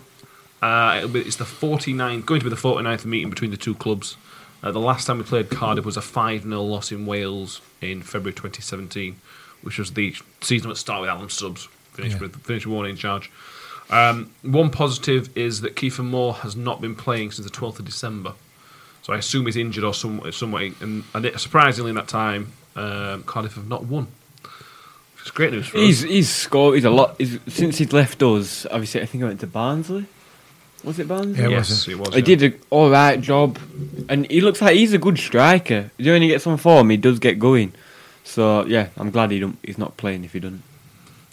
Uh, 0.61 0.95
it'll 0.97 1.09
be, 1.09 1.19
it's 1.21 1.35
the 1.35 1.43
49th, 1.45 2.25
going 2.25 2.39
to 2.39 2.43
be 2.45 2.49
the 2.49 2.55
49th 2.55 3.05
meeting 3.05 3.29
between 3.29 3.51
the 3.51 3.57
two 3.57 3.75
clubs. 3.75 4.17
Uh, 4.63 4.71
the 4.71 4.79
last 4.79 5.05
time 5.05 5.19
we 5.19 5.23
played 5.23 5.49
Cardiff 5.51 5.85
was 5.85 5.97
a 5.97 6.01
5 6.01 6.43
0 6.43 6.61
loss 6.63 6.91
in 6.91 7.05
Wales 7.05 7.61
in 7.81 8.01
February 8.01 8.33
2017, 8.33 9.15
which 9.61 9.77
was 9.77 9.91
the 9.91 10.15
season 10.41 10.69
that 10.69 10.77
started 10.77 11.01
with 11.01 11.09
Alan 11.11 11.29
Stubbs, 11.29 11.67
finished 11.93 12.15
Yeah. 12.15 12.21
with 12.23 12.35
finished 12.43 12.65
Warne 12.65 12.87
in 12.89 12.95
charge. 12.95 13.29
Um, 13.89 14.31
one 14.41 14.69
positive 14.71 15.29
is 15.37 15.61
that 15.61 15.75
Kieffer 15.75 16.03
Moore 16.03 16.33
has 16.33 16.55
not 16.55 16.81
been 16.81 16.95
playing 16.95 17.31
since 17.31 17.47
the 17.49 17.55
12th 17.55 17.79
of 17.79 17.85
December. 17.85 18.33
So 19.03 19.13
I 19.13 19.17
assume 19.17 19.45
he's 19.45 19.55
injured 19.55 19.83
or 19.85 19.93
some, 19.93 20.29
some 20.33 20.51
way. 20.51 20.73
And, 20.81 21.03
and 21.13 21.23
it, 21.25 21.39
surprisingly, 21.39 21.89
in 21.91 21.95
that 21.95 22.09
time, 22.09 22.51
um, 22.75 23.23
Cardiff 23.23 23.53
have 23.55 23.69
not 23.69 23.85
won. 23.85 24.07
Which 25.27 25.33
is 25.33 25.35
great 25.35 25.51
news 25.51 25.67
for 25.67 25.77
He's 25.77 26.03
us. 26.03 26.09
he's 26.09 26.29
scored. 26.29 26.75
He's 26.75 26.85
a 26.85 26.89
lot. 26.89 27.15
He's, 27.17 27.37
since 27.47 27.77
he's 27.77 27.91
left 27.91 28.23
us, 28.23 28.65
obviously, 28.67 29.01
I 29.01 29.05
think 29.05 29.23
I 29.23 29.27
went 29.27 29.41
to 29.41 29.47
Barnsley. 29.47 30.05
Was 30.85 30.99
it 30.99 31.07
Barnsley? 31.07 31.41
Yeah, 31.41 31.47
it 31.47 31.51
yes, 31.51 31.69
was, 31.69 31.87
it 31.89 31.99
was. 31.99 32.09
He 32.13 32.19
yeah. 32.19 32.25
did 32.25 32.43
an 32.43 32.59
all 32.69 32.89
right 32.89 33.19
job, 33.19 33.59
and 34.07 34.29
he 34.31 34.39
looks 34.39 34.61
like 34.61 34.75
he's 34.75 34.93
a 34.93 34.97
good 34.97 35.17
striker. 35.17 35.91
You 35.97 36.05
know, 36.05 36.11
when 36.13 36.21
he 36.21 36.29
gets 36.29 36.47
on 36.47 36.55
form, 36.57 36.89
he 36.91 36.97
does 36.97 37.19
get 37.19 37.39
going. 37.39 37.73
So 38.23 38.65
yeah, 38.65 38.87
I'm 38.95 39.11
glad 39.11 39.31
he 39.31 39.39
don't, 39.39 39.57
he's 39.63 39.77
not 39.77 39.97
playing 39.97 40.23
if 40.23 40.31
he 40.33 40.39
doesn't. 40.39 40.63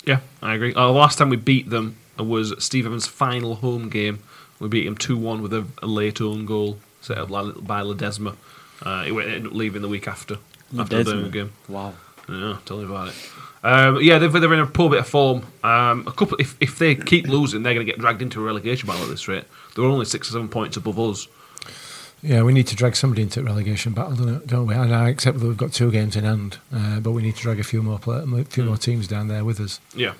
Yeah, 0.04 0.20
I 0.42 0.54
agree. 0.54 0.74
Uh, 0.74 0.86
the 0.86 0.92
last 0.92 1.18
time 1.18 1.28
we 1.28 1.36
beat 1.36 1.70
them 1.70 1.96
was 2.18 2.52
Steve 2.58 2.86
Evans' 2.86 3.06
final 3.06 3.56
home 3.56 3.88
game. 3.90 4.20
We 4.58 4.68
beat 4.68 4.86
him 4.86 4.96
2 4.96 5.16
1 5.16 5.40
with 5.40 5.52
a, 5.52 5.66
a 5.82 5.86
late 5.86 6.20
own 6.20 6.46
goal 6.46 6.78
set 7.00 7.18
up 7.18 7.28
by 7.28 7.42
by 7.44 7.82
Ledesma. 7.82 8.34
Uh, 8.82 9.04
he 9.04 9.12
went- 9.12 9.28
ended 9.28 9.46
up 9.46 9.52
leaving 9.52 9.82
the 9.82 9.88
week 9.88 10.08
after, 10.08 10.38
after 10.76 11.02
the 11.02 11.04
Birmingham 11.04 11.30
game. 11.30 11.52
Wow. 11.68 11.94
Yeah, 12.28 12.58
tell 12.64 12.78
me 12.78 12.84
about 12.84 13.08
it. 13.08 13.14
Um, 13.64 13.98
yeah, 14.02 14.18
they're, 14.18 14.28
they're 14.28 14.52
in 14.52 14.60
a 14.60 14.66
poor 14.66 14.90
bit 14.90 14.98
of 15.00 15.08
form. 15.08 15.46
Um, 15.64 16.06
a 16.06 16.12
couple, 16.12 16.36
if, 16.38 16.54
if 16.60 16.78
they 16.78 16.94
keep 16.94 17.26
losing, 17.26 17.62
they're 17.62 17.72
going 17.74 17.86
to 17.86 17.90
get 17.90 17.98
dragged 17.98 18.20
into 18.22 18.40
a 18.40 18.44
relegation 18.44 18.86
battle 18.86 19.02
at 19.04 19.08
this 19.08 19.26
rate. 19.26 19.44
They're 19.74 19.84
only 19.86 20.04
six 20.04 20.28
or 20.28 20.32
seven 20.32 20.48
points 20.48 20.76
above 20.76 21.00
us. 21.00 21.26
Yeah, 22.22 22.42
we 22.42 22.52
need 22.52 22.66
to 22.68 22.76
drag 22.76 22.94
somebody 22.94 23.22
into 23.22 23.40
a 23.40 23.42
relegation 23.42 23.92
battle, 23.92 24.16
don't, 24.16 24.46
don't 24.46 24.66
we? 24.66 24.74
And 24.74 24.94
I 24.94 25.08
accept 25.08 25.40
that 25.40 25.46
we've 25.46 25.56
got 25.56 25.72
two 25.72 25.90
games 25.90 26.14
in 26.14 26.24
hand, 26.24 26.58
uh, 26.74 27.00
but 27.00 27.12
we 27.12 27.22
need 27.22 27.36
to 27.36 27.42
drag 27.42 27.58
a 27.58 27.64
few 27.64 27.82
more 27.82 27.98
play, 27.98 28.22
a 28.22 28.44
few 28.44 28.64
more 28.64 28.76
teams 28.76 29.08
down 29.08 29.28
there 29.28 29.44
with 29.44 29.60
us. 29.60 29.80
Yeah. 29.94 30.14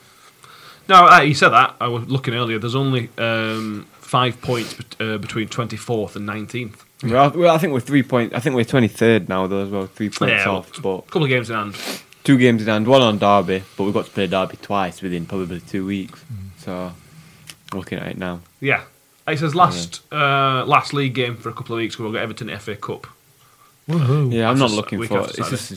No, 0.88 1.06
uh, 1.06 1.20
you 1.20 1.34
said 1.34 1.50
that. 1.50 1.76
I 1.80 1.88
was 1.88 2.06
looking 2.08 2.34
earlier. 2.34 2.58
There's 2.58 2.74
only 2.74 3.08
um, 3.16 3.86
five 3.92 4.40
points 4.42 4.74
bet- 4.74 4.96
uh, 5.00 5.18
between 5.18 5.48
24th 5.48 6.16
and 6.16 6.28
19th. 6.28 6.80
Well, 7.02 7.24
I- 7.32 7.36
well, 7.36 7.54
I 7.54 7.58
think 7.58 7.72
we're 7.72 7.80
three 7.80 8.02
point. 8.02 8.34
I 8.34 8.38
think 8.38 8.54
we're 8.54 8.64
23rd 8.66 9.28
now, 9.28 9.46
though 9.46 9.62
as 9.64 9.70
well. 9.70 9.86
Three 9.86 10.10
points 10.10 10.44
Yeah, 10.44 10.50
off, 10.50 10.70
but 10.82 10.98
A 10.98 11.02
couple 11.02 11.24
of 11.24 11.28
games 11.30 11.48
in 11.48 11.56
hand. 11.56 11.74
Two 12.24 12.36
games 12.38 12.62
in 12.62 12.68
hand. 12.68 12.86
One 12.86 13.02
on 13.02 13.18
Derby, 13.18 13.62
but 13.76 13.84
we've 13.84 13.94
got 13.94 14.06
to 14.06 14.10
play 14.10 14.26
Derby 14.26 14.56
twice 14.60 15.00
within 15.02 15.26
probably 15.26 15.60
two 15.60 15.86
weeks. 15.86 16.24
So 16.58 16.92
looking 17.72 17.98
at 17.98 18.08
it 18.08 18.18
now. 18.18 18.40
Yeah. 18.60 18.82
It 19.26 19.38
says 19.38 19.54
last 19.54 20.02
uh, 20.12 20.64
last 20.66 20.92
league 20.92 21.14
game 21.14 21.36
for 21.36 21.48
a 21.48 21.52
couple 21.54 21.74
of 21.74 21.78
weeks. 21.78 21.98
We'll 21.98 22.12
get 22.12 22.22
Everton 22.22 22.56
FA 22.58 22.76
Cup. 22.76 23.06
Woohoo! 23.88 24.32
Yeah, 24.32 24.48
I'm 24.50 24.58
not 24.58 24.66
just 24.66 24.76
looking 24.76 24.98
week 24.98 25.08
for. 25.10 25.20
after 25.20 25.40
It's 25.42 25.50
just, 25.50 25.72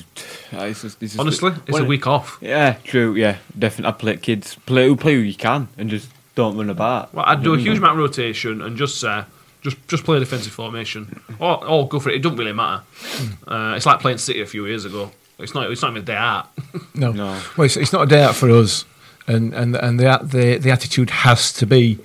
uh, 0.53 0.63
it's 0.63 0.81
just, 0.81 1.03
it's 1.03 1.13
just. 1.13 1.19
Honestly, 1.19 1.51
it's 1.65 1.71
when- 1.71 1.83
a 1.83 1.85
week 1.85 2.07
off. 2.07 2.37
Yeah, 2.41 2.73
true. 2.83 3.15
Yeah, 3.15 3.37
definitely. 3.57 3.89
I 3.89 3.91
play 3.93 4.17
kids. 4.17 4.55
Play 4.65 4.87
who 4.87 4.95
play 4.95 5.13
who 5.15 5.19
you 5.21 5.33
can, 5.35 5.67
and 5.77 5.89
just 5.89 6.09
don't 6.35 6.57
run 6.57 6.69
about. 6.69 7.13
Well, 7.13 7.25
I'd 7.27 7.43
do 7.43 7.53
a 7.53 7.57
Mm. 7.57 7.61
huge 7.61 7.77
amount 7.77 7.93
of 7.93 7.97
rotation 7.99 8.61
and 8.61 8.77
just 8.77 9.03
uh, 9.03 9.23
just 9.61 9.77
just 9.89 10.03
play 10.05 10.17
a 10.17 10.19
defensive 10.21 10.51
formation, 10.53 11.21
or, 11.39 11.65
or 11.65 11.87
go 11.87 11.99
for 11.99 12.09
it. 12.09 12.15
It 12.15 12.21
doesn't 12.21 12.37
really 12.37 12.53
matter. 12.53 12.83
Uh, 13.47 13.73
it's 13.75 13.85
like 13.85 13.99
playing 13.99 14.17
City 14.19 14.41
a 14.41 14.45
few 14.45 14.65
years 14.65 14.85
ago. 14.85 15.11
It's 15.39 15.53
not. 15.53 15.71
It's 15.71 15.81
not 15.81 15.91
even 15.91 16.03
a 16.03 16.05
day 16.05 16.15
out. 16.15 16.49
No, 16.95 17.11
No. 17.11 17.39
Well, 17.55 17.65
it's, 17.65 17.77
it's 17.77 17.93
not 17.93 18.03
a 18.03 18.05
day 18.07 18.23
out 18.23 18.35
for 18.35 18.49
us, 18.49 18.85
and 19.27 19.53
and 19.53 19.75
and 19.75 19.99
the 19.99 20.19
the 20.23 20.57
the 20.57 20.71
attitude 20.71 21.09
has 21.11 21.53
to 21.53 21.65
be, 21.67 21.99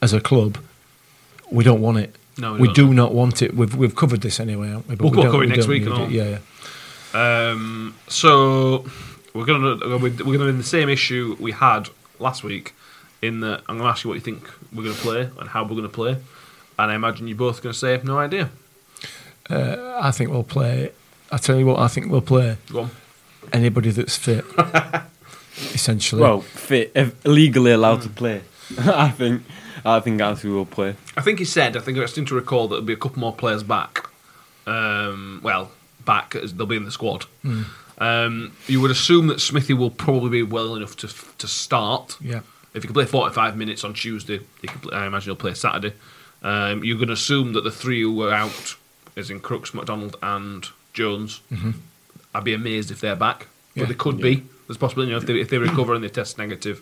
as 0.00 0.12
a 0.14 0.20
club, 0.20 0.58
we 1.50 1.62
don't 1.64 1.80
want 1.82 1.98
it. 1.98 2.14
No, 2.38 2.54
we 2.54 2.60
we 2.60 2.66
don't. 2.68 2.74
do 2.74 2.94
not 2.94 3.12
want 3.14 3.42
it. 3.42 3.54
We've 3.54 3.74
we've 3.74 3.94
covered 3.94 4.22
this 4.22 4.40
anyway, 4.40 4.68
haven't 4.68 4.88
we? 4.88 4.94
But 4.96 5.02
We'll 5.04 5.10
we 5.10 5.16
go 5.16 5.22
don't- 5.24 5.32
cover 5.32 5.44
it 5.44 5.50
we 5.50 5.56
next 5.56 5.66
week 5.68 5.82
and 5.84 5.92
all. 5.92 6.04
it. 6.04 6.10
Yeah, 6.10 6.38
yeah. 7.14 7.50
Um, 7.50 7.94
so 8.08 8.84
we're 9.34 9.44
gonna 9.44 9.76
we're 9.98 9.98
we're 10.24 10.38
gonna 10.38 10.46
in 10.50 10.58
the 10.58 10.64
same 10.64 10.88
issue 10.88 11.36
we 11.38 11.52
had 11.52 11.88
last 12.18 12.42
week. 12.44 12.74
In 13.22 13.40
that, 13.40 13.62
I'm 13.68 13.78
gonna 13.78 13.88
ask 13.90 14.04
you 14.04 14.08
what 14.10 14.14
you 14.14 14.20
think 14.20 14.50
we're 14.72 14.82
gonna 14.84 14.94
play 14.96 15.30
and 15.38 15.48
how 15.48 15.62
we're 15.64 15.76
gonna 15.76 15.88
play, 15.88 16.12
and 16.78 16.90
I 16.90 16.94
imagine 16.94 17.28
you're 17.28 17.36
both 17.38 17.62
gonna 17.62 17.72
say 17.74 18.00
no 18.04 18.18
idea. 18.18 18.50
Uh, 19.48 19.98
I 20.02 20.10
think 20.10 20.30
we'll 20.30 20.42
play. 20.44 20.92
I 21.30 21.38
tell 21.38 21.58
you 21.58 21.66
what, 21.66 21.78
I 21.78 21.88
think 21.88 22.10
we'll 22.10 22.20
play 22.20 22.56
Go 22.70 22.80
on. 22.82 22.90
anybody 23.52 23.90
that's 23.90 24.16
fit. 24.16 24.44
essentially, 25.74 26.22
Well, 26.22 26.40
fit, 26.40 26.92
if 26.94 27.24
legally 27.24 27.72
allowed 27.72 28.02
to 28.02 28.08
play. 28.08 28.42
I 28.78 29.10
think. 29.10 29.42
I 29.84 30.00
think 30.00 30.18
that's 30.18 30.40
who 30.40 30.54
will 30.54 30.64
play. 30.66 30.96
I 31.16 31.20
think 31.20 31.38
he 31.38 31.44
said. 31.44 31.76
I 31.76 31.80
think 31.80 31.98
I 31.98 32.06
seem 32.06 32.24
to 32.26 32.34
recall 32.34 32.68
that 32.68 32.76
there'll 32.76 32.86
be 32.86 32.92
a 32.94 32.96
couple 32.96 33.20
more 33.20 33.34
players 33.34 33.62
back. 33.62 34.08
Um, 34.66 35.40
well, 35.42 35.72
back 36.04 36.34
as 36.34 36.54
they'll 36.54 36.66
be 36.66 36.76
in 36.76 36.84
the 36.86 36.90
squad. 36.90 37.26
Um, 37.98 38.52
you 38.66 38.80
would 38.80 38.90
assume 38.90 39.26
that 39.26 39.40
Smithy 39.40 39.74
will 39.74 39.90
probably 39.90 40.30
be 40.30 40.42
well 40.42 40.74
enough 40.74 40.96
to 40.98 41.08
to 41.38 41.46
start. 41.48 42.16
yeah. 42.20 42.40
If 42.72 42.82
he 42.82 42.88
can 42.88 42.94
play 42.94 43.04
45 43.04 43.56
minutes 43.56 43.84
on 43.84 43.94
Tuesday, 43.94 44.40
he 44.60 44.66
can 44.66 44.80
play, 44.80 44.96
I 44.96 45.06
imagine 45.06 45.26
he'll 45.28 45.36
play 45.36 45.54
Saturday. 45.54 45.92
Um, 46.42 46.82
you're 46.82 46.96
going 46.96 47.06
to 47.06 47.12
assume 47.14 47.52
that 47.52 47.62
the 47.62 47.70
three 47.70 48.00
who 48.02 48.12
were 48.16 48.32
out, 48.34 48.74
is 49.14 49.30
in 49.30 49.38
Crooks, 49.38 49.72
McDonald, 49.74 50.16
and 50.20 50.68
Jones, 50.94 51.40
I'd 52.34 52.44
be 52.44 52.54
amazed 52.54 52.90
if 52.90 53.00
they're 53.00 53.16
back. 53.16 53.48
But 53.74 53.82
Yeah. 53.82 53.86
they 53.88 53.94
could 53.94 54.18
be. 54.18 54.44
There's 54.66 54.78
possibility, 54.78 55.10
you 55.10 55.16
know, 55.16 55.20
if 55.20 55.26
they, 55.26 55.38
if 55.38 55.50
they 55.50 55.58
recover 55.58 55.92
and 55.92 56.02
they 56.02 56.08
test 56.08 56.38
negative, 56.38 56.80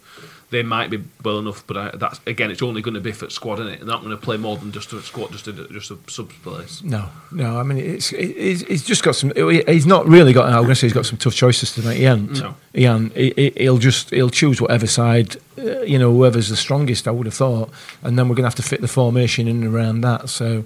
they 0.50 0.62
might 0.62 0.88
be 0.88 1.02
well 1.24 1.40
enough. 1.40 1.64
But 1.66 1.76
I, 1.76 1.90
that's 1.96 2.20
again, 2.28 2.52
it's 2.52 2.62
only 2.62 2.80
going 2.80 2.94
to 2.94 3.00
be 3.00 3.10
for 3.10 3.28
squad, 3.28 3.54
isn't 3.58 3.72
it? 3.72 3.78
They're 3.80 3.88
not 3.88 4.04
going 4.04 4.16
to 4.16 4.22
play 4.22 4.36
more 4.36 4.56
than 4.56 4.70
just 4.70 4.92
a 4.92 5.02
squad, 5.02 5.32
just 5.32 5.48
a 5.48 5.52
just 5.52 5.90
a 5.90 5.98
sub 6.06 6.30
place. 6.44 6.80
No, 6.84 7.08
no. 7.32 7.58
I 7.58 7.64
mean, 7.64 7.78
it's, 7.78 8.12
it's 8.12 8.60
he's 8.62 8.84
just 8.84 9.02
got 9.02 9.16
some. 9.16 9.32
He's 9.34 9.84
not 9.84 10.06
really 10.06 10.32
got. 10.32 10.46
I'm 10.46 10.58
going 10.62 10.68
to 10.68 10.74
say 10.76 10.86
he's 10.86 10.92
got 10.92 11.06
some 11.06 11.18
tough 11.18 11.34
choices 11.34 11.74
to 11.74 11.82
make. 11.82 11.98
He 11.98 12.04
ain't. 12.04 12.40
No. 12.40 12.54
He 12.72 12.84
ain't. 12.84 13.12
He, 13.16 13.52
he'll 13.56 13.78
just 13.78 14.10
he'll 14.10 14.30
choose 14.30 14.60
whatever 14.60 14.86
side, 14.86 15.38
uh, 15.58 15.80
you 15.80 15.98
know, 15.98 16.12
whoever's 16.12 16.50
the 16.50 16.56
strongest. 16.56 17.08
I 17.08 17.10
would 17.10 17.26
have 17.26 17.34
thought, 17.34 17.68
and 18.04 18.16
then 18.16 18.28
we're 18.28 18.36
going 18.36 18.44
to 18.44 18.48
have 18.50 18.54
to 18.56 18.62
fit 18.62 18.80
the 18.80 18.86
formation 18.86 19.48
in 19.48 19.64
and 19.64 19.74
around 19.74 20.02
that. 20.02 20.28
So, 20.28 20.62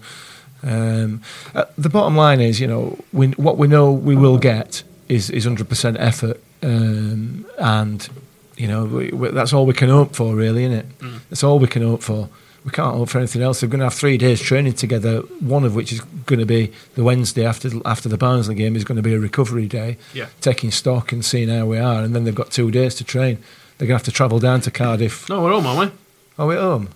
um, 0.63 1.21
uh, 1.55 1.65
the 1.79 1.89
bottom 1.89 2.17
line 2.17 2.41
is, 2.41 2.61
you 2.61 2.67
know, 2.67 2.99
we, 3.13 3.29
what 3.29 3.59
we 3.59 3.69
know 3.69 3.93
we 3.93 4.17
will 4.17 4.39
get 4.39 4.83
is 5.09 5.31
is 5.31 5.47
100% 5.47 5.97
effort, 5.99 6.41
um, 6.63 7.47
and 7.59 8.09
you 8.57 8.67
know 8.67 8.85
we, 8.85 9.11
we, 9.11 9.29
that's 9.31 9.53
all 9.53 9.67
we 9.67 9.75
can 9.75 9.89
hope 9.89 10.15
for, 10.17 10.35
really, 10.35 10.65
isn't 10.65 10.79
it? 10.79 10.87
That's 11.31 11.45
all 11.45 11.59
we 11.59 11.67
can 11.69 11.83
hope 11.83 12.03
for. 12.03 12.29
We 12.65 12.73
can't 12.73 12.97
hope 12.97 13.11
for 13.11 13.19
anything 13.19 13.43
else. 13.43 13.61
They're 13.61 13.69
going 13.69 13.79
to 13.79 13.87
have 13.87 13.95
three 13.95 14.19
days 14.19 14.41
training 14.41 14.73
together. 14.73 15.21
One 15.39 15.63
of 15.63 15.77
which 15.77 15.93
is 15.93 16.01
going 16.01 16.41
to 16.41 16.47
be 16.47 16.73
the 16.97 17.05
Wednesday 17.05 17.47
after 17.47 17.71
after 17.85 18.09
the 18.09 18.19
Barnsley 18.19 18.57
game 18.57 18.75
is 18.75 18.83
going 18.83 18.97
to 18.97 19.03
be 19.03 19.15
a 19.15 19.21
recovery 19.21 19.67
day, 19.69 19.99
Yeah. 20.15 20.27
taking 20.41 20.73
stock 20.73 21.13
and 21.13 21.25
seeing 21.25 21.49
how 21.49 21.67
we 21.67 21.79
are. 21.79 22.03
And 22.03 22.13
then 22.15 22.25
they've 22.25 22.35
got 22.35 22.51
two 22.51 22.73
days 22.73 22.97
to 22.97 23.05
train. 23.05 23.39
They're 23.79 23.87
going 23.87 23.99
to 23.99 24.03
have 24.03 24.05
to 24.07 24.11
travel 24.13 24.41
down 24.41 24.63
to 24.63 24.71
Cardiff. 24.73 25.29
No, 25.29 25.43
we're 25.45 25.53
home, 25.53 25.67
aren't 25.67 25.93
we? 25.93 25.99
Are 26.39 26.47
we 26.49 26.55
at 26.57 26.61
home? 26.63 26.89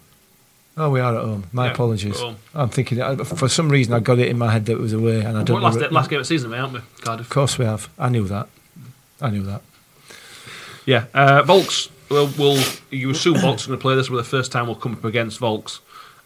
Oh, 0.77 0.89
we 0.91 1.01
are 1.01 1.15
at 1.17 1.25
home. 1.25 1.45
My 1.53 1.67
Yeah, 1.67 1.73
apologies. 1.73 2.19
home. 2.19 2.37
I'm 2.55 2.69
thinking 2.71 3.01
uh, 3.01 3.17
for 3.25 3.49
some 3.49 3.69
reason 3.69 3.93
I 3.93 3.99
got 4.01 4.19
it 4.19 4.29
in 4.29 4.39
my 4.39 4.51
head 4.51 4.67
that 4.67 4.73
it 4.73 4.79
was 4.79 4.93
away, 4.93 5.21
and 5.21 5.37
I 5.37 5.43
don't. 5.43 5.61
Last, 5.61 5.79
know- 5.79 5.89
last 5.89 6.09
game 6.11 6.19
of 6.21 6.23
the 6.27 6.29
season, 6.29 6.55
aren't 6.55 6.73
we? 6.73 6.81
Cardiff. 7.03 7.27
Of 7.27 7.31
course 7.31 7.59
we 7.59 7.65
have. 7.65 7.89
I 7.99 8.09
knew 8.09 8.25
that. 8.29 8.49
I 9.21 9.31
knew 9.31 9.43
that. 9.43 9.63
Yeah, 10.87 11.05
uh, 11.13 11.43
Vaulks. 11.43 11.91
Well, 12.09 12.29
will 12.39 12.59
you 12.91 13.11
assume 13.11 13.35
Vaulks 13.35 13.61
is 13.61 13.67
going 13.67 13.79
to 13.79 13.83
play 13.83 13.95
this? 13.95 14.09
Well, 14.11 14.17
the 14.17 14.25
first 14.25 14.51
time 14.53 14.67
we'll 14.67 14.75
come 14.77 14.93
up 14.95 15.05
against 15.05 15.39
Vaulks. 15.41 15.81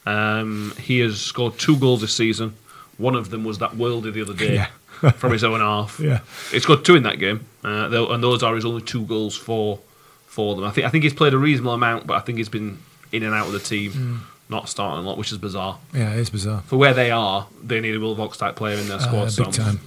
Um, 0.07 0.73
he 0.81 1.01
has 1.01 1.21
scored 1.21 1.59
two 1.59 1.77
goals 1.77 2.01
this 2.03 2.15
season. 2.15 2.55
One 2.99 3.15
of 3.17 3.31
them 3.31 3.45
was 3.45 3.59
that 3.59 3.73
worldie 3.73 4.13
the 4.13 4.23
other 4.23 4.35
day 4.35 4.55
Yeah. 5.03 5.11
from 5.11 5.33
his 5.33 5.43
own 5.45 5.61
half. 5.61 5.99
Yeah. 6.03 6.21
he 6.51 6.61
scored 6.61 6.85
two 6.85 6.95
in 6.95 7.03
that 7.03 7.19
game, 7.19 7.45
uh, 7.65 7.89
and 7.91 8.23
those 8.23 8.43
are 8.43 8.55
his 8.55 8.65
only 8.65 8.83
two 8.83 9.05
goals 9.07 9.37
for 9.37 9.81
for 10.27 10.55
them. 10.55 10.65
I 10.65 10.71
think 10.71 10.87
I 10.87 10.91
think 10.91 11.03
he's 11.05 11.15
played 11.15 11.35
a 11.35 11.39
reasonable 11.39 11.73
amount, 11.75 12.07
but 12.07 12.15
I 12.17 12.21
think 12.21 12.39
he's 12.39 12.49
been 12.49 12.79
in 13.13 13.23
and 13.25 13.35
out 13.35 13.47
of 13.47 13.53
the 13.53 13.59
team, 13.61 13.93
Hmm. 13.93 14.17
Not 14.49 14.69
starting 14.69 15.05
a 15.05 15.09
lot, 15.09 15.17
which 15.17 15.33
is 15.33 15.39
bizarre. 15.39 15.79
Yeah, 15.95 16.11
it's 16.13 16.29
bizarre. 16.29 16.61
For 16.67 16.77
where 16.77 16.93
they 16.93 17.11
are, 17.11 17.47
they 17.63 17.81
need 17.81 17.95
a 17.95 17.99
Will 17.99 18.15
Vaulks 18.15 18.37
type 18.37 18.57
player 18.57 18.77
in 18.77 18.89
their 18.89 19.01
squad. 19.01 19.23
Uh, 19.23 19.31
so 19.31 19.45
big 19.45 19.53
time. 19.55 19.81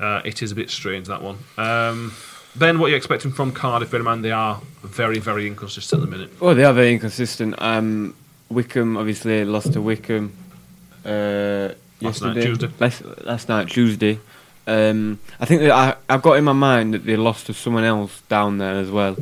uh, 0.00 0.22
it 0.24 0.42
is 0.42 0.52
a 0.52 0.54
bit 0.54 0.70
strange 0.70 1.08
that 1.08 1.22
one. 1.22 1.38
Um, 1.58 2.14
ben, 2.54 2.78
what 2.78 2.86
are 2.86 2.90
you 2.90 2.96
expecting 2.96 3.32
from 3.32 3.50
Cardiff? 3.52 3.90
Bear 3.90 3.98
in 4.00 4.04
mind 4.04 4.24
they 4.24 4.30
are 4.30 4.60
very, 4.84 5.18
very 5.18 5.46
inconsistent 5.48 6.02
at 6.02 6.08
the 6.08 6.16
minute. 6.16 6.40
Well, 6.40 6.54
they 6.54 6.64
are 6.64 6.72
very 6.72 6.92
inconsistent. 6.92 7.56
Um, 7.60 8.14
Wycombe 8.48 8.96
obviously 8.96 9.44
lost 9.44 9.72
to 9.72 9.82
Wycombe 9.82 10.32
uh, 11.04 11.08
Last 12.00 12.22
night, 12.22 12.36
yesterday. 12.36 12.42
Tuesday. 12.44 12.68
Last, 12.78 13.02
last 13.24 13.48
night, 13.48 13.68
Tuesday. 13.68 14.20
Um, 14.66 15.18
I 15.40 15.46
think 15.46 15.62
that 15.62 15.72
I, 15.72 15.96
I've 16.08 16.22
got 16.22 16.34
in 16.34 16.44
my 16.44 16.52
mind 16.52 16.94
that 16.94 17.04
they 17.04 17.16
lost 17.16 17.46
to 17.46 17.54
someone 17.54 17.82
else 17.82 18.20
down 18.28 18.58
there 18.58 18.74
as 18.76 18.88
well, 18.90 19.16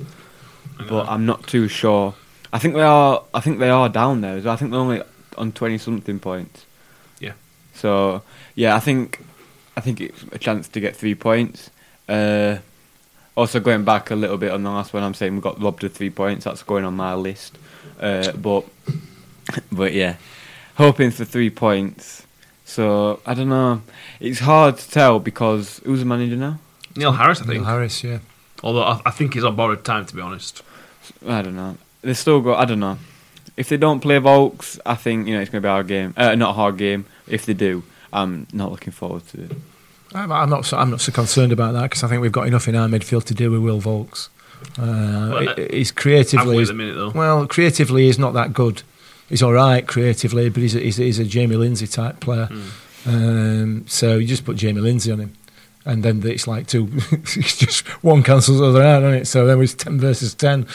but 0.88 1.08
I'm 1.08 1.24
not 1.24 1.46
too 1.46 1.68
sure. 1.68 2.14
I 2.52 2.58
think 2.58 2.74
they 2.74 2.82
are. 2.82 3.22
I 3.34 3.40
think 3.40 3.58
they 3.58 3.70
are 3.70 3.88
down 3.88 4.20
there 4.20 4.36
as 4.36 4.44
well. 4.44 4.54
I 4.54 4.56
think 4.56 4.70
they're 4.70 4.80
only 4.80 5.02
on 5.36 5.52
twenty 5.52 5.78
something 5.78 6.18
points. 6.18 6.64
Yeah. 7.20 7.32
So 7.74 8.22
yeah, 8.54 8.74
I 8.76 8.80
think 8.80 9.20
I 9.76 9.80
think 9.80 10.00
it's 10.00 10.22
a 10.32 10.38
chance 10.38 10.68
to 10.68 10.80
get 10.80 10.96
three 10.96 11.14
points. 11.14 11.70
Uh, 12.08 12.58
also, 13.36 13.60
going 13.60 13.84
back 13.84 14.10
a 14.10 14.16
little 14.16 14.38
bit 14.38 14.50
on 14.50 14.64
the 14.64 14.70
last 14.70 14.92
one, 14.92 15.02
I'm 15.02 15.14
saying 15.14 15.36
we 15.36 15.40
got 15.40 15.62
robbed 15.62 15.84
of 15.84 15.92
three 15.92 16.10
points. 16.10 16.44
That's 16.44 16.62
going 16.62 16.84
on 16.84 16.96
my 16.96 17.14
list. 17.14 17.58
Uh, 18.00 18.32
but 18.32 18.64
but 19.70 19.92
yeah, 19.92 20.16
hoping 20.76 21.10
for 21.10 21.24
three 21.24 21.50
points. 21.50 22.26
So 22.64 23.20
I 23.24 23.34
don't 23.34 23.48
know. 23.48 23.82
It's 24.20 24.40
hard 24.40 24.78
to 24.78 24.90
tell 24.90 25.20
because 25.20 25.80
who's 25.84 26.00
the 26.00 26.06
manager 26.06 26.36
now? 26.36 26.58
Neil 26.96 27.12
Harris, 27.12 27.40
I 27.40 27.44
think. 27.44 27.60
Neil. 27.60 27.64
Harris, 27.64 28.02
yeah. 28.02 28.18
Although 28.62 28.82
I, 28.82 29.00
I 29.06 29.10
think 29.10 29.34
he's 29.34 29.44
on 29.44 29.54
borrowed 29.54 29.84
time, 29.84 30.04
to 30.06 30.14
be 30.14 30.20
honest. 30.20 30.62
I 31.26 31.42
don't 31.42 31.54
know. 31.54 31.76
They 32.02 32.14
still 32.14 32.40
got. 32.40 32.58
I 32.58 32.64
don't 32.64 32.80
know. 32.80 32.98
If 33.56 33.68
they 33.68 33.76
don't 33.76 34.00
play 34.00 34.18
Vaulks, 34.20 34.78
I 34.86 34.94
think 34.94 35.26
you 35.26 35.34
know 35.34 35.40
it's 35.40 35.50
going 35.50 35.62
to 35.62 35.66
be 35.66 35.68
a 35.68 35.72
hard 35.72 35.88
game. 35.88 36.14
Uh, 36.16 36.34
not 36.36 36.50
a 36.50 36.52
hard 36.52 36.76
game. 36.78 37.06
If 37.26 37.44
they 37.46 37.54
do, 37.54 37.82
I'm 38.12 38.46
not 38.52 38.70
looking 38.70 38.92
forward 38.92 39.26
to 39.28 39.44
it. 39.44 39.52
I'm, 40.14 40.30
I'm 40.30 40.48
not. 40.48 40.64
So, 40.64 40.76
I'm 40.78 40.90
not 40.90 41.00
so 41.00 41.10
concerned 41.12 41.50
about 41.52 41.72
that 41.74 41.82
because 41.82 42.04
I 42.04 42.08
think 42.08 42.22
we've 42.22 42.32
got 42.32 42.46
enough 42.46 42.68
in 42.68 42.76
our 42.76 42.88
midfield 42.88 43.24
to 43.24 43.34
deal 43.34 43.50
with 43.50 43.60
Will 43.60 43.80
Vaulks. 43.80 44.28
Uh, 44.78 45.30
Well, 45.32 45.40
he- 45.40 45.48
uh, 45.48 45.68
he's 45.70 45.90
I'm 45.90 45.96
creatively. 45.96 46.56
with 46.56 46.70
a 46.70 46.74
minute 46.74 46.94
though. 46.94 47.10
Well, 47.10 47.46
creatively, 47.46 48.06
he's 48.06 48.18
not 48.18 48.32
that 48.34 48.52
good. 48.52 48.82
he's 49.28 49.42
all 49.42 49.52
right 49.52 49.86
creatively, 49.86 50.48
but 50.50 50.62
he's 50.62 50.74
a, 50.76 50.80
he's 50.80 50.98
a, 51.00 51.02
he's 51.02 51.18
a 51.18 51.24
Jamie 51.24 51.56
Lindsay 51.56 51.86
type 51.88 52.20
player. 52.20 52.48
Um, 53.06 53.86
so 53.88 54.16
you 54.18 54.26
just 54.26 54.44
put 54.44 54.56
Jamie 54.56 54.80
Lindsay 54.80 55.10
on 55.12 55.18
him, 55.20 55.32
and 55.84 56.02
then 56.02 56.22
it's 56.24 56.46
like 56.46 56.66
two. 56.66 56.88
it's 57.12 57.56
just 57.56 57.86
one 58.04 58.22
cancels 58.22 58.58
the 58.60 58.66
other 58.66 58.82
out, 58.82 59.02
isn't 59.02 59.14
it? 59.22 59.26
So 59.26 59.46
then 59.46 59.60
it's 59.62 59.74
ten 59.74 59.98
versus 59.98 60.34
ten. 60.34 60.66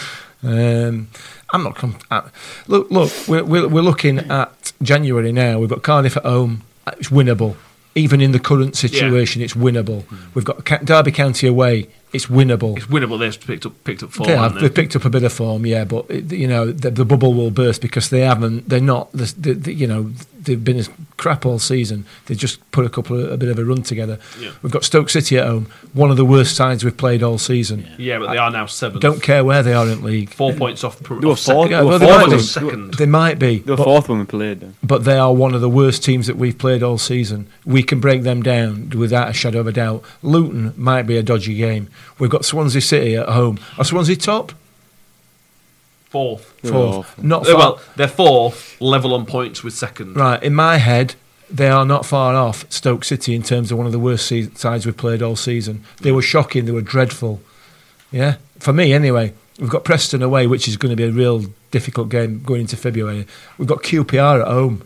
Um, 0.43 1.07
I'm 1.53 1.63
not. 1.63 1.75
Com- 1.75 1.97
uh, 2.11 2.29
look, 2.67 2.89
look, 2.91 3.11
we're, 3.27 3.43
we're 3.43 3.67
we're 3.67 3.81
looking 3.81 4.19
at 4.19 4.73
January 4.81 5.31
now. 5.31 5.59
We've 5.59 5.69
got 5.69 5.83
Cardiff 5.83 6.17
at 6.17 6.25
home. 6.25 6.63
It's 6.97 7.09
winnable. 7.09 7.55
Even 7.95 8.21
in 8.21 8.31
the 8.31 8.39
current 8.39 8.75
situation, 8.75 9.41
it's 9.43 9.53
winnable. 9.53 10.03
We've 10.33 10.43
got 10.43 10.65
Derby 10.83 11.11
County 11.11 11.47
away. 11.47 11.89
It's 12.11 12.25
winnable. 12.25 12.75
It's 12.75 12.87
winnable. 12.87 13.19
They've 13.19 13.39
picked 13.39 13.65
up 13.67 13.83
picked 13.83 14.03
up 14.03 14.11
form. 14.11 14.29
They 14.29 14.35
have. 14.35 14.55
They've 14.55 14.73
picked 14.73 14.95
up 14.95 15.05
a 15.05 15.09
bit 15.09 15.23
of 15.23 15.31
form, 15.31 15.65
yeah, 15.65 15.83
but 15.85 16.09
it, 16.09 16.31
you 16.31 16.47
know 16.47 16.71
the, 16.71 16.89
the 16.89 17.05
bubble 17.05 17.33
will 17.33 17.51
burst 17.51 17.81
because 17.81 18.09
they 18.09 18.21
haven't. 18.21 18.67
They're 18.67 18.79
not. 18.81 19.11
The, 19.11 19.53
the, 19.53 19.73
you 19.73 19.87
know 19.87 20.11
they've 20.43 20.63
been 20.63 20.83
crap 21.17 21.45
all 21.45 21.59
season. 21.59 22.05
They 22.25 22.35
just 22.35 22.59
put 22.71 22.85
a 22.85 22.89
couple 22.89 23.19
of, 23.23 23.31
a 23.31 23.37
bit 23.37 23.49
of 23.49 23.57
a 23.59 23.63
run 23.65 23.81
together. 23.83 24.19
Yeah. 24.39 24.51
We've 24.61 24.71
got 24.71 24.83
Stoke 24.83 25.09
City 25.09 25.37
at 25.37 25.45
home, 25.47 25.67
one 25.93 26.11
of 26.11 26.17
the 26.17 26.25
worst 26.25 26.55
sides 26.55 26.83
we've 26.83 26.95
played 26.97 27.23
all 27.23 27.37
season. 27.37 27.87
Yeah, 27.97 28.19
but 28.19 28.31
they 28.31 28.37
are 28.37 28.51
now 28.51 28.65
seventh. 28.65 29.01
Don't 29.01 29.21
care 29.21 29.43
where 29.43 29.63
they 29.63 29.73
are 29.73 29.87
in 29.87 30.03
league. 30.03 30.29
Four 30.31 30.53
points 30.53 30.83
off. 30.83 31.01
Per, 31.03 31.19
They 31.19 31.27
were 31.27 31.35
fourth. 31.35 31.69
Yeah, 31.71 31.79
they 31.81 31.85
well, 31.85 31.99
they 31.99 32.05
fourth 32.07 32.17
might 32.19 32.25
be. 32.25 32.31
when- 32.35 32.39
second. 32.43 32.93
They 32.95 33.05
might 33.05 33.39
be, 33.39 33.59
They 33.59 33.71
were 33.71 33.77
but, 33.77 33.83
fourth 33.85 34.09
when 34.09 34.19
we 34.19 34.25
played 34.25 34.59
them. 34.59 34.75
but 34.83 35.03
they 35.05 35.17
are 35.17 35.33
one 35.33 35.53
of 35.53 35.61
the 35.61 35.69
worst 35.69 36.03
teams 36.03 36.27
that 36.27 36.35
we've 36.37 36.57
played 36.57 36.83
all 36.83 36.97
season. 36.97 37.47
We 37.65 37.83
can 37.83 37.99
break 37.99 38.23
them 38.23 38.41
down 38.43 38.89
without 38.91 39.29
a 39.29 39.33
shadow 39.33 39.59
of 39.61 39.67
a 39.67 39.71
doubt. 39.71 40.03
Luton 40.21 40.73
might 40.77 41.03
be 41.03 41.17
a 41.17 41.23
dodgy 41.23 41.55
game. 41.55 41.87
We've 42.19 42.29
got 42.29 42.45
Swansea 42.45 42.81
City 42.81 43.15
at 43.15 43.29
home. 43.29 43.59
Are 43.77 43.85
Swansea 43.85 44.15
top? 44.15 44.51
Fourth. 46.13 46.53
Fourth. 46.61 46.75
awful. 46.95 47.23
Not 47.25 47.41
Uh, 47.41 47.45
far. 47.45 47.57
well, 47.57 47.79
they're 47.95 48.07
fourth, 48.07 48.79
level 48.79 49.13
on 49.15 49.25
points 49.25 49.63
with 49.63 49.73
second. 49.73 50.15
Right, 50.15 50.41
in 50.43 50.53
my 50.53 50.77
head, 50.77 51.15
they 51.49 51.69
are 51.69 51.85
not 51.85 52.05
far 52.05 52.35
off 52.35 52.65
Stoke 52.69 53.03
City 53.03 53.33
in 53.33 53.41
terms 53.41 53.71
of 53.71 53.77
one 53.79 53.87
of 53.87 53.91
the 53.91 53.99
worst 53.99 54.27
se- 54.27 54.51
sides 54.55 54.85
we've 54.85 54.95
played 54.95 55.21
all 55.23 55.35
season. 55.35 55.83
They 56.01 56.11
were 56.11 56.21
shocking, 56.21 56.65
they 56.65 56.71
were 56.71 56.81
dreadful. 56.81 57.41
Yeah, 58.11 58.35
for 58.59 58.73
me 58.73 58.93
anyway. 58.93 59.33
We've 59.59 59.69
got 59.69 59.83
Preston 59.83 60.21
away, 60.23 60.45
which 60.47 60.67
is 60.67 60.77
going 60.77 60.91
to 60.91 60.95
be 60.95 61.03
a 61.03 61.11
real 61.11 61.45
difficult 61.71 62.09
game 62.09 62.41
going 62.43 62.61
into 62.61 62.77
February. 62.77 63.25
We've 63.57 63.67
got 63.67 63.83
QPR 63.83 64.41
at 64.41 64.47
home. 64.47 64.83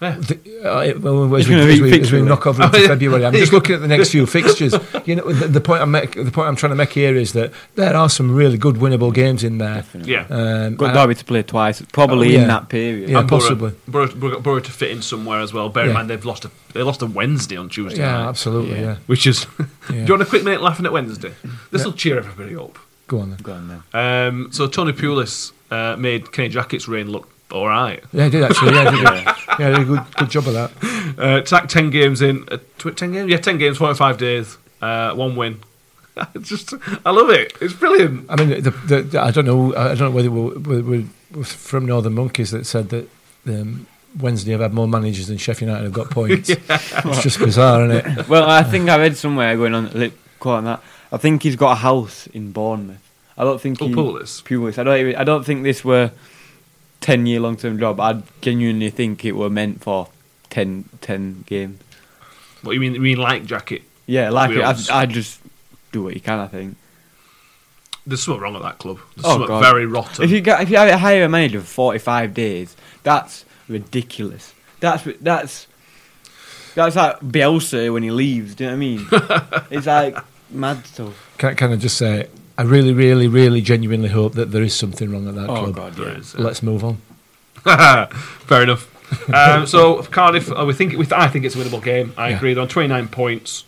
Yeah. 0.00 0.16
The, 0.16 0.34
uh, 0.62 0.98
well, 1.00 1.34
as, 1.36 1.48
we, 1.48 1.54
as, 1.54 1.80
we, 1.80 2.00
as 2.00 2.12
we 2.12 2.20
knock 2.20 2.46
over 2.46 2.62
Oh, 2.62 2.66
into 2.66 2.80
yeah. 2.82 2.86
February, 2.88 3.24
I'm 3.24 3.32
just 3.32 3.52
looking 3.52 3.76
at 3.76 3.80
the 3.80 3.88
next 3.88 4.10
few 4.10 4.26
fixtures. 4.26 4.74
You 5.06 5.16
know, 5.16 5.32
the, 5.32 5.48
the 5.48 5.60
point 5.60 5.80
I'm 5.80 5.90
make, 5.90 6.12
the 6.12 6.30
point 6.30 6.48
I'm 6.48 6.56
trying 6.56 6.72
to 6.72 6.76
make 6.76 6.92
here 6.92 7.16
is 7.16 7.32
that 7.32 7.50
there 7.76 7.96
are 7.96 8.10
some 8.10 8.34
really 8.34 8.58
good 8.58 8.74
winnable 8.76 9.14
games 9.14 9.42
in 9.42 9.56
there. 9.58 9.84
Yeah. 9.94 10.26
Um, 10.28 10.76
Got 10.76 10.92
Derby 10.92 11.14
to 11.14 11.24
play 11.24 11.42
twice, 11.42 11.80
probably 11.92 12.28
Oh, 12.28 12.30
yeah. 12.32 12.42
in 12.42 12.48
that 12.48 12.68
period. 12.68 13.08
Yeah, 13.08 13.20
And 13.20 13.28
Borough- 13.28 13.40
possibly. 13.40 13.72
Borough, 13.88 14.08
Borough, 14.14 14.40
Borough 14.40 14.60
to 14.60 14.70
fit 14.70 14.90
in 14.90 15.00
somewhere 15.00 15.40
as 15.40 15.54
well. 15.54 15.70
Bear 15.70 15.86
in 15.86 15.94
mind 15.94 16.10
they've 16.10 16.24
lost 16.24 16.44
a 16.44 16.50
they 16.74 16.82
lost 16.82 17.00
a 17.00 17.06
Wednesday 17.06 17.56
on 17.56 17.70
Tuesday 17.70 18.00
yeah, 18.00 18.12
night, 18.18 18.28
absolutely. 18.28 18.72
Yeah. 18.78 18.80
Yeah. 18.82 18.96
which 19.06 19.26
is. 19.26 19.46
do 19.88 19.94
you 19.94 20.04
want 20.06 20.20
a 20.20 20.26
quick 20.26 20.44
minute 20.44 20.60
laughing 20.60 20.84
at 20.84 20.92
Wednesday? 20.92 21.32
This 21.70 21.84
will 21.86 21.92
cheer 21.94 22.18
everybody 22.18 22.54
up. 22.54 22.78
Go 23.06 23.20
on 23.20 23.30
then. 23.30 23.38
Go 23.42 23.52
on 23.52 23.68
then. 23.68 23.82
Um, 23.94 24.52
so 24.52 24.66
Tony 24.66 24.92
Pulis 24.92 25.52
uh, 25.70 25.96
made 25.96 26.32
Kenny 26.32 26.48
Jackett's 26.50 26.86
reign 26.86 27.08
look 27.10 27.30
all 27.50 27.66
right. 27.68 28.02
Yeah, 28.12 28.24
he 28.24 28.30
did 28.30 28.42
actually. 28.44 28.74
Yeah, 28.74 28.90
he 28.90 28.96
did, 28.96 29.04
yeah, 29.04 29.56
he 29.58 29.64
did 29.64 29.78
a 29.78 29.84
good, 29.84 30.00
good 30.18 30.30
job 30.30 30.46
of 30.48 30.54
that. 30.54 31.16
Uh, 31.18 31.40
tack 31.42 31.68
ten 31.68 31.90
games 31.90 32.20
in, 32.22 32.44
uh, 32.50 32.58
tw- 32.78 32.96
ten 32.96 33.12
games, 33.12 33.30
yeah, 33.30 33.38
ten 33.38 33.58
games, 33.58 33.78
forty 33.78 33.96
five 33.96 34.18
days, 34.18 34.56
uh, 34.82 35.14
one 35.14 35.36
win. 35.36 35.60
Just, 36.40 36.72
I 37.04 37.10
love 37.10 37.28
it. 37.30 37.52
It's 37.60 37.74
brilliant. 37.74 38.24
I 38.30 38.36
mean, 38.36 38.62
the, 38.62 38.70
the, 38.70 39.02
the- 39.02 39.20
I 39.22 39.30
don't 39.30 39.44
know. 39.44 39.74
I 39.76 39.88
don't 39.94 39.98
know 40.00 40.10
whether 40.10 40.30
we're, 40.30 40.58
we're, 40.58 40.82
we're 40.82 41.04
we're 41.34 41.44
from 41.44 41.86
Northern 41.86 42.14
Monkeys 42.14 42.50
that 42.52 42.64
said 42.66 42.88
that 42.88 43.08
um, 43.46 43.86
Wednesday 44.18 44.52
have 44.52 44.60
had 44.60 44.72
more 44.72 44.88
managers 44.88 45.26
than 45.26 45.36
Sheffield 45.36 45.68
United 45.68 45.84
have 45.84 45.92
got 45.92 46.10
points. 46.10 46.48
It's 46.68 47.22
just 47.22 47.38
bizarre, 47.38 47.84
isn't 47.90 48.18
it? 48.18 48.28
Well, 48.28 48.48
I 48.48 48.62
think 48.62 48.88
I 48.88 48.96
read 48.98 49.16
somewhere 49.16 49.56
going 49.56 49.74
on 49.74 49.90
li- 49.92 50.12
quote 50.38 50.58
on 50.58 50.64
that. 50.64 50.82
I 51.12 51.18
think 51.18 51.42
he's 51.42 51.56
got 51.56 51.72
a 51.72 51.76
house 51.76 52.26
in 52.28 52.50
Bournemouth. 52.52 53.02
I 53.36 53.44
don't 53.44 53.60
think 53.60 53.80
Oh, 53.82 53.86
he, 53.88 53.94
Pulis. 53.94 54.42
Pulis. 54.42 54.78
I 54.78 54.84
don't. 54.84 55.16
I 55.16 55.24
don't 55.24 55.44
think 55.44 55.62
this 55.64 55.84
were 55.84 56.10
ten 57.06 57.24
year 57.24 57.38
long 57.38 57.56
term 57.56 57.78
job. 57.78 58.00
I 58.00 58.20
genuinely 58.40 58.90
think 58.90 59.24
it 59.24 59.32
were 59.32 59.48
meant 59.48 59.80
for 59.80 60.08
10, 60.50 60.88
10 61.00 61.44
games. 61.46 61.80
What 62.62 62.72
you 62.72 62.80
mean? 62.80 62.94
You 62.94 63.00
mean 63.00 63.18
like 63.18 63.44
Jackett? 63.46 63.82
Yeah, 64.06 64.30
like 64.30 64.50
it. 64.50 64.62
I, 64.62 65.02
I 65.02 65.06
just 65.06 65.40
do 65.92 66.02
what 66.02 66.14
you 66.14 66.20
can. 66.20 66.40
I 66.40 66.48
think. 66.48 66.76
There's 68.04 68.22
something 68.22 68.40
wrong 68.42 68.56
at 68.56 68.62
that 68.62 68.78
club. 68.78 68.98
There's 69.14 69.24
Oh, 69.24 69.30
something 69.30 69.46
God. 69.48 69.62
very 69.62 69.86
rotten. 69.86 70.24
If 70.24 70.30
you 70.32 70.40
get, 70.40 70.60
if 70.62 70.70
you 70.70 70.78
hire 70.78 71.24
a 71.24 71.28
manager 71.28 71.60
for 71.60 71.66
forty 71.66 71.98
five 72.00 72.34
days, 72.34 72.76
that's 73.04 73.44
ridiculous. 73.68 74.52
That's 74.80 75.04
that's 75.20 75.66
that's 76.74 76.96
like 76.96 77.20
Bielsa 77.20 77.92
when 77.92 78.02
he 78.02 78.10
leaves. 78.10 78.56
Do 78.56 78.64
you 78.64 78.70
know 78.70 78.76
what 78.76 79.22
I 79.22 79.50
mean? 79.60 79.66
it's 79.70 79.86
like 79.86 80.16
mad 80.50 80.84
stuff. 80.86 81.14
Can, 81.38 81.54
can 81.54 81.72
I 81.72 81.76
just 81.76 81.96
say, 81.96 82.28
I 82.58 82.62
really, 82.62 82.92
really, 82.92 83.28
really 83.28 83.60
genuinely 83.60 84.08
hope 84.08 84.34
that 84.34 84.50
there 84.52 84.62
is 84.62 84.74
something 84.74 85.10
wrong 85.12 85.28
at 85.28 85.34
that 85.34 85.48
Oh 85.50 85.70
club. 85.70 85.74
God, 85.74 85.98
yeah. 85.98 86.04
is, 86.18 86.34
yeah. 86.34 86.44
Let's 86.44 86.62
move 86.62 86.84
on. 86.84 86.96
Fair 87.64 88.62
enough. 88.62 88.90
um, 89.32 89.66
so 89.66 90.02
Cardiff, 90.04 90.50
uh, 90.50 90.64
we 90.66 90.72
think 90.72 90.94
we, 90.96 91.06
I 91.12 91.28
think 91.28 91.44
it's 91.44 91.54
a 91.54 91.58
winnable 91.58 91.82
game. 91.82 92.12
I 92.16 92.30
Yeah. 92.30 92.36
agree. 92.36 92.54
They're 92.54 92.62
on 92.62 92.68
29 92.68 93.08
points. 93.08 93.64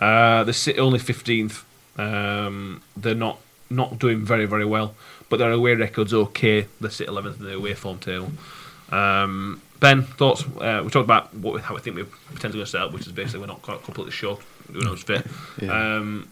Uh, 0.00 0.44
they 0.44 0.52
sit 0.52 0.78
only 0.78 0.98
15th. 0.98 1.62
Um, 1.98 2.82
they're 2.96 3.14
not 3.14 3.38
not 3.68 3.98
doing 3.98 4.24
very 4.24 4.46
very 4.46 4.64
well, 4.64 4.94
but 5.28 5.36
their 5.38 5.52
away 5.52 5.74
record's 5.74 6.12
okay. 6.14 6.66
They 6.80 6.88
sit 6.88 7.08
11th 7.08 7.38
in 7.38 7.44
the 7.44 7.54
away 7.54 7.74
form 7.74 7.98
table. 7.98 8.32
Um, 8.90 9.60
ben, 9.78 10.02
thoughts? 10.02 10.44
Uh, 10.44 10.80
we 10.84 10.90
talked 10.90 11.04
about 11.04 11.32
what 11.34 11.54
we, 11.54 11.60
how 11.60 11.74
we 11.74 11.80
think 11.80 11.94
we're 11.96 12.04
potentially 12.34 12.54
going 12.54 12.64
to 12.64 12.70
set 12.70 12.80
up, 12.82 12.92
which 12.92 13.06
is 13.06 13.12
basically 13.12 13.40
we're 13.40 13.46
not 13.46 13.62
quite 13.62 13.82
completely 13.84 14.12
sure. 14.12 14.38
Who 14.72 14.80
knows 14.80 15.02
fit? 15.02 15.24
Um, 15.68 16.28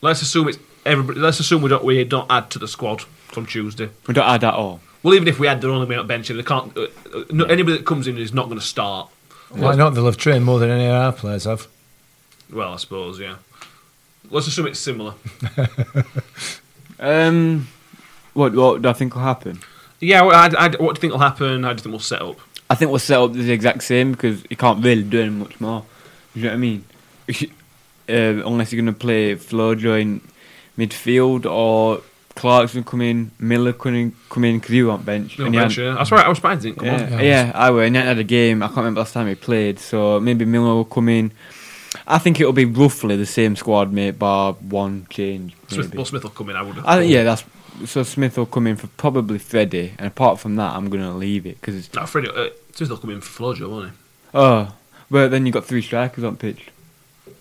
let's 0.00 0.22
assume 0.22 0.48
it's 0.48 0.58
everybody. 0.84 1.20
Let's 1.20 1.40
assume 1.40 1.62
we 1.62 1.68
don't 1.68 1.84
we 1.84 2.04
don't 2.04 2.30
add 2.30 2.50
to 2.50 2.58
the 2.58 2.68
squad 2.68 3.02
from 3.02 3.46
Tuesday. 3.46 3.90
We 4.06 4.14
don't 4.14 4.28
add 4.28 4.44
at 4.44 4.54
all. 4.54 4.80
Well, 5.02 5.14
even 5.14 5.28
if 5.28 5.38
we 5.38 5.48
add, 5.48 5.60
they're 5.60 5.70
only 5.70 5.96
on 5.96 6.06
bench, 6.06 6.30
and 6.30 6.38
they 6.38 6.44
can't. 6.44 6.76
Uh, 6.76 6.86
uh, 7.14 7.24
no, 7.30 7.44
anybody 7.44 7.78
that 7.78 7.86
comes 7.86 8.06
in 8.06 8.18
is 8.18 8.32
not 8.32 8.46
going 8.46 8.58
to 8.58 8.64
start. 8.64 9.10
Why 9.50 9.74
not? 9.74 9.90
They'll 9.90 10.06
have 10.06 10.16
trained 10.16 10.44
more 10.44 10.58
than 10.58 10.70
any 10.70 10.86
of 10.86 10.92
our 10.92 11.12
players 11.12 11.44
have. 11.44 11.66
Well, 12.50 12.72
I 12.72 12.76
suppose, 12.76 13.18
yeah. 13.18 13.36
Let's 14.30 14.46
assume 14.46 14.66
it's 14.66 14.78
similar. 14.78 15.14
Um, 17.02 17.66
what 18.32 18.54
what 18.54 18.80
do 18.80 18.88
I 18.88 18.92
think 18.92 19.14
will 19.14 19.22
happen? 19.22 19.58
Yeah, 20.00 20.22
well, 20.22 20.36
I, 20.36 20.66
I, 20.66 20.68
what 20.68 20.78
do 20.78 20.84
you 20.84 20.94
think 20.94 21.12
will 21.12 21.18
happen? 21.18 21.64
How 21.64 21.70
do 21.70 21.74
you 21.74 21.82
think 21.82 21.92
we'll 21.92 21.98
set 21.98 22.22
up? 22.22 22.38
I 22.70 22.76
think 22.76 22.90
we'll 22.90 23.00
set 23.00 23.18
up 23.18 23.32
the 23.32 23.52
exact 23.52 23.82
same 23.82 24.12
because 24.12 24.44
you 24.48 24.56
can't 24.56 24.82
really 24.82 25.02
do 25.02 25.20
any 25.20 25.30
much 25.30 25.60
more. 25.60 25.84
You 26.34 26.44
know 26.44 26.48
what 26.50 26.54
I 26.54 26.58
mean? 26.58 26.84
Uh, 28.08 28.46
unless 28.46 28.72
you're 28.72 28.82
going 28.82 28.94
to 28.94 28.98
play 28.98 29.34
Flojo 29.34 30.00
in 30.00 30.20
midfield 30.78 31.50
or 31.50 32.02
Clarkson 32.34 32.84
come 32.84 33.00
in, 33.02 33.30
Miller 33.38 33.74
in, 33.86 34.14
come 34.30 34.44
in 34.44 34.58
because 34.58 34.74
you 34.74 34.90
on 34.90 35.02
bench. 35.02 35.38
No 35.38 35.50
bench, 35.50 35.76
had- 35.76 35.84
yeah. 35.84 35.94
That's 35.94 36.10
right. 36.10 36.24
I 36.24 36.28
was 36.28 36.38
surprised. 36.38 36.64
he 36.64 36.70
Didn't 36.70 36.78
come 36.80 36.86
yeah, 36.86 37.04
on. 37.04 37.10
Yeah, 37.12 37.46
yeah, 37.46 37.52
I 37.54 37.70
will. 37.70 37.80
And 37.80 37.94
then 37.94 38.06
had 38.06 38.18
a 38.18 38.24
game. 38.24 38.62
I 38.62 38.66
can't 38.66 38.78
remember 38.78 39.00
last 39.00 39.12
time 39.12 39.28
he 39.28 39.34
played, 39.34 39.78
so 39.78 40.18
maybe 40.20 40.44
Miller 40.44 40.74
will 40.74 40.84
come 40.84 41.08
in. 41.08 41.32
I 42.06 42.18
think 42.18 42.40
it'll 42.40 42.52
be 42.54 42.64
roughly 42.64 43.16
the 43.16 43.26
same 43.26 43.54
squad, 43.54 43.92
mate, 43.92 44.18
bar 44.18 44.54
one 44.54 45.06
change. 45.10 45.54
Smith, 45.68 45.94
well, 45.94 46.04
Smith 46.06 46.22
will 46.22 46.30
come 46.30 46.48
in. 46.50 46.56
I 46.56 46.62
would. 46.62 46.76
have 46.76 46.86
I, 46.86 46.94
thought. 46.96 47.06
yeah, 47.06 47.22
that's 47.24 47.44
so. 47.84 48.02
Smith 48.02 48.38
will 48.38 48.46
come 48.46 48.66
in 48.66 48.76
for 48.76 48.86
probably 48.86 49.38
Freddie, 49.38 49.92
and 49.98 50.06
apart 50.06 50.40
from 50.40 50.56
that, 50.56 50.74
I'm 50.74 50.88
gonna 50.88 51.14
leave 51.14 51.44
it 51.46 51.60
because 51.60 51.92
No, 51.94 52.06
Freddie, 52.06 52.30
uh, 52.30 52.48
Smith 52.72 52.90
will 52.90 52.96
come 52.96 53.10
in 53.10 53.20
for 53.20 53.42
Flojo, 53.42 53.68
won't 53.70 53.90
he? 53.90 53.96
oh, 54.34 54.72
but 55.10 55.30
then 55.30 55.44
you've 55.44 55.52
got 55.52 55.66
three 55.66 55.82
strikers 55.82 56.24
on 56.24 56.36
pitch. 56.36 56.68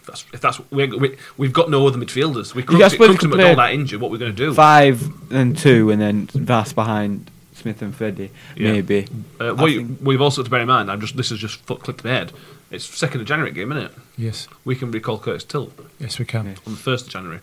If 0.01 0.07
that's, 0.07 0.25
if 0.33 0.41
that's 0.41 0.59
we, 0.71 0.87
we, 0.87 1.17
we've 1.37 1.53
got 1.53 1.69
no 1.69 1.85
other 1.87 1.97
midfielders. 1.99 2.53
We 2.55 2.63
Yeah, 2.63 2.69
I 2.69 2.89
Crooks, 2.89 2.91
suppose 2.91 2.91
you 2.91 2.97
Crooks 3.17 3.19
could 3.21 3.31
and 3.31 3.33
play- 3.39 3.55
that 3.55 3.73
injured. 3.73 4.01
What 4.01 4.11
we're 4.11 4.17
going 4.17 4.35
to 4.35 4.37
do? 4.37 4.53
Five 4.53 5.31
and 5.31 5.57
two, 5.57 5.89
and 5.91 6.01
then 6.01 6.27
Vass 6.27 6.73
behind 6.73 7.29
Smith 7.53 7.81
and 7.83 7.95
Freddie, 7.95 8.31
Yeah. 8.55 8.71
maybe. 8.71 9.07
Uh, 9.39 9.51
what 9.53 9.71
you, 9.71 9.85
think- 9.85 9.99
we've 10.01 10.21
also 10.21 10.41
got 10.41 10.45
to 10.45 10.51
bear 10.51 10.61
in 10.61 10.67
mind. 10.67 10.89
I'm 10.91 10.99
just. 11.01 11.15
This 11.15 11.31
is 11.31 11.39
just 11.39 11.59
foot 11.61 11.81
clicked 11.81 12.03
my 12.03 12.09
head. 12.11 12.31
It's 12.71 12.85
second 12.85 13.21
of 13.21 13.27
January 13.27 13.51
game, 13.51 13.71
isn't 13.73 13.83
it? 13.85 13.91
Yes, 14.17 14.47
We 14.65 14.75
can 14.75 14.91
recall 14.91 15.19
Curtis 15.19 15.43
Tilt 15.43 15.73
yes, 15.99 16.17
we 16.19 16.25
can. 16.25 16.45
Yeah. 16.45 16.55
on 16.65 16.73
the 16.73 16.79
first 16.79 17.07
of 17.07 17.11
January. 17.11 17.39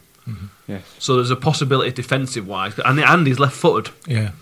Yes. 0.66 0.82
So 0.98 1.14
there's 1.16 1.30
a 1.30 1.36
possibility 1.36 1.90
defensive 1.90 2.46
wise, 2.46 2.78
and 2.84 2.98
Andy's 3.00 3.38
left 3.38 3.54
footed. 3.56 3.92
Yeah, 4.06 4.32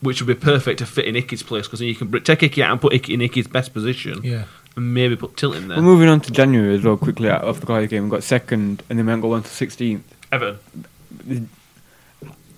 which 0.00 0.20
would 0.22 0.26
be 0.26 0.34
perfect 0.40 0.78
to 0.78 0.86
fit 0.86 1.06
in 1.06 1.16
Icky's 1.16 1.42
place 1.42 1.66
because 1.66 1.80
then 1.80 1.88
you 1.88 1.94
can 1.94 2.10
take 2.22 2.42
Icky 2.42 2.62
out 2.62 2.72
and 2.72 2.80
put 2.80 2.92
Icky 2.94 3.14
in 3.14 3.20
Icky's 3.22 3.46
best 3.46 3.72
position 3.74 4.20
yeah. 4.22 4.44
And 4.76 4.94
maybe 4.94 5.16
put 5.16 5.36
Tilt 5.36 5.56
in 5.56 5.68
there. 5.68 5.76
We're 5.78 5.82
moving 5.84 6.08
on 6.08 6.20
to 6.22 6.30
January 6.32 6.74
as 6.74 6.82
well. 6.82 6.96
Quickly 6.96 7.28
out 7.30 7.42
of 7.44 7.60
the 7.60 7.66
Cardiff 7.66 7.90
game, 7.90 8.04
we 8.04 8.10
got 8.10 8.22
second, 8.22 8.82
and 8.88 8.98
then 8.98 9.06
we 9.06 9.10
haven't 9.10 9.22
got 9.22 9.28
one 9.28 9.42
to 9.42 9.48
sixteenth. 9.48 10.04
Everton. 10.32 11.48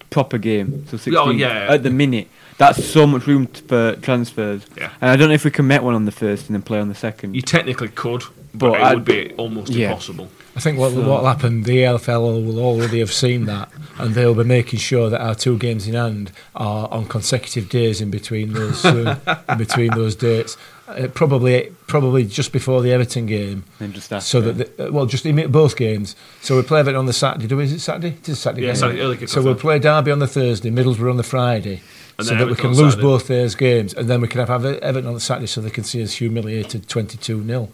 Proper 0.08 0.38
game, 0.38 0.86
so 0.88 0.96
16th. 0.96 1.16
Oh, 1.26 1.30
yeah. 1.30 1.66
At 1.68 1.82
the 1.82 1.90
minute, 1.90 2.28
that's 2.56 2.82
so 2.82 3.06
much 3.06 3.26
room 3.26 3.48
t- 3.48 3.60
for 3.66 3.96
transfers. 3.96 4.64
Yeah. 4.76 4.90
And 5.00 5.10
I 5.10 5.16
don't 5.16 5.28
know 5.28 5.34
if 5.34 5.44
we 5.44 5.50
can 5.50 5.66
met 5.66 5.82
one 5.82 5.94
on 5.94 6.04
the 6.06 6.12
first 6.12 6.46
and 6.46 6.54
then 6.54 6.62
play 6.62 6.78
on 6.78 6.88
the 6.88 6.94
second. 6.94 7.34
You 7.34 7.42
technically 7.42 7.88
could, 7.88 8.22
but, 8.54 8.70
But 8.70 8.80
it 8.80 8.82
I'd- 8.84 8.94
would 8.94 9.04
be 9.04 9.32
almost 9.34 9.72
yeah. 9.72 9.88
impossible. 9.88 10.30
I 10.56 10.60
think 10.60 10.78
what 10.78 10.94
what 10.94 11.04
will 11.04 11.26
happen, 11.26 11.64
the 11.64 11.78
EFL 11.82 12.46
will 12.46 12.58
already 12.58 13.00
have 13.00 13.12
seen 13.12 13.44
that, 13.44 13.68
and 13.98 14.14
they'll 14.14 14.34
be 14.34 14.42
making 14.42 14.78
sure 14.78 15.10
that 15.10 15.20
our 15.20 15.34
two 15.34 15.58
games 15.58 15.86
in 15.86 15.92
hand 15.92 16.32
are 16.54 16.88
on 16.90 17.04
consecutive 17.06 17.68
days 17.68 18.00
in 18.00 18.10
between 18.10 18.54
those 18.54 18.82
uh, 18.82 19.44
in 19.50 19.58
between 19.58 19.90
those 19.90 20.16
dates. 20.16 20.56
Uh, 20.88 21.08
probably 21.08 21.72
probably 21.88 22.24
just 22.24 22.52
before 22.52 22.80
the 22.80 22.90
Everton 22.90 23.26
game, 23.26 23.64
Then 23.78 23.92
just 23.92 24.10
after. 24.10 24.24
so 24.24 24.40
that 24.40 24.76
the, 24.76 24.88
uh, 24.88 24.92
well, 24.92 25.04
just 25.04 25.26
in 25.26 25.50
both 25.52 25.76
games. 25.76 26.16
So 26.40 26.56
we 26.56 26.62
play 26.62 26.80
Everton 26.80 27.00
on 27.00 27.06
the 27.06 27.12
Saturday, 27.12 27.48
do 27.48 27.58
we? 27.58 27.64
Is 27.64 27.72
it 27.72 27.80
Saturday? 27.80 28.16
It 28.16 28.26
is 28.26 28.38
Saturday. 28.38 28.62
Yeah, 28.62 28.68
game. 28.68 28.76
Saturday, 28.76 29.00
early 29.02 29.26
so 29.26 29.42
we'll 29.42 29.56
play 29.56 29.78
Derby 29.78 30.10
on 30.10 30.20
the 30.20 30.28
Thursday, 30.28 30.70
Middlesbrough 30.70 31.10
on 31.10 31.16
the 31.18 31.22
Friday. 31.22 31.82
And 32.18 32.26
so 32.26 32.34
then 32.34 32.38
that 32.38 32.48
we 32.48 32.54
can 32.54 32.70
lose 32.70 32.94
Saturday. 32.94 33.02
both 33.02 33.26
those 33.26 33.54
games, 33.56 33.92
and 33.92 34.08
then 34.08 34.22
we 34.22 34.28
can 34.28 34.38
have, 34.40 34.48
have 34.48 34.64
Everton 34.64 35.08
on 35.08 35.14
the 35.14 35.20
Saturday, 35.20 35.48
so 35.48 35.60
they 35.60 35.70
can 35.70 35.84
see 35.84 36.02
us 36.02 36.14
humiliated 36.14 36.88
twenty-two 36.88 37.44
0 37.44 37.68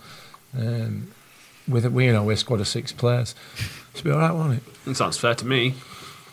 um, 0.58 1.08
with 1.68 1.86
we, 1.86 2.06
you 2.06 2.12
know, 2.12 2.24
we're 2.24 2.32
a 2.32 2.36
squad 2.36 2.60
of 2.60 2.68
six 2.68 2.92
players. 2.92 3.34
It's 3.92 4.00
be 4.02 4.10
all 4.10 4.18
right, 4.18 4.32
won't 4.32 4.54
it? 4.54 4.84
That 4.84 4.94
sounds 4.96 5.18
fair 5.18 5.34
to 5.34 5.46
me. 5.46 5.74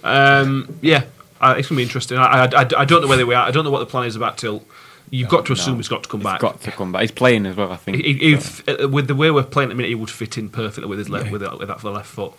Um, 0.04 0.78
yeah, 0.82 1.04
uh, 1.42 1.56
it's 1.58 1.68
gonna 1.68 1.78
be 1.78 1.84
interesting. 1.84 2.18
I, 2.18 2.46
I, 2.46 2.46
I, 2.46 2.68
I 2.78 2.86
don't 2.86 3.02
know 3.02 3.08
whether 3.08 3.26
we 3.26 3.34
are. 3.36 3.46
I 3.48 3.52
don't 3.52 3.64
know 3.66 3.72
what 3.72 3.80
the 3.80 3.86
plan 3.86 4.06
is 4.06 4.16
about 4.16 4.38
Tilt. 4.38 4.66
You've 5.12 5.30
got 5.30 5.48
to 5.48 5.54
assume 5.54 5.74
No. 5.74 5.78
he's 5.78 5.88
got 5.88 6.04
to 6.04 6.10
come 6.10 6.20
He's 6.20 6.26
back. 6.26 6.40
got 6.40 6.62
to 6.62 6.72
come 6.72 6.92
back. 6.92 7.02
He's 7.02 7.12
playing 7.12 7.48
as 7.48 7.56
well, 7.56 7.72
I 7.72 7.78
think. 7.78 7.98
He- 8.06 8.14
he- 8.14 8.34
if- 8.34 8.68
uh, 8.70 8.88
with 8.88 9.08
the 9.08 9.16
way 9.16 9.32
we're 9.32 9.42
playing 9.42 9.70
at 9.70 9.72
the 9.72 9.76
minute, 9.76 9.90
he 9.90 9.96
would 9.96 10.10
fit 10.12 10.38
in 10.38 10.50
perfectly 10.50 10.88
with 10.88 11.00
his 11.00 11.10
left, 11.10 11.26
Yeah. 11.26 11.32
with, 11.32 11.42
that, 11.42 11.58
with 11.58 11.68
that 11.68 11.80
for 11.82 11.88
the 11.88 11.94
left 11.96 12.08
foot. 12.10 12.34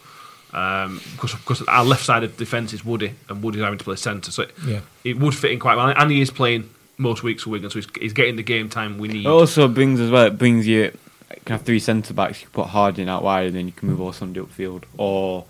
Um, 0.53 1.01
because, 1.13 1.35
because 1.35 1.63
our 1.63 1.85
left 1.85 2.05
side 2.05 2.23
of 2.23 2.37
defence 2.37 2.73
is 2.73 2.85
Woody, 2.85 3.13
and 3.29 3.43
Woody's 3.43 3.63
having 3.63 3.79
to 3.79 3.85
play 3.85 3.97
centre, 3.97 4.31
so 4.31 4.45
it, 4.45 4.53
Yeah. 4.65 4.81
it 5.03 5.19
would 5.19 5.35
fit 5.35 5.51
in 5.51 5.59
quite 5.59 5.77
well. 5.77 5.89
And 5.97 6.13
he 6.13 6.21
is 6.21 6.31
playing 6.31 6.71
most 6.97 7.25
weeks 7.25 7.43
for 7.43 7.51
Wigan, 7.51 7.71
so 7.71 7.81
he's, 7.81 7.89
he's 8.01 8.13
getting 8.13 8.37
the 8.37 8.45
game 8.45 8.69
time 8.69 8.99
we 8.99 9.09
need. 9.09 9.25
It 9.27 9.29
also 9.29 9.67
brings 9.67 9.99
as 9.99 10.09
well. 10.13 10.27
It 10.27 10.39
brings 10.39 10.65
you. 10.69 10.97
You 11.35 11.41
can 11.45 11.57
have 11.57 11.63
three 11.67 11.79
centre 11.79 12.13
backs. 12.15 12.41
You 12.41 12.47
can 12.49 12.53
put 12.63 12.67
Harding 12.71 13.09
out 13.09 13.23
wide, 13.23 13.47
and 13.47 13.57
then 13.57 13.67
you 13.67 13.73
can 13.73 13.89
move 13.89 13.99
Olosunde 13.99 14.35
upfield, 14.35 14.85
or 14.97 15.45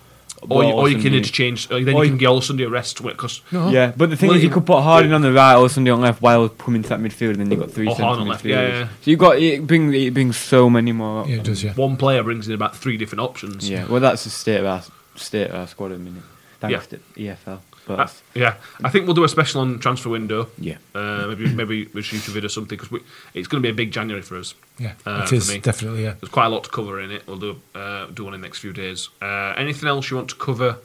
or, 0.49 0.64
you, 0.64 0.70
or 0.72 0.89
you 0.89 0.99
can 0.99 1.12
interchange. 1.12 1.70
Or 1.70 1.83
then 1.83 1.95
or 1.95 2.05
you 2.05 2.05
you- 2.05 2.11
can 2.12 2.18
get 2.18 2.28
Olosunde 2.28 2.64
a 2.66 2.70
rest 2.70 3.03
because 3.03 3.43
Yeah, 3.53 3.93
but 3.97 4.09
the 4.11 4.16
thing 4.16 4.28
Well, 4.28 4.37
is, 4.39 4.43
you 4.43 4.49
you- 4.49 4.55
could 4.55 4.64
put 4.66 4.81
Harding 4.83 5.11
yeah. 5.11 5.16
on 5.16 5.22
the 5.22 5.33
right 5.33 5.57
or 5.57 5.68
Sunday 5.68 5.91
on 5.91 6.01
the 6.01 6.07
left 6.07 6.22
while 6.22 6.49
coming 6.49 6.83
to 6.83 6.89
that 6.91 7.01
midfield, 7.01 7.31
and 7.33 7.41
then 7.41 7.51
you've 7.51 7.61
got 7.61 7.70
three 7.70 7.87
centre 7.89 8.03
Harding 8.05 8.22
on 8.22 8.28
left, 8.28 8.45
midfielders. 8.45 8.68
yeah, 8.68 8.78
yeah. 8.81 8.89
So 9.03 9.11
you 9.11 9.16
got 9.16 9.39
it 9.39 9.66
brings 9.66 9.95
it 9.95 10.14
brings 10.14 10.37
so 10.37 10.70
many 10.70 10.93
more. 10.93 11.26
Yeah, 11.26 11.37
it 11.37 11.45
does, 11.45 11.62
yeah. 11.64 11.74
one 11.74 11.97
player 11.97 12.22
brings 12.22 12.47
in 12.49 12.55
about 12.55 12.76
three 12.76 12.97
different 12.97 13.20
options. 13.20 13.68
Yeah, 13.68 13.87
well, 13.87 14.01
that's 14.01 14.24
the 14.24 14.31
state 14.31 14.61
of 14.61 14.66
our 14.66 14.83
state 15.16 15.49
of 15.51 15.57
our 15.57 15.66
squad 15.66 15.93
at 15.93 15.99
the 15.99 16.05
minute. 16.05 16.22
Thanks 16.61 16.87
Yeah. 16.93 16.99
to 17.35 17.37
EFL. 17.51 17.61
But 17.97 18.01
Uh, 18.01 18.09
yeah, 18.34 18.55
I 18.84 18.88
think 18.91 19.07
we'll 19.07 19.14
do 19.14 19.24
a 19.24 19.28
special 19.28 19.61
on 19.61 19.78
transfer 19.78 20.09
window. 20.11 20.49
yeah, 20.59 20.76
Uh, 20.95 21.26
maybe 21.28 21.49
maybe 21.55 21.88
we 21.95 22.03
should 22.03 22.20
shoot 22.20 22.28
a 22.28 22.30
vid 22.32 22.45
or 22.45 22.49
something 22.49 22.78
because 22.78 23.01
it's 23.34 23.49
going 23.49 23.62
to 23.62 23.66
be 23.66 23.70
a 23.70 23.74
big 23.74 23.91
January 23.93 24.22
for 24.22 24.36
us. 24.38 24.55
Yeah, 24.78 24.93
Uh, 25.07 25.26
it 25.30 25.43
for 25.43 25.53
me. 25.53 25.59
definitely. 25.59 26.03
Yeah. 26.05 26.14
There's 26.20 26.30
quite 26.32 26.47
a 26.47 26.49
lot 26.51 26.64
to 26.64 26.70
cover 26.70 27.01
in 27.01 27.11
it. 27.11 27.26
We'll 27.26 27.36
do 27.38 27.61
uh, 27.74 28.07
do 28.14 28.24
one 28.24 28.34
in 28.34 28.41
the 28.41 28.47
next 28.47 28.59
few 28.61 28.72
days. 28.72 29.09
Uh, 29.20 29.55
anything 29.57 29.88
else 29.88 30.11
you 30.11 30.16
want 30.16 30.28
to 30.30 30.36
cover 30.36 30.76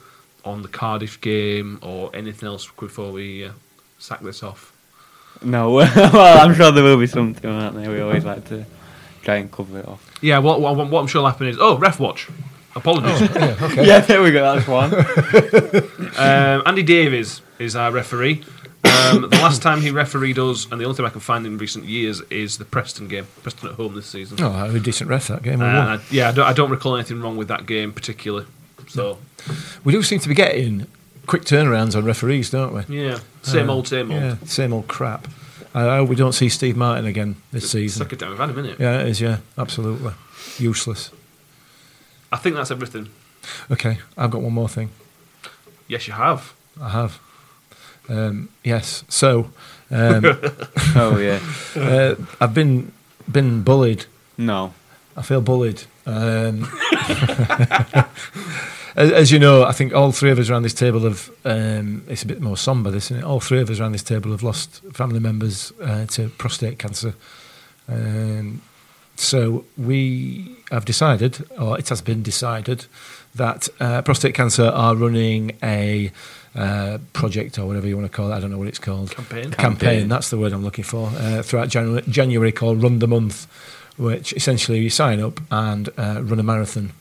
on 0.44 0.62
the 0.62 0.68
Cardiff 0.68 1.20
game 1.20 1.78
or 1.82 2.10
anything 2.14 2.46
else 2.48 2.68
before 2.78 3.10
we 3.12 3.44
uh, 3.44 3.50
sack 3.98 4.20
this 4.20 4.42
off? 4.42 4.72
no. 5.42 5.70
well, 5.72 6.38
I'm 6.46 6.54
sure 6.54 6.70
there 6.72 6.84
will 6.84 6.98
be 6.98 7.06
something 7.06 7.48
on 7.50 7.58
that 7.60 7.74
there. 7.80 7.90
We 7.90 8.00
always 8.00 8.24
like 8.24 8.44
to 8.48 8.64
try 9.22 9.36
and 9.36 9.50
cover 9.50 9.78
it 9.80 9.86
off. 9.88 10.02
Yeah, 10.22 10.38
what 10.38 10.60
what, 10.60 10.76
what 10.76 11.00
I'm 11.00 11.06
sure 11.08 11.22
will 11.22 11.30
happen 11.30 11.46
is 11.48 11.56
oh 11.60 11.76
ref 11.78 11.98
watch. 12.00 12.28
Apologies. 12.76 13.20
Yeah. 13.34 13.56
Okay. 13.60 13.86
Yeah, 13.86 14.00
there 14.00 14.22
we 14.22 14.30
go. 14.30 14.54
That's 14.54 14.68
one. 14.68 14.92
um, 16.18 16.62
Andy 16.66 16.82
Davies 16.82 17.40
is 17.58 17.74
our 17.74 17.90
referee. 17.90 18.44
Um, 18.84 19.22
the 19.22 19.38
last 19.42 19.62
time 19.62 19.80
he 19.80 19.90
refereed 19.90 20.38
us, 20.38 20.66
and 20.70 20.80
the 20.80 20.84
only 20.84 20.96
thing 20.96 21.04
I 21.06 21.08
can 21.10 21.20
find 21.20 21.44
in 21.46 21.58
recent 21.58 21.86
years, 21.86 22.20
is 22.30 22.58
the 22.58 22.64
Preston 22.64 23.08
game. 23.08 23.26
Preston 23.42 23.70
at 23.70 23.74
home 23.74 23.94
this 23.94 24.06
season. 24.06 24.38
Oh, 24.40 24.70
a 24.74 24.78
decent 24.78 25.10
ref 25.10 25.26
that 25.28 25.42
game. 25.42 25.60
Uh, 25.60 25.64
I- 25.66 26.00
yeah, 26.10 26.28
I 26.28 26.32
don't, 26.32 26.46
I 26.46 26.52
don't 26.52 26.70
recall 26.70 26.94
anything 26.96 27.20
wrong 27.20 27.36
with 27.36 27.48
that 27.48 27.66
game 27.66 27.92
particularly. 27.92 28.46
So 28.88 29.18
We 29.84 29.92
do 29.92 30.02
seem 30.02 30.20
to 30.20 30.28
be 30.28 30.34
getting 30.34 30.86
quick 31.26 31.42
turnarounds 31.44 31.96
on 31.96 32.04
referees, 32.04 32.50
don't 32.50 32.72
we? 32.72 33.02
yeah, 33.02 33.18
same 33.42 33.68
Uh, 33.68 33.74
old, 33.74 33.88
same 33.88 34.12
old. 34.12 34.22
Yeah, 34.22 34.36
same 34.44 34.72
old 34.72 34.86
crap. 34.86 35.26
I 35.74 35.88
I 35.88 35.96
hope 35.96 36.08
we 36.08 36.16
don't 36.16 36.32
see 36.32 36.48
Steve 36.48 36.76
Martin 36.76 37.04
again 37.06 37.36
this 37.52 37.70
season. 37.70 38.02
Second 38.04 38.18
time 38.18 38.30
we've 38.30 38.38
had 38.38 38.50
a 38.50 38.54
minute. 38.54 38.78
Yeah, 38.78 39.00
it 39.00 39.08
is. 39.08 39.20
Yeah, 39.20 39.38
absolutely 39.58 40.12
useless. 40.58 41.10
I 42.36 42.38
think 42.38 42.54
that's 42.54 42.70
everything. 42.70 43.08
Okay, 43.70 43.96
I've 44.18 44.30
got 44.30 44.42
one 44.42 44.52
more 44.52 44.68
thing. 44.68 44.90
Yes, 45.88 46.06
you 46.06 46.12
have. 46.12 46.52
I 46.78 46.90
have. 46.90 47.18
Um, 48.10 48.50
yes. 48.62 49.04
So, 49.08 49.50
um, 49.90 50.22
oh 50.96 51.16
yeah. 51.18 51.40
uh, 51.74 52.14
I've 52.38 52.52
been 52.52 52.92
been 53.26 53.62
bullied. 53.62 54.04
No. 54.36 54.74
I 55.16 55.22
feel 55.22 55.40
bullied. 55.40 55.84
Um, 56.04 56.68
as, 58.96 59.12
as 59.12 59.32
you 59.32 59.38
know, 59.38 59.64
I 59.64 59.72
think 59.72 59.94
all 59.94 60.12
three 60.12 60.30
of 60.30 60.38
us 60.38 60.50
around 60.50 60.64
this 60.64 60.74
table 60.74 61.00
have. 61.00 61.30
Um, 61.46 62.04
it's 62.06 62.22
a 62.22 62.26
bit 62.26 62.42
more 62.42 62.58
somber, 62.58 62.90
this, 62.90 63.06
isn't 63.06 63.22
it? 63.22 63.24
All 63.24 63.40
three 63.40 63.62
of 63.62 63.70
us 63.70 63.80
around 63.80 63.92
this 63.92 64.02
table 64.02 64.30
have 64.32 64.42
lost 64.42 64.82
family 64.92 65.20
members 65.20 65.72
uh, 65.80 66.04
to 66.08 66.28
prostate 66.28 66.78
cancer. 66.78 67.14
Um, 67.88 68.60
so 69.16 69.64
we 69.76 70.56
have 70.70 70.84
decided, 70.84 71.44
or 71.58 71.78
it 71.78 71.88
has 71.88 72.00
been 72.00 72.22
decided, 72.22 72.86
that 73.34 73.68
uh, 73.80 74.02
prostate 74.02 74.34
cancer 74.34 74.64
are 74.66 74.94
running 74.94 75.56
a 75.62 76.10
uh, 76.54 76.98
project 77.12 77.58
or 77.58 77.66
whatever 77.66 77.86
you 77.86 77.96
want 77.96 78.10
to 78.10 78.14
call 78.14 78.32
it. 78.32 78.34
I 78.34 78.40
don't 78.40 78.50
know 78.50 78.58
what 78.58 78.68
it's 78.68 78.78
called. 78.78 79.10
Campaign. 79.10 79.50
Campaign. 79.50 79.58
Campaign. 79.58 80.08
That's 80.08 80.30
the 80.30 80.38
word 80.38 80.52
I'm 80.52 80.64
looking 80.64 80.84
for. 80.84 81.08
Uh, 81.08 81.42
throughout 81.42 81.68
January, 81.68 82.02
January, 82.08 82.52
called 82.52 82.82
Run 82.82 82.98
the 82.98 83.08
Month, 83.08 83.46
which 83.98 84.32
essentially 84.32 84.78
you 84.78 84.90
sign 84.90 85.20
up 85.20 85.40
and 85.50 85.88
uh, 85.98 86.22
run 86.22 86.38
a 86.38 86.42
marathon. 86.42 86.92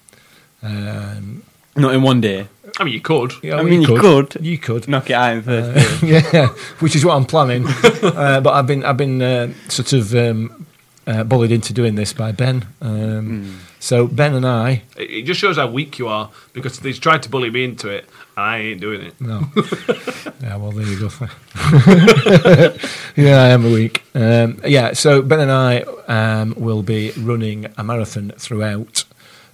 Um, 0.62 1.44
Not 1.76 1.94
in 1.94 2.02
one 2.02 2.22
day. 2.22 2.48
I 2.78 2.84
mean, 2.84 2.94
you 2.94 3.02
could. 3.02 3.32
yeah, 3.42 3.56
I 3.56 3.64
mean, 3.64 3.82
you 3.84 4.00
could. 4.00 4.36
You 4.42 4.58
could. 4.58 4.88
Knock 4.90 5.10
it 5.10 5.14
out 5.14 5.36
in 5.38 5.44
first 5.44 6.04
Uh, 6.04 6.06
yeah, 6.34 6.48
which 6.80 6.96
is 6.96 7.06
what 7.06 7.16
I'm 7.16 7.26
planning. 7.26 7.66
uh, 8.04 8.42
but 8.42 8.54
I've 8.54 8.68
been 8.68 8.84
I've 8.84 8.98
been 8.98 9.22
uh, 9.22 9.54
sort 9.70 9.94
of 9.94 10.14
um, 10.14 10.65
uh, 11.08 11.24
bullied 11.24 11.52
into 11.52 11.74
doing 11.74 11.96
this 11.96 12.14
by 12.14 12.32
Ben. 12.32 12.66
Um, 12.82 13.60
So 13.80 14.08
Ben 14.08 14.34
and 14.34 14.46
I, 14.48 14.82
It, 14.98 15.24
just 15.24 15.40
shows 15.40 15.58
how 15.58 15.68
weak 15.70 16.00
you 16.00 16.08
are 16.08 16.32
because 16.54 16.80
he's 16.80 16.98
tried 16.98 17.22
to 17.24 17.30
bully 17.30 17.52
me 17.52 17.64
into 17.64 17.90
it, 17.90 18.06
and 18.36 18.46
I 18.46 18.58
ain't 18.58 18.82
doing 18.82 19.02
it. 19.02 19.22
no, 19.22 19.48
yeah, 20.42 20.56
well 20.58 20.72
there 20.72 20.88
you 20.88 21.00
go. 21.00 21.10
yeah, 23.16 23.42
I 23.42 23.50
am 23.50 23.66
a 23.66 23.70
week. 23.70 24.04
Um, 24.14 24.60
yeah, 24.66 24.94
so 24.94 25.22
Ben 25.22 25.40
and 25.40 25.52
I 25.52 25.82
um, 26.08 26.56
will 26.58 26.82
be 26.84 27.12
running 27.18 27.68
a 27.78 27.84
marathon 27.84 28.32
throughout 28.38 29.04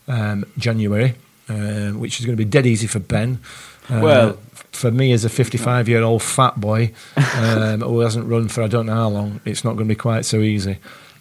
um, 0.08 0.46
January, 0.58 1.16
um, 1.50 2.00
which 2.00 2.20
is 2.20 2.26
going 2.26 2.38
to 2.38 2.44
be 2.44 2.50
dead 2.50 2.66
easy 2.66 2.88
for 2.88 3.00
Ben. 3.00 3.40
Uh, 3.90 4.00
Well- 4.02 4.38
for 4.72 4.90
me 4.90 5.12
as 5.12 5.26
a 5.26 5.30
55 5.30 5.90
year 5.90 6.02
old 6.02 6.24
fat 6.24 6.60
boy 6.62 6.94
um, 7.36 7.82
who 7.82 8.00
hasn't 8.00 8.26
run 8.26 8.48
for 8.48 8.64
I 8.64 8.68
don't 8.68 8.86
know 8.86 8.94
how 8.96 9.10
long, 9.10 9.42
it's 9.44 9.66
not 9.66 9.74
going 9.74 9.86
to 9.86 9.92
be 9.94 9.96
quite 10.00 10.24
so 10.24 10.40
easy. 10.40 10.78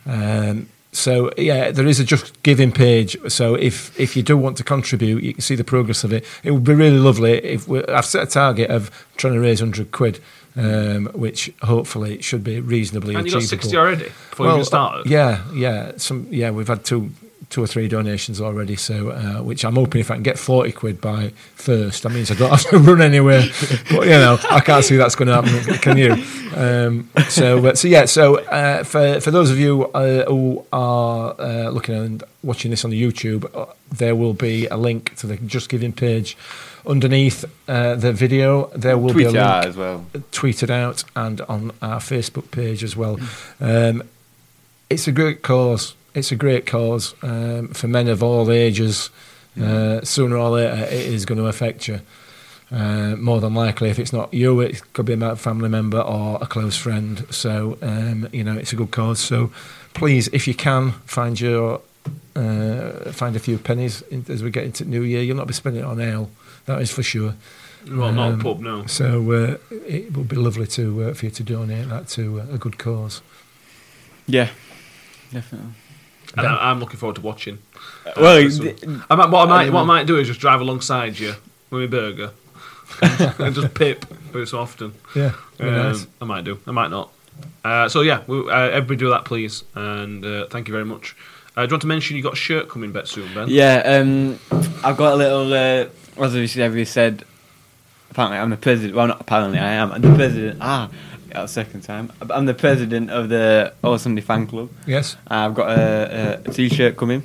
Um, 0.07 0.68
so 0.92 1.30
yeah, 1.38 1.70
there 1.70 1.86
is 1.86 2.01
a 2.01 2.05
just 2.05 2.42
giving 2.42 2.72
page. 2.72 3.16
So 3.28 3.55
if 3.55 3.98
if 3.98 4.16
you 4.16 4.22
do 4.24 4.36
want 4.36 4.57
to 4.57 4.64
contribute, 4.64 5.22
you 5.22 5.32
can 5.34 5.40
see 5.40 5.55
the 5.55 5.64
progress 5.64 6.03
of 6.05 6.12
it. 6.12 6.24
It 6.42 6.51
would 6.51 6.64
be 6.64 6.74
really 6.74 6.98
lovely 6.98 7.32
if 7.44 7.68
we, 7.68 7.84
I've 7.86 8.05
set 8.07 8.22
a 8.24 8.26
target 8.30 8.70
of 8.70 8.90
trying 9.16 9.34
to 9.34 9.40
raise 9.40 9.61
hundred 9.61 9.92
quid, 9.92 10.18
um, 10.57 11.07
which 11.14 11.53
hopefully 11.62 12.20
should 12.22 12.42
be 12.42 12.61
reasonably 12.61 13.14
And 13.14 13.24
you 13.24 13.36
achievable. 13.36 13.57
got 13.59 13.62
60 13.62 13.76
already 13.76 14.05
before 14.30 14.46
you 14.46 14.53
even 14.53 14.64
started. 14.64 15.07
Yeah, 15.09 15.44
yeah, 15.55 15.92
some 15.96 16.26
yeah. 16.30 16.51
We've 16.51 16.66
had 16.66 16.84
two, 16.84 17.11
two 17.51 17.62
or 17.62 17.66
three 17.66 17.88
donations 17.88 18.40
already. 18.40 18.76
So, 18.76 19.11
uh, 19.11 19.42
which 19.42 19.64
I'm 19.64 19.74
hoping 19.74 20.01
if 20.01 20.11
I 20.11 20.14
can 20.14 20.22
get 20.22 20.38
forty 20.38 20.72
quid 20.72 21.01
by 21.01 21.32
first, 21.55 22.05
that 22.05 22.11
means 22.11 22.30
I 22.30 22.34
don't 22.34 22.51
have 22.57 22.62
to 22.70 22.78
run 22.78 23.03
anywhere. 23.03 23.42
But 23.90 24.07
you 24.07 24.11
know, 24.11 24.38
I 24.51 24.61
can't 24.61 24.84
see 24.84 24.96
that's 24.96 25.14
going 25.16 25.28
to 25.28 25.34
happen. 25.42 25.78
Can 25.78 25.98
you? 25.98 26.12
Um, 26.57 27.11
so, 27.28 27.66
uh, 27.66 27.74
so 27.74 27.88
yeah. 27.88 28.07
So, 28.07 28.36
uh, 28.36 28.84
for 28.84 29.20
for 29.20 29.30
those 29.30 29.51
of 29.51 29.59
you 29.59 29.86
uh, 29.92 30.24
who 30.26 30.64
are 30.72 31.34
uh, 31.38 31.68
looking 31.70 31.94
and 31.96 32.24
watching 32.42 32.70
this 32.70 32.84
on 32.84 32.90
the 32.90 33.03
YouTube, 33.03 33.44
uh, 33.55 33.66
there 33.90 34.14
will 34.14 34.34
be 34.34 34.66
a 34.68 34.76
link 34.76 35.14
to 35.16 35.26
the 35.26 35.36
Just 35.36 35.68
Giving 35.68 35.92
page. 35.92 36.36
Underneath 36.86 37.44
uh, 37.68 37.94
the 37.96 38.11
video, 38.11 38.68
there 38.68 38.96
will 38.96 39.11
Tweet 39.11 39.28
be 39.28 39.36
a 39.36 39.42
link 39.42 39.66
as 39.66 39.76
well. 39.76 40.07
tweeted 40.32 40.70
out 40.70 41.05
and 41.14 41.42
on 41.42 41.72
our 41.82 42.01
Facebook 42.01 42.51
page 42.51 42.82
as 42.82 42.96
well. 42.96 43.18
Um, 43.61 44.03
it's 44.88 45.07
a 45.07 45.12
great 45.12 45.42
cause. 45.42 45.94
It's 46.14 46.32
a 46.32 46.36
great 46.36 46.66
cause 46.66 47.14
um, 47.22 47.68
for 47.68 47.88
men 47.88 48.08
of 48.08 48.22
all 48.22 48.50
ages. 48.50 49.11
Uh, 49.61 50.00
sooner 50.02 50.36
or 50.36 50.50
later, 50.50 50.84
it 50.84 50.92
is 50.92 51.24
going 51.26 51.38
to 51.38 51.46
affect 51.46 51.86
you. 51.88 52.00
Uh, 52.72 53.16
more 53.16 53.40
than 53.40 53.52
likely, 53.52 53.90
if 53.90 53.98
it's 53.98 54.12
not 54.12 54.32
you, 54.32 54.61
it 54.61 54.80
could 54.92 55.04
be 55.04 55.12
a 55.12 55.36
family 55.36 55.68
member 55.68 56.00
or 56.00 56.38
a 56.40 56.46
close 56.46 56.76
friend. 56.76 57.26
So, 57.30 57.76
um, 57.82 58.28
you 58.32 58.44
know, 58.44 58.56
it's 58.56 58.72
a 58.72 58.76
good 58.76 58.90
cause. 58.92 59.18
So, 59.18 59.50
please, 59.92 60.28
if 60.32 60.46
you 60.46 60.54
can, 60.54 60.92
find 61.04 61.38
your 61.38 61.80
uh, 62.36 63.11
find 63.12 63.36
a 63.36 63.40
few 63.40 63.58
pennies 63.58 64.02
in, 64.02 64.24
as 64.28 64.42
we 64.42 64.50
get 64.50 64.64
into 64.64 64.84
New 64.84 65.02
Year. 65.02 65.22
You'll 65.22 65.36
not 65.36 65.48
be 65.48 65.52
spending 65.52 65.82
it 65.82 65.86
on 65.86 66.00
ale, 66.00 66.30
that 66.66 66.80
is 66.80 66.90
for 66.90 67.02
sure. 67.02 67.34
Well, 67.90 68.12
not 68.12 68.30
a 68.30 68.32
Um, 68.34 68.40
pub, 68.40 68.61
no. 68.61 68.86
So 68.86 69.30
uh, 69.32 69.56
it 69.70 70.16
would 70.16 70.28
be 70.28 70.36
lovely 70.36 70.66
to 70.68 71.02
uh, 71.04 71.14
for 71.14 71.26
you 71.26 71.32
to 71.32 71.42
donate 71.42 71.88
that 71.88 72.08
to 72.11 72.40
uh, 72.40 72.54
a 72.54 72.58
good 72.58 72.78
cause. 72.78 73.20
Yeah, 74.26 74.48
definitely. 75.32 75.72
And 76.37 76.47
I, 76.47 76.71
I'm 76.71 76.81
looking 76.81 76.97
forward 76.99 77.16
to 77.16 77.23
watching. 77.23 77.59
Uh, 78.07 78.12
Well, 78.16 78.51
so- 78.51 78.62
th- 78.62 78.85
I 79.11 79.14
might, 79.16 79.31
what 79.31 79.47
I 79.47 79.49
might 79.49 79.73
what 79.73 79.83
I 79.83 79.85
might 79.85 80.07
do 80.07 80.16
is 80.18 80.27
just 80.29 80.41
drive 80.41 80.61
alongside 80.61 81.18
you 81.18 81.35
with 81.71 81.83
my 81.83 81.87
burger 81.99 82.31
and, 83.03 83.35
and 83.41 83.55
just 83.55 83.75
pip 83.75 84.05
every 84.29 84.47
so 84.47 84.59
often. 84.59 84.95
Yeah, 85.14 85.33
Um, 85.59 85.66
nice. 85.75 86.07
I 86.21 86.25
might 86.25 86.45
do. 86.45 86.59
I 86.66 86.71
might 86.73 86.91
not. 86.91 87.11
Uh, 87.64 87.89
so 87.89 88.03
yeah, 88.03 88.23
we, 88.27 88.39
uh, 88.51 88.55
everybody 88.55 88.97
do 88.97 89.09
that, 89.11 89.25
please, 89.25 89.64
and 89.75 90.25
uh, 90.25 90.47
thank 90.49 90.68
you 90.68 90.73
very 90.73 90.85
much. 90.85 91.16
Uh, 91.57 91.62
do 91.62 91.71
you 91.71 91.75
want 91.75 91.81
to 91.83 91.87
mention 91.89 92.16
you 92.16 92.23
got 92.23 92.35
a 92.35 92.37
shirt 92.37 92.68
coming 92.68 92.93
bet 92.93 93.09
soon, 93.09 93.33
Ben? 93.35 93.49
Yeah, 93.49 93.83
um, 93.85 94.39
I've 94.85 94.97
got 94.97 95.14
a 95.14 95.16
little. 95.16 95.53
Uh, 95.53 95.87
as 96.23 96.35
obviously 96.35 96.62
everybody 96.62 96.85
said, 96.85 97.25
apparently 98.11 98.39
I'm 98.39 98.51
the 98.51 98.57
president. 98.57 98.95
Well, 98.95 99.07
not 99.09 99.21
apparently 99.21 99.59
I 99.59 99.73
am. 99.73 99.91
I'm 99.93 100.01
the 100.03 100.14
president. 100.14 100.59
Ah, 100.61 100.91
second 101.47 101.83
time. 101.83 102.12
I'm 102.31 102.47
the 102.47 102.55
president 102.55 103.11
of 103.11 103.28
the 103.28 103.72
Olosunde 103.83 104.22
fan 104.22 104.47
club. 104.47 104.70
Yes. 104.87 105.16
I've 105.26 105.55
got 105.55 105.78
a, 105.78 106.41
a, 106.45 106.53
t-shirt 106.53 106.97
coming, 106.97 107.22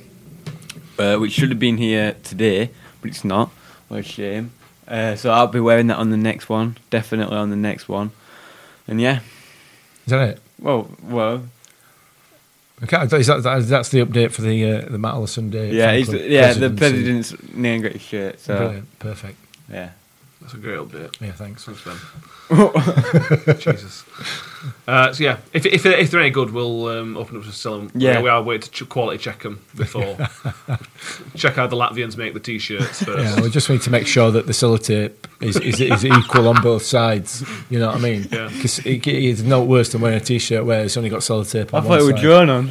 uh, 0.98 1.16
which 1.16 1.32
should 1.32 1.50
have 1.50 1.58
been 1.58 1.76
here 1.76 2.16
today, 2.22 2.70
but 3.00 3.10
it's 3.10 3.24
not. 3.24 3.50
What 3.88 4.00
a 4.00 4.02
shame. 4.02 4.52
Uh, 4.88 5.16
so 5.16 5.30
I'll 5.30 5.46
be 5.48 5.60
wearing 5.60 5.88
that 5.88 5.98
on 5.98 6.10
the 6.10 6.16
next 6.16 6.48
one. 6.48 6.76
Definitely 6.90 7.36
on 7.36 7.50
the 7.50 7.56
next 7.56 7.88
one. 7.88 8.12
And 8.88 9.00
yeah, 9.00 9.20
Is 10.04 10.10
that 10.10 10.28
it? 10.28 10.40
well, 10.60 10.88
well, 11.02 11.42
Okay, 12.82 13.04
is 13.16 13.26
that, 13.26 13.42
that, 13.42 13.66
that's 13.66 13.88
the 13.88 14.04
update 14.04 14.32
for 14.32 14.42
the 14.42 14.70
uh, 14.70 14.88
the 14.90 14.98
Matt 14.98 15.14
Olosunde. 15.14 15.72
yeah, 15.72 15.86
fan 15.86 15.96
he's, 15.96 16.08
club 16.08 16.20
yeah. 16.24 16.52
The 16.52 16.70
president's 16.70 17.34
name 17.54 17.80
got 17.80 17.92
his 17.92 18.02
shirt. 18.02 18.38
So 18.38 18.56
Brilliant, 18.58 18.98
perfect. 18.98 19.38
yeah. 19.70 19.90
That's 20.46 20.54
a 20.54 20.58
great 20.58 20.78
update. 20.78 21.20
Yeah, 21.20 21.32
thanks. 21.32 21.64
Thanks, 21.64 21.82
Ben. 21.82 21.96
Jesus. 23.58 24.04
Uh, 24.86 25.12
so 25.12 25.24
yeah, 25.24 25.38
if, 25.52 25.66
if 25.66 25.84
if 25.84 26.12
they're 26.12 26.20
any 26.20 26.30
good, 26.30 26.52
we'll 26.52 26.86
um, 26.86 27.16
open 27.16 27.36
up 27.36 27.42
to 27.42 27.50
sell 27.50 27.78
them. 27.78 27.90
Yeah. 27.96 28.18
we, 28.18 28.22
we 28.24 28.28
are 28.28 28.40
waiting 28.40 28.62
to 28.62 28.70
ch- 28.70 28.88
quality 28.88 29.18
check 29.18 29.42
them 29.42 29.60
before. 29.74 30.16
check 31.34 31.54
how 31.54 31.66
the 31.66 31.74
Latvians 31.74 32.16
make 32.16 32.32
the 32.32 32.38
t-shirts 32.38 33.02
first. 33.02 33.36
Yeah, 33.38 33.42
we 33.42 33.50
just 33.50 33.68
need 33.68 33.82
to 33.82 33.90
make 33.90 34.06
sure 34.06 34.30
that 34.30 34.46
the 34.46 34.52
sellotape 34.52 35.14
is, 35.40 35.56
is, 35.56 35.80
is 35.80 36.04
equal 36.04 36.46
on 36.46 36.62
both 36.62 36.84
sides. 36.84 37.44
You 37.68 37.80
know 37.80 37.88
what 37.88 37.96
I 37.96 38.00
mean? 38.00 38.28
Yeah. 38.30 38.46
Because 38.46 38.78
it, 38.86 39.04
it's 39.04 39.42
no 39.42 39.64
worse 39.64 39.88
than 39.90 40.00
wearing 40.00 40.18
a 40.18 40.20
t-shirt 40.24 40.64
where 40.64 40.84
it's 40.84 40.96
only 40.96 41.10
got 41.10 41.22
sellotape 41.22 41.74
I 41.74 41.78
on 41.78 41.84
thought 41.86 41.98
it 41.98 42.04
was 42.04 42.10
side. 42.10 42.20
drawn 42.20 42.50
on. 42.50 42.70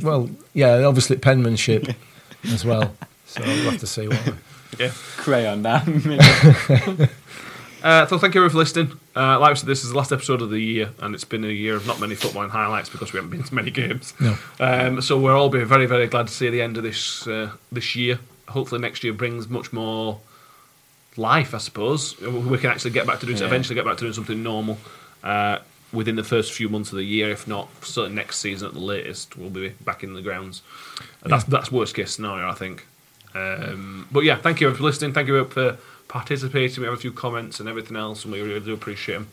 Well, 0.00 0.30
yeah, 0.52 0.84
obviously 0.84 1.16
penmanship 1.16 1.88
as 2.44 2.64
well. 2.64 2.94
So 3.26 3.42
we'll 3.42 3.72
have 3.72 3.80
to 3.80 3.86
see 3.88 4.06
what. 4.06 4.34
Yeah. 4.78 4.90
Crayon 5.16 5.62
that. 5.62 7.10
Uh, 7.82 8.06
so 8.06 8.16
thank 8.16 8.34
you 8.34 8.40
everyone 8.40 8.50
for 8.50 8.56
listening. 8.56 8.98
Uh, 9.14 9.38
like 9.38 9.50
I 9.50 9.54
said, 9.54 9.66
this 9.68 9.84
is 9.84 9.90
the 9.90 9.96
last 9.98 10.10
episode 10.10 10.40
of 10.40 10.48
the 10.48 10.58
year, 10.58 10.88
and 11.00 11.14
it's 11.14 11.24
been 11.24 11.44
a 11.44 11.48
year 11.48 11.76
of 11.76 11.86
not 11.86 12.00
many 12.00 12.14
footballing 12.14 12.48
highlights 12.48 12.88
because 12.88 13.12
we 13.12 13.18
haven't 13.18 13.30
been 13.30 13.42
to 13.42 13.54
many 13.54 13.70
games. 13.70 14.14
No. 14.18 14.38
Um, 14.58 15.02
so 15.02 15.20
we're 15.20 15.36
all 15.36 15.50
being 15.50 15.66
very, 15.66 15.84
very 15.84 16.06
glad 16.06 16.28
to 16.28 16.32
see 16.32 16.48
the 16.48 16.62
end 16.62 16.78
of 16.78 16.82
this 16.82 17.26
uh, 17.26 17.50
this 17.70 17.94
year. 17.94 18.20
Hopefully, 18.48 18.80
next 18.80 19.04
year 19.04 19.12
brings 19.12 19.50
much 19.50 19.70
more 19.70 20.18
life. 21.18 21.54
I 21.54 21.58
suppose 21.58 22.18
we 22.22 22.56
can 22.56 22.70
actually 22.70 22.92
get 22.92 23.06
back 23.06 23.20
to 23.20 23.26
doing 23.26 23.36
Yeah. 23.36 23.44
eventually 23.44 23.74
get 23.74 23.84
back 23.84 23.98
to 23.98 24.04
doing 24.04 24.14
something 24.14 24.42
normal 24.42 24.78
uh, 25.22 25.58
within 25.92 26.16
the 26.16 26.24
first 26.24 26.52
few 26.54 26.70
months 26.70 26.90
of 26.90 26.96
the 26.96 27.04
year. 27.04 27.28
If 27.30 27.46
not, 27.46 27.68
certainly 27.84 28.16
next 28.16 28.38
season 28.38 28.66
at 28.66 28.72
the 28.72 28.80
latest, 28.80 29.36
we'll 29.36 29.50
be 29.50 29.68
back 29.84 30.02
in 30.02 30.14
the 30.14 30.22
grounds. 30.22 30.62
And 31.22 31.30
That's 31.30 31.44
that's 31.44 31.70
worst 31.70 31.94
case 31.94 32.12
scenario, 32.12 32.48
I 32.48 32.54
think. 32.54 32.86
Um, 33.34 34.06
but 34.12 34.20
yeah, 34.24 34.36
thank 34.36 34.60
you 34.60 34.72
for 34.74 34.82
listening. 34.82 35.12
Thank 35.12 35.28
you 35.28 35.44
for 35.46 35.76
participating. 36.08 36.80
We 36.82 36.86
have 36.86 36.94
a 36.94 37.00
few 37.00 37.12
comments 37.12 37.60
and 37.60 37.68
everything 37.68 37.96
else, 37.96 38.24
and 38.24 38.32
we 38.32 38.40
really 38.40 38.60
do 38.60 38.72
appreciate 38.74 39.14
them. 39.16 39.28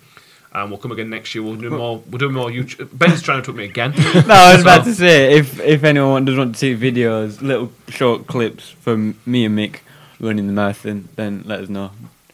And 0.53 0.69
we'll 0.69 0.79
come 0.79 0.91
again 0.91 1.09
next 1.09 1.33
year. 1.33 1.43
We'll 1.43 1.55
do 1.55 1.69
more. 1.69 2.03
We'll 2.09 2.17
do 2.19 2.29
more. 2.29 2.49
YouTube. 2.49 2.89
Ben's 2.91 3.21
trying 3.21 3.41
to 3.41 3.45
talk 3.45 3.55
me 3.55 3.65
again. 3.65 3.93
No, 3.97 4.33
I 4.33 4.53
was 4.53 4.61
about 4.63 4.83
to 4.83 4.93
say 4.93 5.37
if 5.37 5.59
if 5.61 5.83
anyone 5.85 6.25
does 6.25 6.37
want 6.37 6.55
to 6.55 6.59
see 6.59 6.75
videos, 6.75 7.41
little 7.41 7.71
short 7.87 8.27
clips 8.27 8.69
from 8.69 9.17
me 9.25 9.45
and 9.45 9.57
Mick 9.57 9.79
running 10.19 10.47
the 10.47 10.53
marathon, 10.53 11.07
then 11.15 11.43
let 11.45 11.61
us 11.61 11.69
know. 11.69 11.91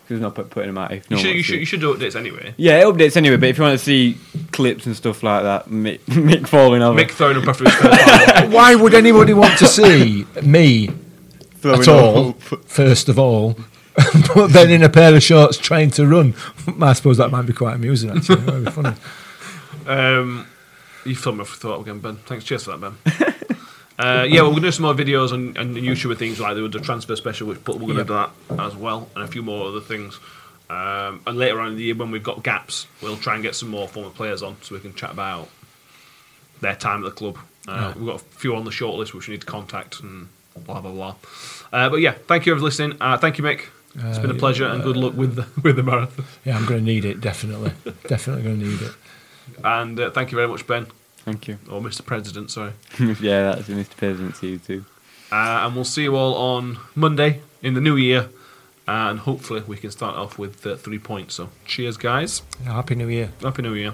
Because 0.07 0.22
not 0.22 0.36
put- 0.36 0.49
putting 0.49 0.70
them 0.70 0.78
out 0.78 0.93
if 0.93 1.11
no 1.11 1.18
You 1.18 1.20
one 1.20 1.26
should, 1.26 1.36
you, 1.36 1.43
should, 1.43 1.59
you 1.59 1.65
should 1.65 1.80
do 1.82 1.93
updates 1.93 2.15
anyway. 2.15 2.53
Yeah, 2.57 2.80
it 2.80 2.86
updates 2.86 3.18
anyway. 3.18 3.36
But 3.36 3.49
if 3.49 3.57
you 3.57 3.63
want 3.65 3.78
to 3.78 3.86
see 3.86 4.18
clips 4.53 4.86
and 4.86 4.95
stuff 4.95 5.22
like 5.22 5.43
that, 5.43 5.65
Mick, 5.68 5.99
Mick 6.07 6.47
falling 6.47 6.82
over, 6.82 6.97
Mick 6.99 7.11
throwing 7.11 7.38
up 7.38 7.45
after 7.47 7.65
his 7.65 7.74
first. 7.76 8.47
Why 8.53 8.74
would 8.74 8.93
anybody 8.93 9.34
want 9.34 9.59
to 9.59 9.68
see 9.68 10.26
me 10.41 10.88
throwing 10.88 11.07
at 11.66 11.88
all? 11.88 12.34
First 12.34 13.10
of 13.10 13.18
all, 13.20 13.58
but 14.36 14.47
then 14.47 14.70
in 14.70 14.84
a 14.84 14.89
pair 14.89 15.16
of 15.16 15.24
shorts 15.24 15.58
trying 15.58 15.89
to 15.91 16.05
run. 16.08 16.36
I 16.82 16.93
suppose 16.93 17.18
that 17.18 17.32
might 17.32 17.43
be 17.47 17.53
quite 17.53 17.76
amusing. 17.76 18.12
Actually, 18.12 18.41
it 18.41 18.45
might 18.45 18.66
be 18.66 18.72
funny. 18.72 18.95
Um, 19.88 20.45
you've 21.05 21.18
thrown 21.20 21.38
me 21.38 21.41
off 21.43 21.51
the 21.51 21.55
thought 21.66 21.80
again, 21.80 21.99
Ben. 21.99 22.18
Thanks. 22.18 22.43
Cheers 22.43 22.66
for 22.66 22.78
that, 22.78 22.82
Ben. 22.82 23.36
Uh, 23.99 24.24
yeah, 24.30 24.41
well, 24.41 24.49
we're 24.51 24.60
going 24.60 24.62
to 24.64 24.68
do 24.68 24.72
some 24.74 24.84
more 24.84 24.93
videos 24.93 25.32
on, 25.32 25.58
on 25.58 25.74
YouTube 25.74 26.12
and 26.12 26.20
things 26.20 26.39
like 26.39 26.53
that. 26.55 26.72
The 26.72 26.80
transfer 26.80 27.16
special, 27.16 27.47
which 27.47 27.64
but 27.64 27.80
we're 27.80 27.93
going 27.95 28.05
to 28.05 28.14
Yep. 28.14 28.32
do 28.49 28.55
that 28.58 28.64
as 28.68 28.76
well, 28.76 29.10
and 29.16 29.24
a 29.24 29.28
few 29.28 29.41
more 29.41 29.70
other 29.70 29.80
things. 29.82 30.20
Um, 30.70 31.22
and 31.26 31.36
later 31.36 31.60
on 31.62 31.70
in 31.70 31.78
the 31.78 31.84
year, 31.84 31.95
when 31.95 32.12
we've 32.12 32.22
got 32.22 32.43
gaps, 32.43 32.86
we'll 33.01 33.18
try 33.18 33.34
and 33.34 33.41
get 33.41 33.55
some 33.55 33.70
more 33.70 33.88
former 33.88 34.12
players 34.12 34.43
on 34.43 34.58
so 34.62 34.76
we 34.76 34.82
can 34.82 34.93
chat 34.93 35.10
about 35.12 35.49
their 36.62 36.76
time 36.76 37.03
at 37.03 37.05
the 37.05 37.12
club. 37.16 37.39
Uh, 37.68 37.93
We've 37.95 38.05
got 38.05 38.18
a 38.18 38.20
few 38.20 38.55
on 38.55 38.66
the 38.66 38.70
shortlist 38.72 39.16
which 39.16 39.28
we 39.28 39.32
need 39.34 39.41
to 39.41 39.47
contact 39.47 39.99
and 40.01 40.28
blah 40.66 40.82
blah 40.82 40.91
blah. 40.91 41.16
Uh, 41.72 41.89
but 41.89 41.97
yeah, 41.97 42.14
thank 42.28 42.45
you 42.45 42.55
for 42.55 42.62
listening. 42.62 42.97
Uh, 43.01 43.18
thank 43.18 43.38
you, 43.38 43.43
Mick. 43.43 43.62
It's 43.95 44.20
been 44.20 44.30
a 44.32 44.36
Uh, 44.36 44.38
pleasure 44.38 44.66
and 44.68 44.84
good 44.84 44.95
luck 44.97 45.14
with 45.16 45.36
the, 45.36 45.47
with 45.64 45.76
the 45.76 45.84
marathon. 45.84 46.26
Yeah, 46.45 46.55
I'm 46.58 46.66
going 46.66 46.82
to 46.82 46.86
need 46.86 47.03
it. 47.05 47.20
Definitely, 47.20 47.72
definitely 48.08 48.43
going 48.43 48.60
to 48.60 48.66
need 48.68 48.82
it. 48.82 48.91
And 49.64 49.99
uh, 49.99 50.12
thank 50.12 50.32
you 50.32 50.36
very 50.36 50.47
much, 50.47 50.68
Ben, 50.68 50.86
Thank 51.26 51.47
you. 51.47 51.58
or 51.70 51.82
Mr. 51.82 52.05
President. 52.05 52.51
Sorry. 52.51 52.74
yeah, 52.99 53.53
that's 53.55 53.68
Mr. 53.70 53.95
President 53.97 54.36
to 54.36 54.47
you 54.47 54.58
too. 54.60 54.86
Uh, 55.32 55.66
and 55.66 55.76
we'll 55.76 55.84
see 55.84 56.03
you 56.03 56.16
all 56.16 56.36
on 56.36 56.78
Monday 56.95 57.41
in 57.64 57.74
the 57.74 57.82
new 57.82 57.95
year. 57.95 58.30
Uh, 58.88 59.10
and 59.12 59.20
hopefully 59.20 59.62
we 59.68 59.76
can 59.78 59.91
start 59.91 60.16
off 60.16 60.38
with 60.39 60.66
uh, 60.66 60.76
three 60.78 60.99
points. 60.99 61.36
So 61.36 61.49
cheers, 61.66 61.97
guys. 61.97 62.41
Happy 62.64 62.95
New 62.95 63.10
Year. 63.10 63.32
Happy 63.41 63.62
New 63.62 63.74
Year. 63.74 63.93